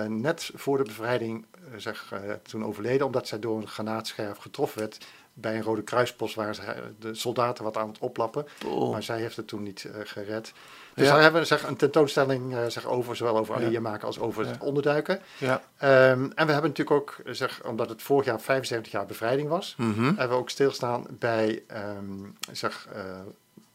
net 0.07 0.51
voor 0.55 0.77
de 0.77 0.83
bevrijding 0.83 1.47
zeg, 1.77 2.13
toen 2.43 2.65
overleden, 2.65 3.07
omdat 3.07 3.29
zij 3.29 3.39
door 3.39 3.57
een 3.57 3.69
granaatscherf 3.69 4.39
getroffen 4.39 4.79
werd 4.79 4.99
bij 5.35 5.57
een 5.57 5.63
Rode 5.63 5.83
Kruispost 5.83 6.35
waar 6.35 6.55
ze 6.55 6.63
de 6.99 7.15
soldaten 7.15 7.65
wat 7.65 7.77
aan 7.77 7.89
het 7.89 7.99
oplappen. 7.99 8.47
Oh. 8.67 8.91
Maar 8.91 9.03
zij 9.03 9.21
heeft 9.21 9.37
het 9.37 9.49
toen 9.49 9.63
niet 9.63 9.89
gered. 10.05 10.53
Dus 10.95 11.07
ja. 11.07 11.13
daar 11.13 11.23
hebben 11.23 11.41
we 11.41 11.47
zeg, 11.47 11.63
een 11.63 11.77
tentoonstelling 11.77 12.57
zeg, 12.69 12.87
over, 12.87 13.17
zowel 13.17 13.39
over 13.39 13.55
Alia 13.55 13.69
ja. 13.69 13.81
maken 13.81 14.07
als 14.07 14.19
over 14.19 14.45
ja. 14.45 14.51
het 14.51 14.63
onderduiken. 14.63 15.21
Ja. 15.39 15.63
Um, 16.11 16.33
en 16.35 16.47
we 16.47 16.53
hebben 16.53 16.71
natuurlijk 16.71 16.91
ook, 16.91 17.17
zeg, 17.25 17.65
omdat 17.65 17.89
het 17.89 18.03
vorig 18.03 18.25
jaar 18.25 18.41
75 18.41 18.93
jaar 18.93 19.07
bevrijding 19.07 19.49
was, 19.49 19.75
mm 19.77 19.93
-hmm. 19.93 20.05
hebben 20.05 20.29
we 20.29 20.43
ook 20.43 20.51
stilstaan 20.51 21.07
bij 21.19 21.63
um, 21.99 22.37
zeg, 22.51 22.89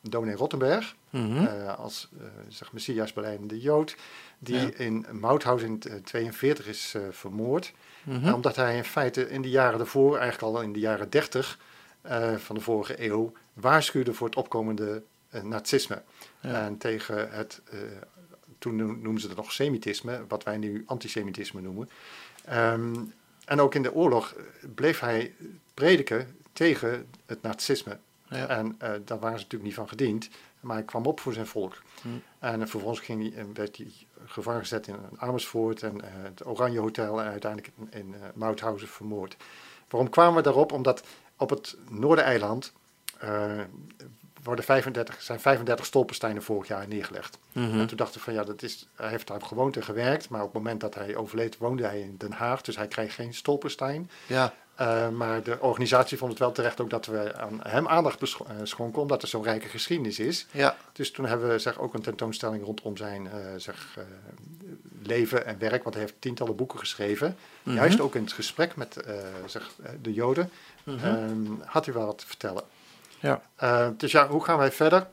dominee 0.09 0.35
Rottenberg, 0.35 0.95
mm 1.09 1.35
-hmm. 1.35 1.43
uh, 1.45 1.77
als 1.77 2.09
zeg, 2.47 2.73
Messias 2.73 3.13
beleidende 3.13 3.59
Jood, 3.59 3.95
die 4.39 4.55
Ja. 4.55 4.69
in 4.77 5.05
Mauthausen 5.11 5.67
in 5.67 5.79
1942 5.79 6.67
is 6.67 6.95
vermoord. 7.11 7.73
Mhm. 8.03 8.33
omdat 8.33 8.55
hij 8.55 8.75
in 8.75 8.83
feite 8.83 9.29
in 9.29 9.41
de 9.41 9.49
jaren 9.49 9.77
daarvoor, 9.77 10.17
eigenlijk 10.17 10.55
al 10.55 10.61
in 10.61 10.73
de 10.73 10.79
jaren 10.79 11.09
30 11.09 11.59
van 12.37 12.55
de 12.55 12.61
vorige 12.61 13.05
eeuw, 13.05 13.33
waarschuwde 13.53 14.13
voor 14.13 14.27
het 14.27 14.35
opkomende 14.35 15.03
nazisme. 15.43 16.01
Ja. 16.39 16.65
En 16.65 16.77
tegen 16.77 17.31
het, 17.31 17.61
uh, 17.73 17.79
toen 18.59 18.75
noemden 18.75 19.19
ze 19.19 19.27
het 19.27 19.37
nog 19.37 19.51
semitisme, 19.51 20.25
wat 20.27 20.43
wij 20.43 20.57
nu 20.57 20.83
antisemitisme 20.85 21.61
noemen. 21.61 21.89
Um, 22.53 23.13
en 23.45 23.61
ook 23.61 23.75
in 23.75 23.81
de 23.81 23.93
oorlog 23.93 24.35
bleef 24.75 24.99
hij 24.99 25.33
prediken 25.73 26.35
tegen 26.53 27.07
het 27.25 27.41
nazisme. 27.41 27.97
Ja. 28.29 28.47
En 28.47 28.65
uh, 28.65 28.89
daar 29.05 29.19
waren 29.19 29.37
ze 29.37 29.43
natuurlijk 29.43 29.63
niet 29.63 29.73
van 29.73 29.89
gediend, 29.89 30.29
maar 30.59 30.75
hij 30.75 30.85
kwam 30.85 31.05
op 31.05 31.19
voor 31.19 31.33
zijn 31.33 31.47
volk. 31.47 31.81
Hm. 32.01 32.07
En 32.39 32.59
uh, 32.59 32.67
vervolgens 32.67 32.99
ging 32.99 33.33
hij, 33.33 33.45
werd 33.53 33.77
hij 33.77 33.91
gevangen 34.25 34.61
gezet 34.61 34.87
in 34.87 34.95
Amersfoort 35.17 35.83
en 35.83 36.01
het 36.03 36.45
Oranje 36.45 36.79
Hotel 36.79 37.21
en 37.21 37.27
uiteindelijk 37.27 37.73
in, 37.77 37.99
in 37.99 38.15
Mauthausen 38.33 38.87
vermoord. 38.87 39.37
Waarom 39.89 40.09
kwamen 40.09 40.35
we 40.35 40.41
daarop? 40.41 40.71
Omdat 40.71 41.03
op 41.37 41.49
het 41.49 41.77
Noordereiland 41.89 42.73
worden 44.47 44.65
35, 44.65 45.21
zijn 45.21 45.39
35 45.39 45.85
stolpersteinen 45.85 46.43
vorig 46.43 46.67
jaar 46.67 46.87
neergelegd. 46.87 47.37
Mm 47.51 47.79
En 47.79 47.87
toen 47.87 47.97
dachten 47.97 48.17
we 48.17 48.23
van 48.23 48.33
ja, 48.33 48.43
dat 48.43 48.61
is, 48.61 48.87
hij 48.95 49.09
heeft 49.09 49.27
daar 49.27 49.41
gewoond 49.41 49.75
en 49.75 49.83
gewerkt, 49.83 50.29
maar 50.29 50.41
op 50.41 50.53
het 50.53 50.63
moment 50.63 50.81
dat 50.81 50.95
hij 50.95 51.15
overleed 51.15 51.57
woonde 51.57 51.85
hij 51.85 51.99
in 51.99 52.15
Den 52.17 52.31
Haag, 52.31 52.61
dus 52.61 52.75
hij 52.75 52.87
kreeg 52.87 53.15
geen 53.15 53.33
stolperstein. 53.33 54.09
Ja. 54.27 54.53
Uh, 54.81 55.09
maar 55.09 55.43
de 55.43 55.57
organisatie 55.59 56.17
vond 56.17 56.31
het 56.31 56.39
wel 56.39 56.51
terecht 56.51 56.81
ook 56.81 56.89
dat 56.89 57.05
we 57.05 57.37
aan 57.37 57.59
hem 57.63 57.87
aandacht 57.87 58.35
schonken, 58.63 59.01
omdat 59.01 59.21
er 59.21 59.27
zo'n 59.27 59.43
rijke 59.43 59.67
geschiedenis 59.67 60.19
is. 60.19 60.45
Ja. 60.51 60.77
Dus 60.93 61.11
toen 61.11 61.25
hebben 61.25 61.49
we 61.49 61.59
zeg, 61.59 61.79
ook 61.79 61.93
een 61.93 62.01
tentoonstelling 62.01 62.65
rondom 62.65 62.97
zijn 62.97 63.25
uh, 63.25 63.31
zeg, 63.57 63.95
uh, 63.97 64.03
leven 65.03 65.45
en 65.45 65.59
werk, 65.59 65.83
want 65.83 65.95
hij 65.95 66.03
heeft 66.03 66.15
tientallen 66.19 66.55
boeken 66.55 66.79
geschreven. 66.79 67.37
Mhm. 67.63 67.75
Juist 67.75 67.99
ook 67.99 68.15
in 68.15 68.23
het 68.23 68.33
gesprek 68.33 68.75
met 68.75 68.97
zeg, 69.45 69.71
de 70.01 70.13
Joden 70.13 70.51
mhm. 70.83 71.05
ehm, 71.05 71.45
had 71.65 71.85
hij 71.85 71.93
wel 71.93 72.05
wat 72.05 72.17
te 72.17 72.27
vertellen. 72.27 72.63
Ja. 73.19 73.41
dus 73.97 74.11
ja, 74.11 74.27
hoe 74.27 74.43
gaan 74.43 74.57
wij 74.57 74.71
verder? 74.71 75.07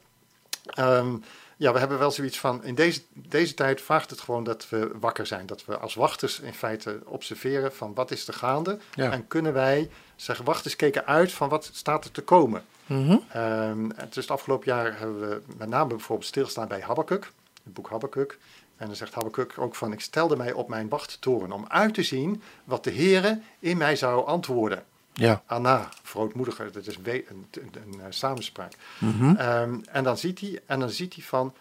Um, 0.79 1.25
ja, 1.57 1.72
we 1.72 1.78
hebben 1.78 1.98
wel 1.98 2.11
zoiets 2.11 2.38
van, 2.38 2.64
in 2.64 2.74
deze, 2.74 3.00
deze 3.12 3.55
tijd 3.55 3.80
vraagt 3.80 4.11
het 4.11 4.20
gewoon 4.20 4.44
dat 4.44 4.68
we 4.68 4.90
wakker 5.00 5.26
zijn. 5.26 5.46
Dat 5.46 5.64
we 5.64 5.78
als 5.78 5.94
wachters 5.94 6.40
in 6.40 6.55
feite 6.55 7.00
observeren 7.05 7.72
van 7.72 7.94
wat 7.94 8.11
is 8.11 8.28
er 8.28 8.34
gaande. 8.34 8.78
En 8.96 9.26
kunnen 9.26 9.52
wij, 9.52 9.90
zeggen 10.16 10.44
wachters 10.44 10.76
keken 10.76 11.07
uit 11.07 11.32
van 11.32 11.48
wat 11.48 11.70
staat 11.72 12.05
er 12.05 12.11
te 12.11 12.22
komen. 12.22 12.64
Mm 12.86 13.07
-hmm. 13.07 13.40
um, 13.42 13.88
dus 13.88 14.14
het 14.14 14.30
afgelopen 14.30 14.66
jaar 14.66 14.98
hebben 14.98 15.28
we 15.28 15.40
met 15.57 15.68
name 15.68 15.88
bijvoorbeeld 15.88 16.28
stilstaan 16.28 16.68
bij 16.68 16.80
Habakkuk, 16.80 17.32
het 17.64 17.72
boek 17.72 17.90
Habakkuk. 17.90 18.38
En 18.76 18.86
dan 18.86 18.96
zegt 18.96 19.14
Habakkuk 19.14 19.55
ook 19.59 19.74
van, 19.74 19.92
ik 19.92 20.00
stelde 20.00 20.36
mij 20.36 20.52
op 20.52 20.68
mijn 20.68 20.88
wachttoren 20.88 21.52
om 21.52 21.64
uit 21.68 21.94
te 21.94 22.02
zien 22.02 22.42
wat 22.64 22.84
de 22.84 22.92
Heere 22.92 23.40
in 23.59 23.76
mij 23.76 23.96
zou 23.96 24.26
antwoorden. 24.26 24.84
Ja. 25.15 25.43
Anna, 25.47 25.89
verootmoediger, 26.03 26.73
dat 26.73 26.87
is 26.87 26.97
een, 26.97 27.07
een, 27.07 27.47
een, 27.51 27.73
een 27.83 28.01
eh, 28.01 28.07
samenspraak. 28.09 28.73
Mhm. 28.99 29.37
Ehm, 29.37 29.79
en 29.91 30.05
dan 30.05 30.19
ziet 30.19 30.41
hij, 30.41 30.61
en 30.67 30.81
dan 30.81 30.91
ziet 30.91 31.15
hij 31.15 31.25
van 31.25 31.55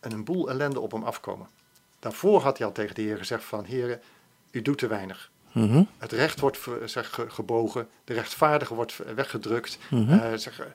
een 0.00 0.24
boel 0.24 0.50
ellende 0.50 0.80
op 0.80 0.92
hem 0.92 1.02
afkomen. 1.02 1.46
Daarvoor 1.98 2.40
had 2.40 2.58
hij 2.58 2.66
al 2.66 2.72
tegen 2.72 2.94
de 2.94 3.02
Heer 3.02 3.18
gezegd 3.18 3.44
van, 3.44 3.64
Heer, 3.64 4.00
u 4.50 4.62
doet 4.62 4.78
te 4.78 4.86
weinig. 4.86 5.30
Mhm. 5.52 5.82
Het 5.98 6.12
recht 6.12 6.40
wordt 6.40 6.58
zeg, 6.84 7.20
gebogen, 7.28 7.88
de 8.04 8.14
rechtvaardige 8.14 8.74
wordt 8.74 8.96
weggedrukt. 9.14 9.78
Mm 9.90 10.38
zeg, 10.38 10.66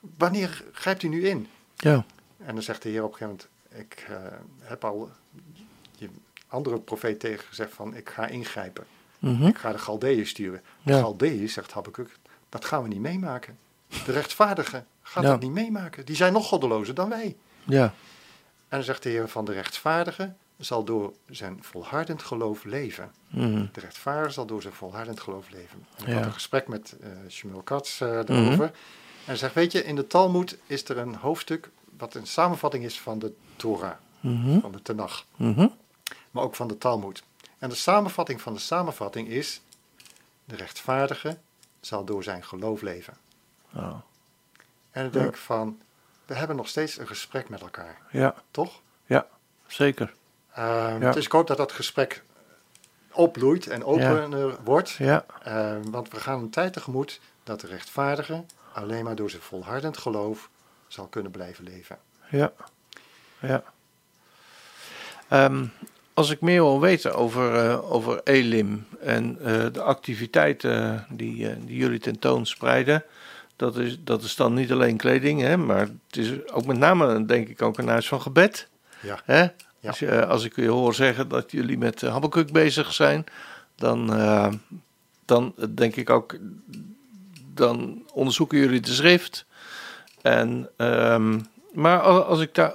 wanneer 0.00 0.64
grijpt 0.72 1.02
u 1.02 1.08
nu 1.08 1.28
in? 1.28 1.48
Ja. 1.76 2.04
En 2.38 2.54
dan 2.54 2.62
zegt 2.62 2.82
de 2.82 2.88
Heer 2.88 3.04
op 3.04 3.12
een 3.12 3.16
gegeven 3.16 3.48
moment, 3.70 3.90
ik 3.90 4.06
uh, 4.10 4.16
heb 4.60 4.84
al 4.84 5.10
je 5.96 6.08
andere 6.48 6.78
profeet 6.78 7.20
tegen 7.20 7.44
gezegd 7.44 7.72
van, 7.72 7.96
ik 7.96 8.08
ga 8.08 8.26
ingrijpen. 8.26 8.86
Mhm. 9.18 9.46
Ik 9.46 9.58
ga 9.58 9.72
de 9.72 9.78
Galdeeën 9.78 10.26
sturen. 10.26 10.62
De 10.82 10.92
ja. 10.92 11.00
Galdeeën, 11.00 11.48
zegt 11.48 11.72
Habakkuk, 11.72 12.10
dat 12.48 12.64
gaan 12.64 12.82
we 12.82 12.88
niet 12.88 13.00
meemaken. 13.00 13.58
De 14.04 14.12
rechtvaardigen 14.12 14.86
gaan 15.02 15.22
dat 15.22 15.40
niet 15.40 15.50
meemaken. 15.50 16.04
Die 16.04 16.16
zijn 16.16 16.32
nog 16.32 16.46
goddelozer 16.46 16.94
dan 16.94 17.08
wij. 17.08 17.36
Ja. 17.64 17.82
En 18.68 18.76
dan 18.76 18.82
zegt 18.82 19.02
de 19.02 19.08
Heer 19.08 19.28
van 19.28 19.44
de 19.44 19.52
rechtvaardige 19.52 20.32
zal 20.58 20.84
door 20.84 21.12
zijn 21.30 21.58
volhardend 21.60 22.22
geloof 22.22 22.64
leven. 22.64 23.12
Mhm. 23.28 23.66
De 23.72 23.80
rechtvaardige 23.80 24.32
zal 24.32 24.46
door 24.46 24.62
zijn 24.62 24.74
volhardend 24.74 25.20
geloof 25.20 25.50
leven. 25.50 25.86
En 25.96 26.06
ik 26.06 26.14
had 26.14 26.24
een 26.24 26.32
gesprek 26.32 26.68
met 26.68 26.96
uh, 27.00 27.08
Shmuel 27.28 27.62
Katz 27.62 28.00
uh, 28.00 28.08
daarover. 28.08 28.52
Mhm. 28.52 28.62
En 28.62 28.72
hij 29.24 29.36
zegt, 29.36 29.54
weet 29.54 29.72
je, 29.72 29.84
in 29.84 29.96
de 29.96 30.06
Talmud 30.06 30.58
is 30.66 30.88
er 30.88 30.98
een 30.98 31.14
hoofdstuk 31.14 31.70
wat 31.98 32.14
een 32.14 32.26
samenvatting 32.26 32.84
is 32.84 33.00
van 33.00 33.18
de 33.18 33.32
Torah, 33.56 33.94
van 34.60 34.72
de 34.72 34.82
Tanach. 34.82 35.24
Maar 36.30 36.42
ook 36.42 36.54
van 36.54 36.68
de 36.68 36.78
Talmud. 36.78 37.22
En 37.58 37.68
de 37.68 37.74
samenvatting 37.74 38.40
van 38.40 38.52
de 38.52 38.58
samenvatting 38.58 39.28
is: 39.28 39.60
de 40.44 40.56
rechtvaardige 40.56 41.38
zal 41.80 42.04
door 42.04 42.22
zijn 42.22 42.44
geloof 42.44 42.80
leven. 42.80 43.16
Oh. 43.74 43.94
En 44.90 45.06
ik 45.06 45.12
denk 45.12 45.36
van, 45.36 45.80
we 46.26 46.34
hebben 46.34 46.56
nog 46.56 46.68
steeds 46.68 46.98
een 46.98 47.06
gesprek 47.06 47.48
met 47.48 47.60
elkaar. 47.60 47.98
Ja. 48.10 48.34
Toch? 48.50 48.80
Ja, 49.06 49.26
zeker. 49.66 50.14
Um, 50.58 51.00
Dus 51.00 51.24
ik 51.24 51.32
hoop 51.32 51.46
dat 51.46 51.56
dat 51.56 51.72
gesprek 51.72 52.22
opbloeit 53.12 53.66
en 53.66 53.84
opener 53.84 54.62
wordt. 54.64 54.90
Ja. 54.90 55.24
Um, 55.46 55.90
want 55.90 56.08
we 56.10 56.20
gaan 56.20 56.38
een 56.38 56.50
tijd 56.50 56.72
tegemoet 56.72 57.20
dat 57.42 57.60
de 57.60 57.66
rechtvaardige 57.66 58.44
alleen 58.72 59.04
maar 59.04 59.14
door 59.14 59.30
zijn 59.30 59.42
volhardend 59.42 59.98
geloof 59.98 60.50
zal 60.88 61.06
kunnen 61.06 61.32
blijven 61.32 61.64
leven. 61.64 61.98
Ja. 62.30 62.52
Ja. 63.40 63.62
Um, 65.30 65.72
als 66.18 66.30
ik 66.30 66.40
meer 66.40 66.62
wil 66.62 66.80
weten 66.80 67.14
over, 67.14 67.64
uh, 67.64 67.92
over 67.92 68.20
Elim 68.24 68.86
en 69.00 69.38
uh, 69.40 69.66
de 69.72 69.82
activiteiten 69.82 71.06
die, 71.10 71.36
uh, 71.36 71.52
die 71.64 71.76
jullie 71.76 71.98
tentoonspreiden, 71.98 73.04
dat 73.56 73.76
is, 73.76 73.98
dat 74.04 74.22
is 74.22 74.36
dan 74.36 74.54
niet 74.54 74.72
alleen 74.72 74.96
kleding, 74.96 75.40
hè, 75.40 75.56
maar 75.56 75.80
het 75.80 76.16
is 76.16 76.52
ook 76.52 76.66
met 76.66 76.78
name, 76.78 77.24
denk 77.24 77.48
ik, 77.48 77.62
ook 77.62 77.78
een 77.78 77.88
huis 77.88 78.08
van 78.08 78.20
gebed. 78.22 78.68
Ja. 79.00 79.20
Hè? 79.24 79.40
Ja. 79.80 79.90
Dus, 79.98 80.02
als 80.08 80.44
ik 80.44 80.56
je 80.56 80.68
hoor 80.68 80.94
zeggen 80.94 81.28
dat 81.28 81.50
jullie 81.50 81.78
met 81.78 82.00
Habakkuk 82.00 82.52
bezig 82.52 82.92
zijn, 82.92 83.24
dan, 83.76 84.06
dan 85.24 85.54
denk 85.74 85.96
ik 85.96 86.10
ook, 86.10 86.36
dan 87.54 88.02
onderzoeken 88.12 88.58
jullie 88.58 88.80
de 88.80 88.92
schrift. 88.92 89.44
En, 90.22 90.68
um, 90.76 91.46
maar 91.72 92.00
als 92.00 92.40
ik 92.40 92.54
daar 92.54 92.72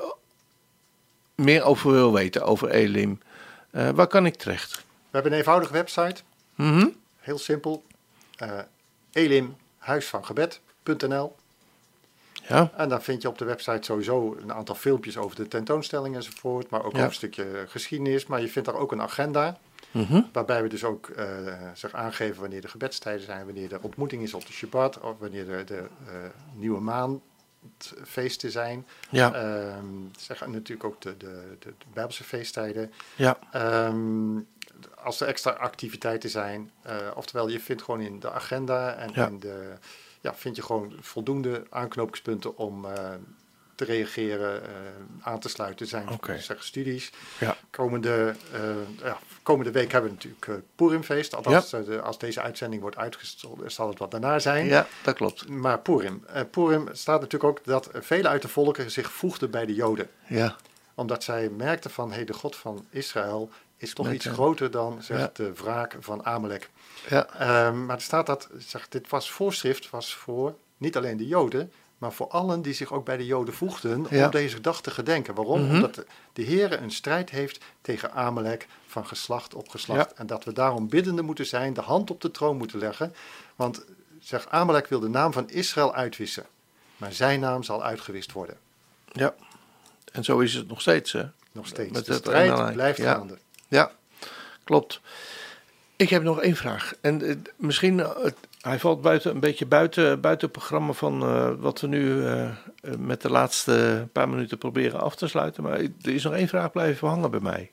meer 1.36 1.64
over 1.64 1.92
wil 1.92 2.14
weten, 2.14 2.44
over 2.44 2.70
Elim, 2.70 3.20
uh, 3.72 3.90
waar 3.90 4.08
kan 4.08 4.26
ik 4.26 4.36
terecht? 4.36 4.76
We 4.76 4.82
hebben 5.12 5.32
een 5.32 5.38
eenvoudige 5.38 5.74
website. 5.74 6.22
Mhm. 6.56 6.88
Heel 7.18 7.38
simpel. 7.38 7.84
Uh, 8.44 8.60
elimhuisvangebed.nl 9.12 11.36
ja. 12.48 12.72
En 12.76 12.90
dan 12.90 13.02
vind 13.02 13.22
je 13.22 13.28
op 13.28 13.38
de 13.38 13.46
website 13.46 13.80
sowieso 13.82 14.38
een 14.42 14.54
aantal 14.54 14.76
filmpjes 14.76 15.18
over 15.18 15.36
de 15.36 15.48
tentoonstelling 15.48 16.16
enzovoort. 16.16 16.70
Maar 16.70 16.84
ook 16.84 16.96
ja. 16.96 17.04
een 17.04 17.14
stukje 17.14 17.66
geschiedenis. 17.68 18.26
Maar 18.26 18.42
je 18.42 18.48
vindt 18.48 18.68
daar 18.68 18.78
ook 18.78 18.92
een 18.92 19.02
agenda. 19.02 19.58
Mhm. 19.92 20.22
Waarbij 20.32 20.62
we 20.62 20.70
dus 20.70 20.84
ook 20.84 21.08
uh, 21.08 21.26
zeg 21.74 21.94
aangeven 21.94 22.42
wanneer 22.42 22.62
de 22.62 22.68
gebedstijden 22.68 23.26
zijn, 23.26 23.46
wanneer 23.46 23.70
de 23.70 23.80
ontmoeting 23.82 24.24
is 24.24 24.34
op 24.34 24.46
de 24.46 24.54
Shabbat, 24.54 25.00
of 25.00 25.20
wanneer 25.20 25.46
de, 25.46 25.64
de 25.64 25.84
uh, 26.08 26.14
nieuwe 26.56 26.80
maan 26.80 27.22
feesten 28.04 28.52
zijn. 28.52 28.88
Ja. 29.10 29.76
Um, 29.78 30.12
zeg, 30.18 30.48
natuurlijk 30.48 30.84
ook 30.84 31.02
de, 31.02 31.18
de, 31.18 31.56
de, 31.60 31.74
Bijbelse 31.94 32.24
feesttijden. 32.24 32.94
Ja. 33.16 33.38
Um, 33.88 34.48
als 34.96 35.22
er 35.22 35.28
extra 35.28 35.52
activiteiten 35.52 36.30
zijn. 36.30 36.72
Uh, 36.88 36.94
oftewel, 37.16 37.50
je 37.50 37.60
vindt 37.60 37.82
gewoon 37.82 38.02
in 38.02 38.20
de 38.20 38.32
agenda 38.32 38.94
en 38.94 39.14
in 39.14 39.40
de, 39.40 39.74
ja, 40.22 40.36
vind 40.36 40.56
je 40.56 40.62
gewoon 40.62 40.94
voldoende 41.00 41.66
aanknopingspunten 41.70 42.58
om 42.58 42.86
uh, 42.86 42.92
te 43.76 43.86
reageren, 43.86 44.62
uh, 44.62 44.70
aan 45.22 45.40
te 45.40 45.50
sluiten. 45.50 45.88
zijn 45.88 46.10
okay. 46.10 46.40
zeg, 46.40 46.64
studies. 46.64 47.12
Ja. 47.40 47.58
Komende, 47.70 48.36
ja, 49.02 49.18
komende 49.44 49.72
week 49.72 49.92
hebben 49.92 50.10
we 50.10 50.16
natuurlijk 50.16 50.48
uh, 50.48 50.56
Purimfeest. 50.76 51.36
Althans, 51.36 51.70
ja. 51.70 51.98
als 51.98 52.18
deze 52.18 52.42
uitzending 52.42 52.82
wordt 52.82 52.98
uitgezonden, 52.98 53.72
zal 53.72 53.88
het 53.88 54.00
wat 54.00 54.12
daarna 54.12 54.40
zijn. 54.40 54.66
Ja, 54.66 54.88
dat 55.04 55.16
klopt. 55.16 55.48
Maar 55.48 55.80
Purim. 55.80 56.26
Purim 56.52 56.88
staat 56.92 57.22
natuurlijk 57.22 57.58
ook 57.58 57.66
dat 57.66 57.90
vele 57.94 58.28
uit 58.28 58.42
de 58.42 58.48
volken 58.48 58.92
zich 58.92 59.12
voegden 59.12 59.52
bij 59.52 59.66
de 59.66 59.74
Joden. 59.74 60.10
Ja. 60.28 60.56
Omdat 60.96 61.24
zij 61.24 61.50
merkten 61.50 61.92
van, 61.92 62.10
hé, 62.10 62.16
hey, 62.16 62.26
de 62.26 62.34
God 62.34 62.56
van 62.56 62.86
Israël 62.90 63.50
is 63.78 63.94
toch 63.94 64.12
iets 64.12 64.26
groter 64.26 64.72
dan 64.72 65.02
zeg, 65.02 65.32
de 65.32 65.54
wraak 65.54 65.96
van 66.00 66.26
Amalek. 66.26 66.70
Ja. 67.10 67.68
Um, 67.68 67.86
maar 67.86 67.96
er 67.96 68.02
staat 68.02 68.26
dat, 68.26 68.50
zeg, 68.58 68.88
dit 68.88 69.10
was 69.10 69.32
voorschrift, 69.32 69.90
was 69.90 70.16
voor 70.16 70.56
niet 70.78 70.98
alleen 70.98 71.18
de 71.18 71.28
Joden, 71.28 71.72
maar 72.04 72.14
voor 72.14 72.28
allen 72.28 72.62
die 72.62 72.74
zich 72.74 72.92
ook 72.94 73.06
bij 73.06 73.18
de 73.18 73.26
Joden 73.26 73.54
voegden 73.54 74.06
om 74.10 74.32
deze 74.32 74.62
dag 74.62 74.82
te 74.82 74.92
gedenken. 74.92 75.34
Waarom? 75.34 75.62
Mhm. 75.62 75.76
Omdat 75.76 75.96
de, 75.96 76.06
de 76.34 76.42
Heer 76.42 76.82
een 76.82 76.92
strijd 76.92 77.30
heeft 77.30 77.64
tegen 77.82 78.12
Amalek 78.12 78.68
van 78.88 79.08
geslacht 79.08 79.54
op 79.54 79.70
geslacht. 79.70 80.14
En 80.14 80.28
dat 80.28 80.44
we 80.44 80.54
daarom 80.54 80.90
biddende 80.90 81.22
moeten 81.22 81.46
zijn, 81.46 81.74
de 81.74 81.82
hand 81.82 82.12
op 82.12 82.22
de 82.22 82.32
troon 82.32 82.58
moeten 82.58 82.80
leggen. 82.80 83.16
Want 83.56 83.86
zeg, 84.20 84.50
Amalek 84.50 84.88
wil 84.88 85.00
de 85.00 85.10
naam 85.10 85.34
van 85.34 85.50
Israël 85.50 85.96
uitwissen, 85.96 86.46
maar 86.98 87.14
zijn 87.14 87.40
naam 87.40 87.64
zal 87.64 87.84
uitgewist 87.84 88.32
worden. 88.32 88.58
Ja, 89.12 89.36
en 90.12 90.24
zo 90.24 90.40
is 90.40 90.54
het 90.54 90.68
nog 90.68 90.82
steeds. 90.82 91.12
Hè? 91.12 91.24
Nog 91.52 91.68
steeds. 91.68 91.92
Met 91.92 92.06
de 92.06 92.14
strijd 92.14 92.74
blijft 92.74 92.98
ja. 92.98 93.14
gaande. 93.14 93.38
Ja, 93.68 93.92
klopt. 94.64 95.02
Ik 95.96 96.10
heb 96.10 96.24
nog 96.24 96.42
één 96.42 96.56
vraag. 96.56 96.94
En 97.02 97.24
uh, 97.24 97.36
misschien, 97.56 97.98
uh, 97.98 98.10
hij 98.64 98.80
valt 98.80 99.02
buiten, 99.02 99.32
een 99.32 99.40
beetje 99.40 99.66
buiten, 99.66 100.22
buiten 100.22 100.48
het 100.48 100.58
programma 100.58 100.94
van 100.94 101.24
uh, 101.24 101.52
wat 101.58 101.82
we 101.82 101.88
nu 101.88 102.24
met 102.98 103.22
de 103.22 103.30
laatste 103.30 104.08
paar 104.12 104.30
minuten 104.30 104.58
proberen 104.58 105.00
af 105.00 105.16
te 105.16 105.28
sluiten. 105.28 105.64
Maar 105.64 105.80
er 105.80 106.14
is 106.14 106.24
nog 106.24 106.34
één 106.34 106.48
vraag 106.48 106.72
blijven 106.72 107.08
hangen 107.08 107.32
bij 107.32 107.40
mij. 107.40 107.72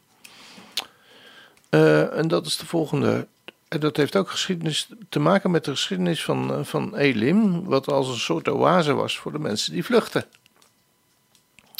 en 2.10 2.28
dat 2.28 2.46
is 2.46 2.56
de 2.56 2.66
volgende. 2.66 3.26
En 3.68 3.80
dat 3.80 3.96
heeft 3.96 4.16
ook 4.16 4.30
geschiedenis 4.30 4.88
te 5.08 5.18
maken 5.18 5.50
met 5.50 5.64
de 5.64 5.70
geschiedenis 5.70 6.24
van, 6.24 6.66
van 6.66 6.96
Elim, 6.96 7.64
wat 7.64 7.88
als 7.88 8.08
een 8.08 8.18
soort 8.18 8.48
oase 8.48 8.94
was 8.94 9.18
voor 9.18 9.32
de 9.32 9.38
mensen 9.38 9.72
die 9.72 9.84
vluchten. 9.84 10.24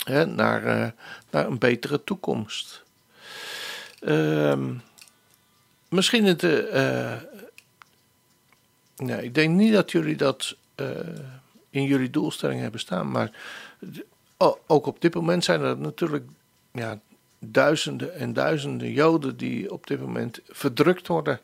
Hè, 0.04 0.26
naar, 0.26 0.94
naar 1.30 1.46
een 1.46 1.58
betere 1.58 2.04
toekomst. 2.04 2.82
Ehm 4.00 4.70
misschien 5.90 6.24
het. 6.24 6.42
Nee, 9.01 9.22
ik 9.22 9.34
denk 9.34 9.55
niet 9.55 9.72
dat 9.72 9.90
jullie 9.90 10.16
dat 10.16 10.57
uh, 10.76 10.88
in 11.70 11.84
jullie 11.84 12.11
doelstelling 12.11 12.61
hebben 12.61 12.80
staan. 12.80 13.11
Maar 13.11 13.30
ook 14.66 14.86
op 14.86 15.01
dit 15.01 15.14
moment 15.14 15.44
zijn 15.44 15.61
er 15.61 15.78
natuurlijk 15.78 16.24
ja, 16.72 17.01
duizenden 17.38 18.14
en 18.14 18.32
duizenden 18.32 18.92
Joden 18.92 19.36
die 19.36 19.72
op 19.72 19.86
dit 19.86 20.01
moment 20.01 20.40
verdrukt 20.48 21.07
worden. 21.07 21.40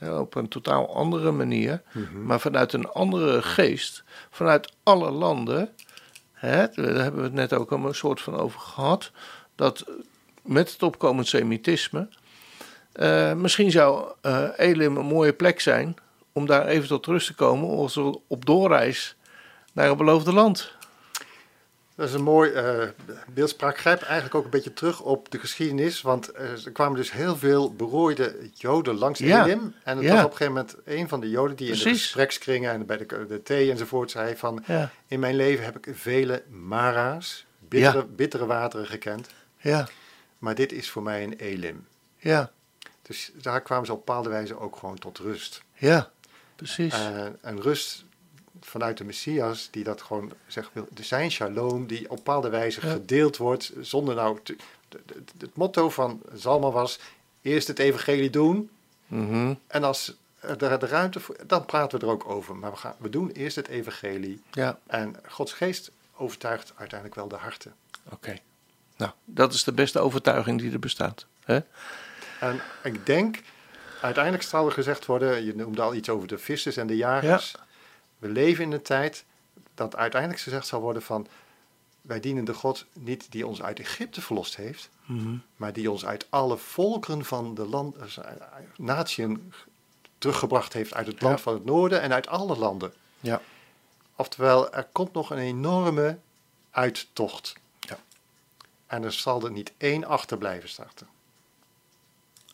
op 0.00 0.34
een 0.34 0.48
totaal 0.48 0.94
andere 0.94 1.30
manier, 1.30 1.82
mm-hmm. 1.92 2.24
maar 2.24 2.40
vanuit 2.40 2.72
een 2.72 2.88
andere 2.88 3.42
geest, 3.42 4.04
vanuit 4.30 4.72
alle 4.82 5.10
landen. 5.10 5.68
Hè, 6.32 6.68
daar 6.68 7.02
hebben 7.02 7.16
we 7.16 7.26
het 7.26 7.32
net 7.32 7.52
ook 7.52 7.70
een 7.70 7.94
soort 7.94 8.20
van 8.20 8.36
over 8.36 8.60
gehad. 8.60 9.10
Dat 9.54 9.84
met 10.42 10.72
het 10.72 10.82
opkomend 10.82 11.26
Semitisme. 11.26 12.08
Uh, 12.94 13.32
misschien 13.32 13.70
zou 13.70 14.12
uh, 14.22 14.48
Elim 14.56 14.96
een 14.96 15.06
mooie 15.06 15.32
plek 15.32 15.60
zijn 15.60 15.96
om 16.36 16.46
daar 16.46 16.66
even 16.66 16.88
tot 16.88 17.06
rust 17.06 17.26
te 17.26 17.34
komen 17.34 17.68
als 17.68 17.94
we 17.94 18.20
op 18.26 18.46
doorreis 18.46 19.16
naar 19.72 19.88
het 19.88 19.96
beloofde 19.96 20.32
land. 20.32 20.72
Dat 21.94 22.08
is 22.08 22.14
een 22.14 22.22
mooi 22.22 22.50
uh, 22.50 22.88
beeldspraak. 23.34 23.78
Grijp 23.78 24.02
eigenlijk 24.02 24.34
ook 24.34 24.44
een 24.44 24.50
beetje 24.50 24.72
terug 24.72 25.00
op 25.00 25.30
de 25.30 25.38
geschiedenis. 25.38 26.02
Want 26.02 26.34
er 26.34 26.70
kwamen 26.72 26.96
dus 26.96 27.12
heel 27.12 27.36
veel 27.36 27.74
berooide 27.74 28.50
Joden 28.54 28.94
langs 28.94 29.20
Elim. 29.20 29.74
En 29.84 29.98
het 29.98 30.08
was 30.08 30.24
op 30.24 30.30
een 30.30 30.36
gegeven 30.36 30.52
moment 30.52 30.76
een 30.84 31.08
van 31.08 31.20
de 31.20 31.30
Joden 31.30 31.56
die 31.56 31.68
in 31.68 31.74
de 31.74 31.80
gesprekskringen 31.80 32.72
en 32.72 32.86
bij 32.86 32.96
de, 32.96 33.26
de 33.28 33.42
thee 33.42 33.70
enzovoort 33.70 34.10
zei 34.10 34.36
van... 34.36 34.64
In 35.08 35.20
mijn 35.20 35.36
leven 35.36 35.64
heb 35.64 35.76
ik 35.76 35.96
vele 35.96 36.42
mara's, 36.48 37.46
bittere, 37.58 38.04
bittere 38.04 38.46
wateren 38.46 38.86
gekend. 38.86 39.28
Ja. 39.56 39.88
Maar 40.38 40.54
dit 40.54 40.72
is 40.72 40.90
voor 40.90 41.02
mij 41.02 41.22
een 41.22 41.32
Elim. 41.32 41.86
Ja. 42.16 42.50
Dus 43.02 43.32
daar 43.34 43.60
kwamen 43.60 43.86
ze 43.86 43.92
op 43.92 44.06
bepaalde 44.06 44.28
wijze 44.28 44.58
ook 44.58 44.76
gewoon 44.76 44.98
tot 44.98 45.18
rust. 45.18 45.62
Ja, 45.74 46.10
precies. 46.56 46.94
en 47.40 47.60
rust 47.60 48.04
vanuit 48.60 48.98
de 48.98 49.04
Messias, 49.04 49.68
die 49.70 49.84
dat 49.84 50.02
gewoon 50.02 50.32
zegt, 50.46 50.70
de 50.92 51.02
zijn 51.02 51.30
shalom, 51.30 51.86
die 51.86 52.10
op 52.10 52.16
bepaalde 52.16 52.48
wijze 52.48 52.80
gedeeld 52.80 53.36
wordt, 53.36 53.72
zonder 53.80 54.14
nou... 54.14 54.38
het 55.38 55.56
motto 55.56 55.90
van 55.90 56.22
Zalma 56.34 56.70
was, 56.70 56.98
eerst 57.42 57.68
het 57.68 57.78
evangelie 57.78 58.30
doen, 58.30 58.70
mhm. 59.06 59.54
en 59.66 59.84
als 59.84 60.14
er 60.40 60.78
de 60.78 60.86
ruimte 60.86 61.20
voor, 61.20 61.36
dan 61.46 61.64
praten 61.64 61.98
we 61.98 62.06
er 62.06 62.12
ook 62.12 62.28
over. 62.28 62.56
Maar 62.56 62.70
we, 62.70 62.76
gaan, 62.76 62.94
we 62.98 63.10
doen 63.10 63.30
eerst 63.30 63.56
het 63.56 63.68
evangelie. 63.68 64.42
Ja. 64.50 64.78
En 64.86 65.16
Gods 65.28 65.52
geest 65.52 65.90
overtuigt 66.16 66.72
uiteindelijk 66.76 67.18
wel 67.18 67.28
de 67.28 67.36
harten. 67.36 67.74
Oké. 68.10 68.38
Nou, 68.96 69.10
dat 69.24 69.54
is 69.54 69.64
de 69.64 69.72
beste 69.72 69.98
overtuiging 69.98 70.60
die 70.60 70.72
er 70.72 70.78
bestaat. 70.78 71.26
Hè? 71.44 71.60
En 72.40 72.60
ik 72.82 73.06
denk, 73.06 73.42
uiteindelijk 74.00 74.44
zal 74.44 74.66
er 74.66 74.72
gezegd 74.72 75.06
worden, 75.06 75.44
je 75.44 75.54
noemde 75.54 75.82
al 75.82 75.94
iets 75.94 76.08
over 76.08 76.28
de 76.28 76.38
vissers 76.38 76.76
en 76.76 76.86
de 76.86 76.96
jagers. 76.96 77.50
Ja. 77.50 77.64
We 78.18 78.28
leven 78.28 78.64
in 78.64 78.72
een 78.72 78.82
tijd 78.82 79.24
dat 79.74 79.96
uiteindelijk 79.96 80.42
gezegd 80.42 80.66
zal 80.66 80.80
worden 80.80 81.02
van 81.02 81.26
wij 82.06 82.20
dienen 82.20 82.44
de 82.44 82.54
God 82.54 82.86
niet 82.92 83.26
die 83.30 83.46
ons 83.46 83.62
uit 83.62 83.80
Egypte 83.80 84.20
verlost 84.20 84.56
heeft, 84.56 84.90
mhm. 85.04 85.36
maar 85.56 85.72
die 85.72 85.90
ons 85.90 86.06
uit 86.06 86.26
alle 86.28 86.56
volkeren 86.56 87.24
van 87.24 87.54
de 87.54 87.66
land, 87.66 87.96
uh, 88.78 89.30
teruggebracht 90.18 90.72
heeft 90.72 90.94
uit 90.94 91.06
het 91.06 91.20
land 91.22 91.40
van 91.40 91.54
het 91.54 91.64
noorden 91.64 92.00
en 92.00 92.12
uit 92.12 92.26
alle 92.26 92.56
landen. 92.56 92.92
Ja. 93.20 93.40
Oftewel, 94.16 94.72
er 94.72 94.88
komt 94.92 95.12
nog 95.12 95.30
een 95.30 95.38
enorme 95.38 96.18
uittocht. 96.70 97.54
Ja. 97.80 97.98
En 98.86 99.04
er 99.04 99.12
zal 99.12 99.44
er 99.44 99.50
niet 99.50 99.72
één 99.76 100.04
achterblijven 100.04 100.68
starten. 100.68 101.06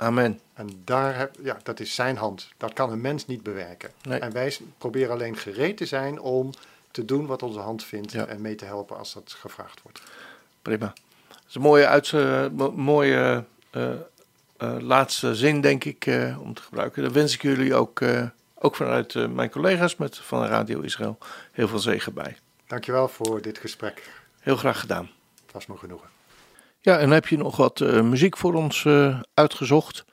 Amen. 0.02 0.40
En 0.54 0.82
daar 0.84 1.16
heb, 1.16 1.36
ja, 1.42 1.58
dat 1.62 1.80
is 1.80 1.94
zijn 1.94 2.16
hand. 2.16 2.48
Dat 2.56 2.72
kan 2.72 2.90
een 2.92 3.00
mens 3.00 3.26
niet 3.26 3.42
bewerken. 3.42 3.90
En 4.08 4.32
wij 4.32 4.56
proberen 4.78 5.12
alleen 5.12 5.36
gereed 5.36 5.76
te 5.76 5.86
zijn 5.86 6.20
om 6.20 6.50
te 6.90 7.04
doen 7.04 7.26
wat 7.26 7.42
onze 7.42 7.58
hand 7.58 7.84
vindt 7.84 8.14
en 8.14 8.40
mee 8.40 8.54
te 8.54 8.64
helpen 8.64 8.98
als 8.98 9.12
dat 9.12 9.34
gevraagd 9.38 9.82
wordt. 9.82 10.02
Prima. 10.62 10.92
Dat 11.28 11.38
is 11.48 11.54
een 11.54 11.60
mooie, 11.60 11.86
uit, 11.86 12.12
mooie 12.76 13.44
uh, 13.72 13.90
uh, 14.58 14.76
laatste 14.78 15.34
zin, 15.34 15.60
denk 15.60 15.84
ik, 15.84 16.06
uh, 16.06 16.40
om 16.40 16.54
te 16.54 16.62
gebruiken. 16.62 17.02
Dan 17.02 17.12
wens 17.12 17.34
ik 17.34 17.42
jullie 17.42 17.74
ook, 17.74 18.00
ook 18.54 18.76
vanuit 18.76 19.14
mijn 19.34 19.50
collega's 19.50 19.96
met, 19.96 20.18
van 20.18 20.44
Radio 20.44 20.80
Israël 20.80 21.18
heel 21.52 21.68
veel 21.68 21.78
zegen 21.78 22.14
bij. 22.14 22.36
Dankjewel 22.66 23.08
voor 23.08 23.42
dit 23.42 23.58
gesprek. 23.58 24.10
Heel 24.40 24.56
graag 24.56 24.80
gedaan. 24.80 25.10
Het 25.44 25.52
was 25.52 25.66
me 25.66 25.76
genoegen. 25.76 26.11
Ja, 26.84 26.98
en 26.98 27.10
heb 27.10 27.26
je 27.26 27.36
nog 27.36 27.56
wat 27.56 27.80
uh, 27.80 28.00
muziek 28.00 28.36
voor 28.36 28.54
ons 28.54 28.84
uh, 28.84 29.20
uitgezocht? 29.34 30.04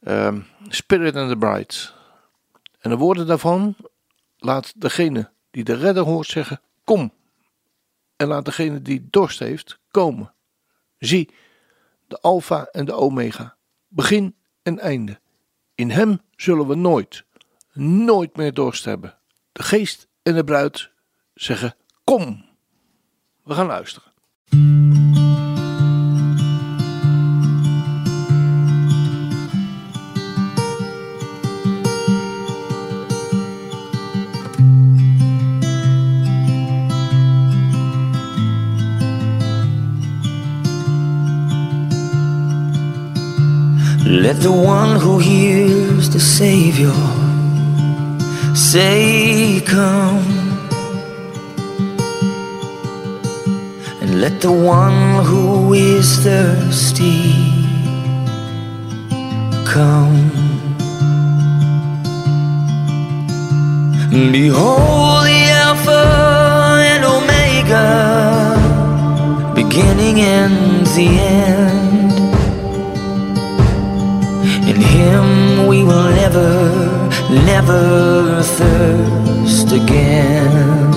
Uh, 0.00 0.36
Spirit 0.68 1.16
and 1.16 1.30
the 1.30 1.36
Bride. 1.36 1.74
En 2.80 2.90
de 2.90 2.96
woorden 2.96 3.26
daarvan 3.26 3.76
laat 4.36 4.80
degene 4.80 5.30
die 5.50 5.64
de 5.64 5.74
redder 5.74 6.04
hoort 6.04 6.26
zeggen: 6.26 6.60
Kom. 6.84 7.12
En 8.16 8.26
laat 8.26 8.44
degene 8.44 8.82
die 8.82 9.06
dorst 9.10 9.38
heeft 9.38 9.78
komen. 9.90 10.34
Zie, 10.98 11.34
de 12.06 12.20
Alpha 12.20 12.64
en 12.64 12.84
de 12.84 12.92
Omega, 12.92 13.56
begin 13.88 14.36
en 14.62 14.78
einde. 14.78 15.20
In 15.74 15.90
hem 15.90 16.20
zullen 16.36 16.66
we 16.66 16.74
nooit, 16.74 17.24
nooit 17.72 18.36
meer 18.36 18.54
dorst 18.54 18.84
hebben. 18.84 19.18
De 19.52 19.62
geest 19.62 20.08
en 20.22 20.34
de 20.34 20.44
bruid 20.44 20.90
zeggen: 21.34 21.74
Kom. 22.04 22.44
We 23.42 23.54
gaan 23.54 23.66
luisteren. 23.66 24.12
Let 44.24 44.40
the 44.40 44.50
one 44.50 44.98
who 44.98 45.18
hears 45.18 46.08
the 46.08 46.18
Savior 46.18 46.94
say, 48.54 49.60
Come. 49.60 50.24
And 54.00 54.20
let 54.22 54.40
the 54.40 54.50
one 54.50 55.22
who 55.22 55.74
is 55.74 56.18
thirsty 56.24 57.34
come. 59.66 60.30
Behold 64.32 65.26
the 65.26 65.42
Alpha 65.66 66.04
and 66.90 67.04
Omega, 67.04 67.86
beginning 69.54 70.20
and 70.20 70.86
the 70.86 71.08
end 71.18 72.15
In 74.95 74.95
Him 74.95 75.67
we 75.67 75.83
will 75.83 76.09
never, 76.21 76.49
never 77.51 78.41
thirst 78.57 79.69
again. 79.73 80.91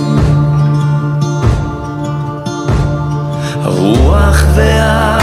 הרוח 3.65 4.45
והכלה 4.55 5.18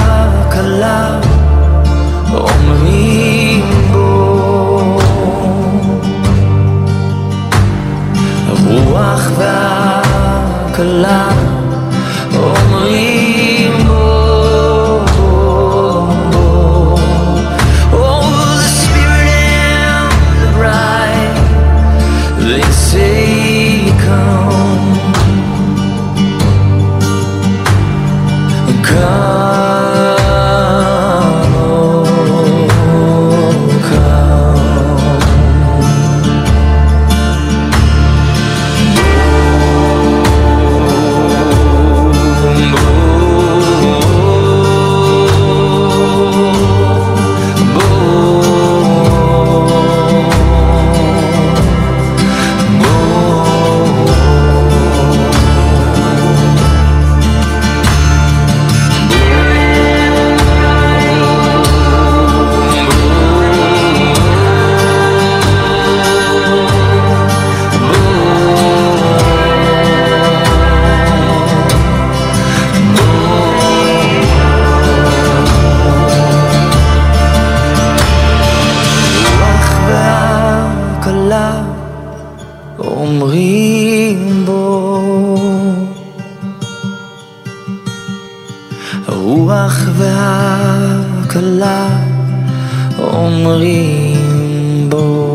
והקלה 91.36 91.90
אומרים 93.00 94.90
בו 94.90 95.35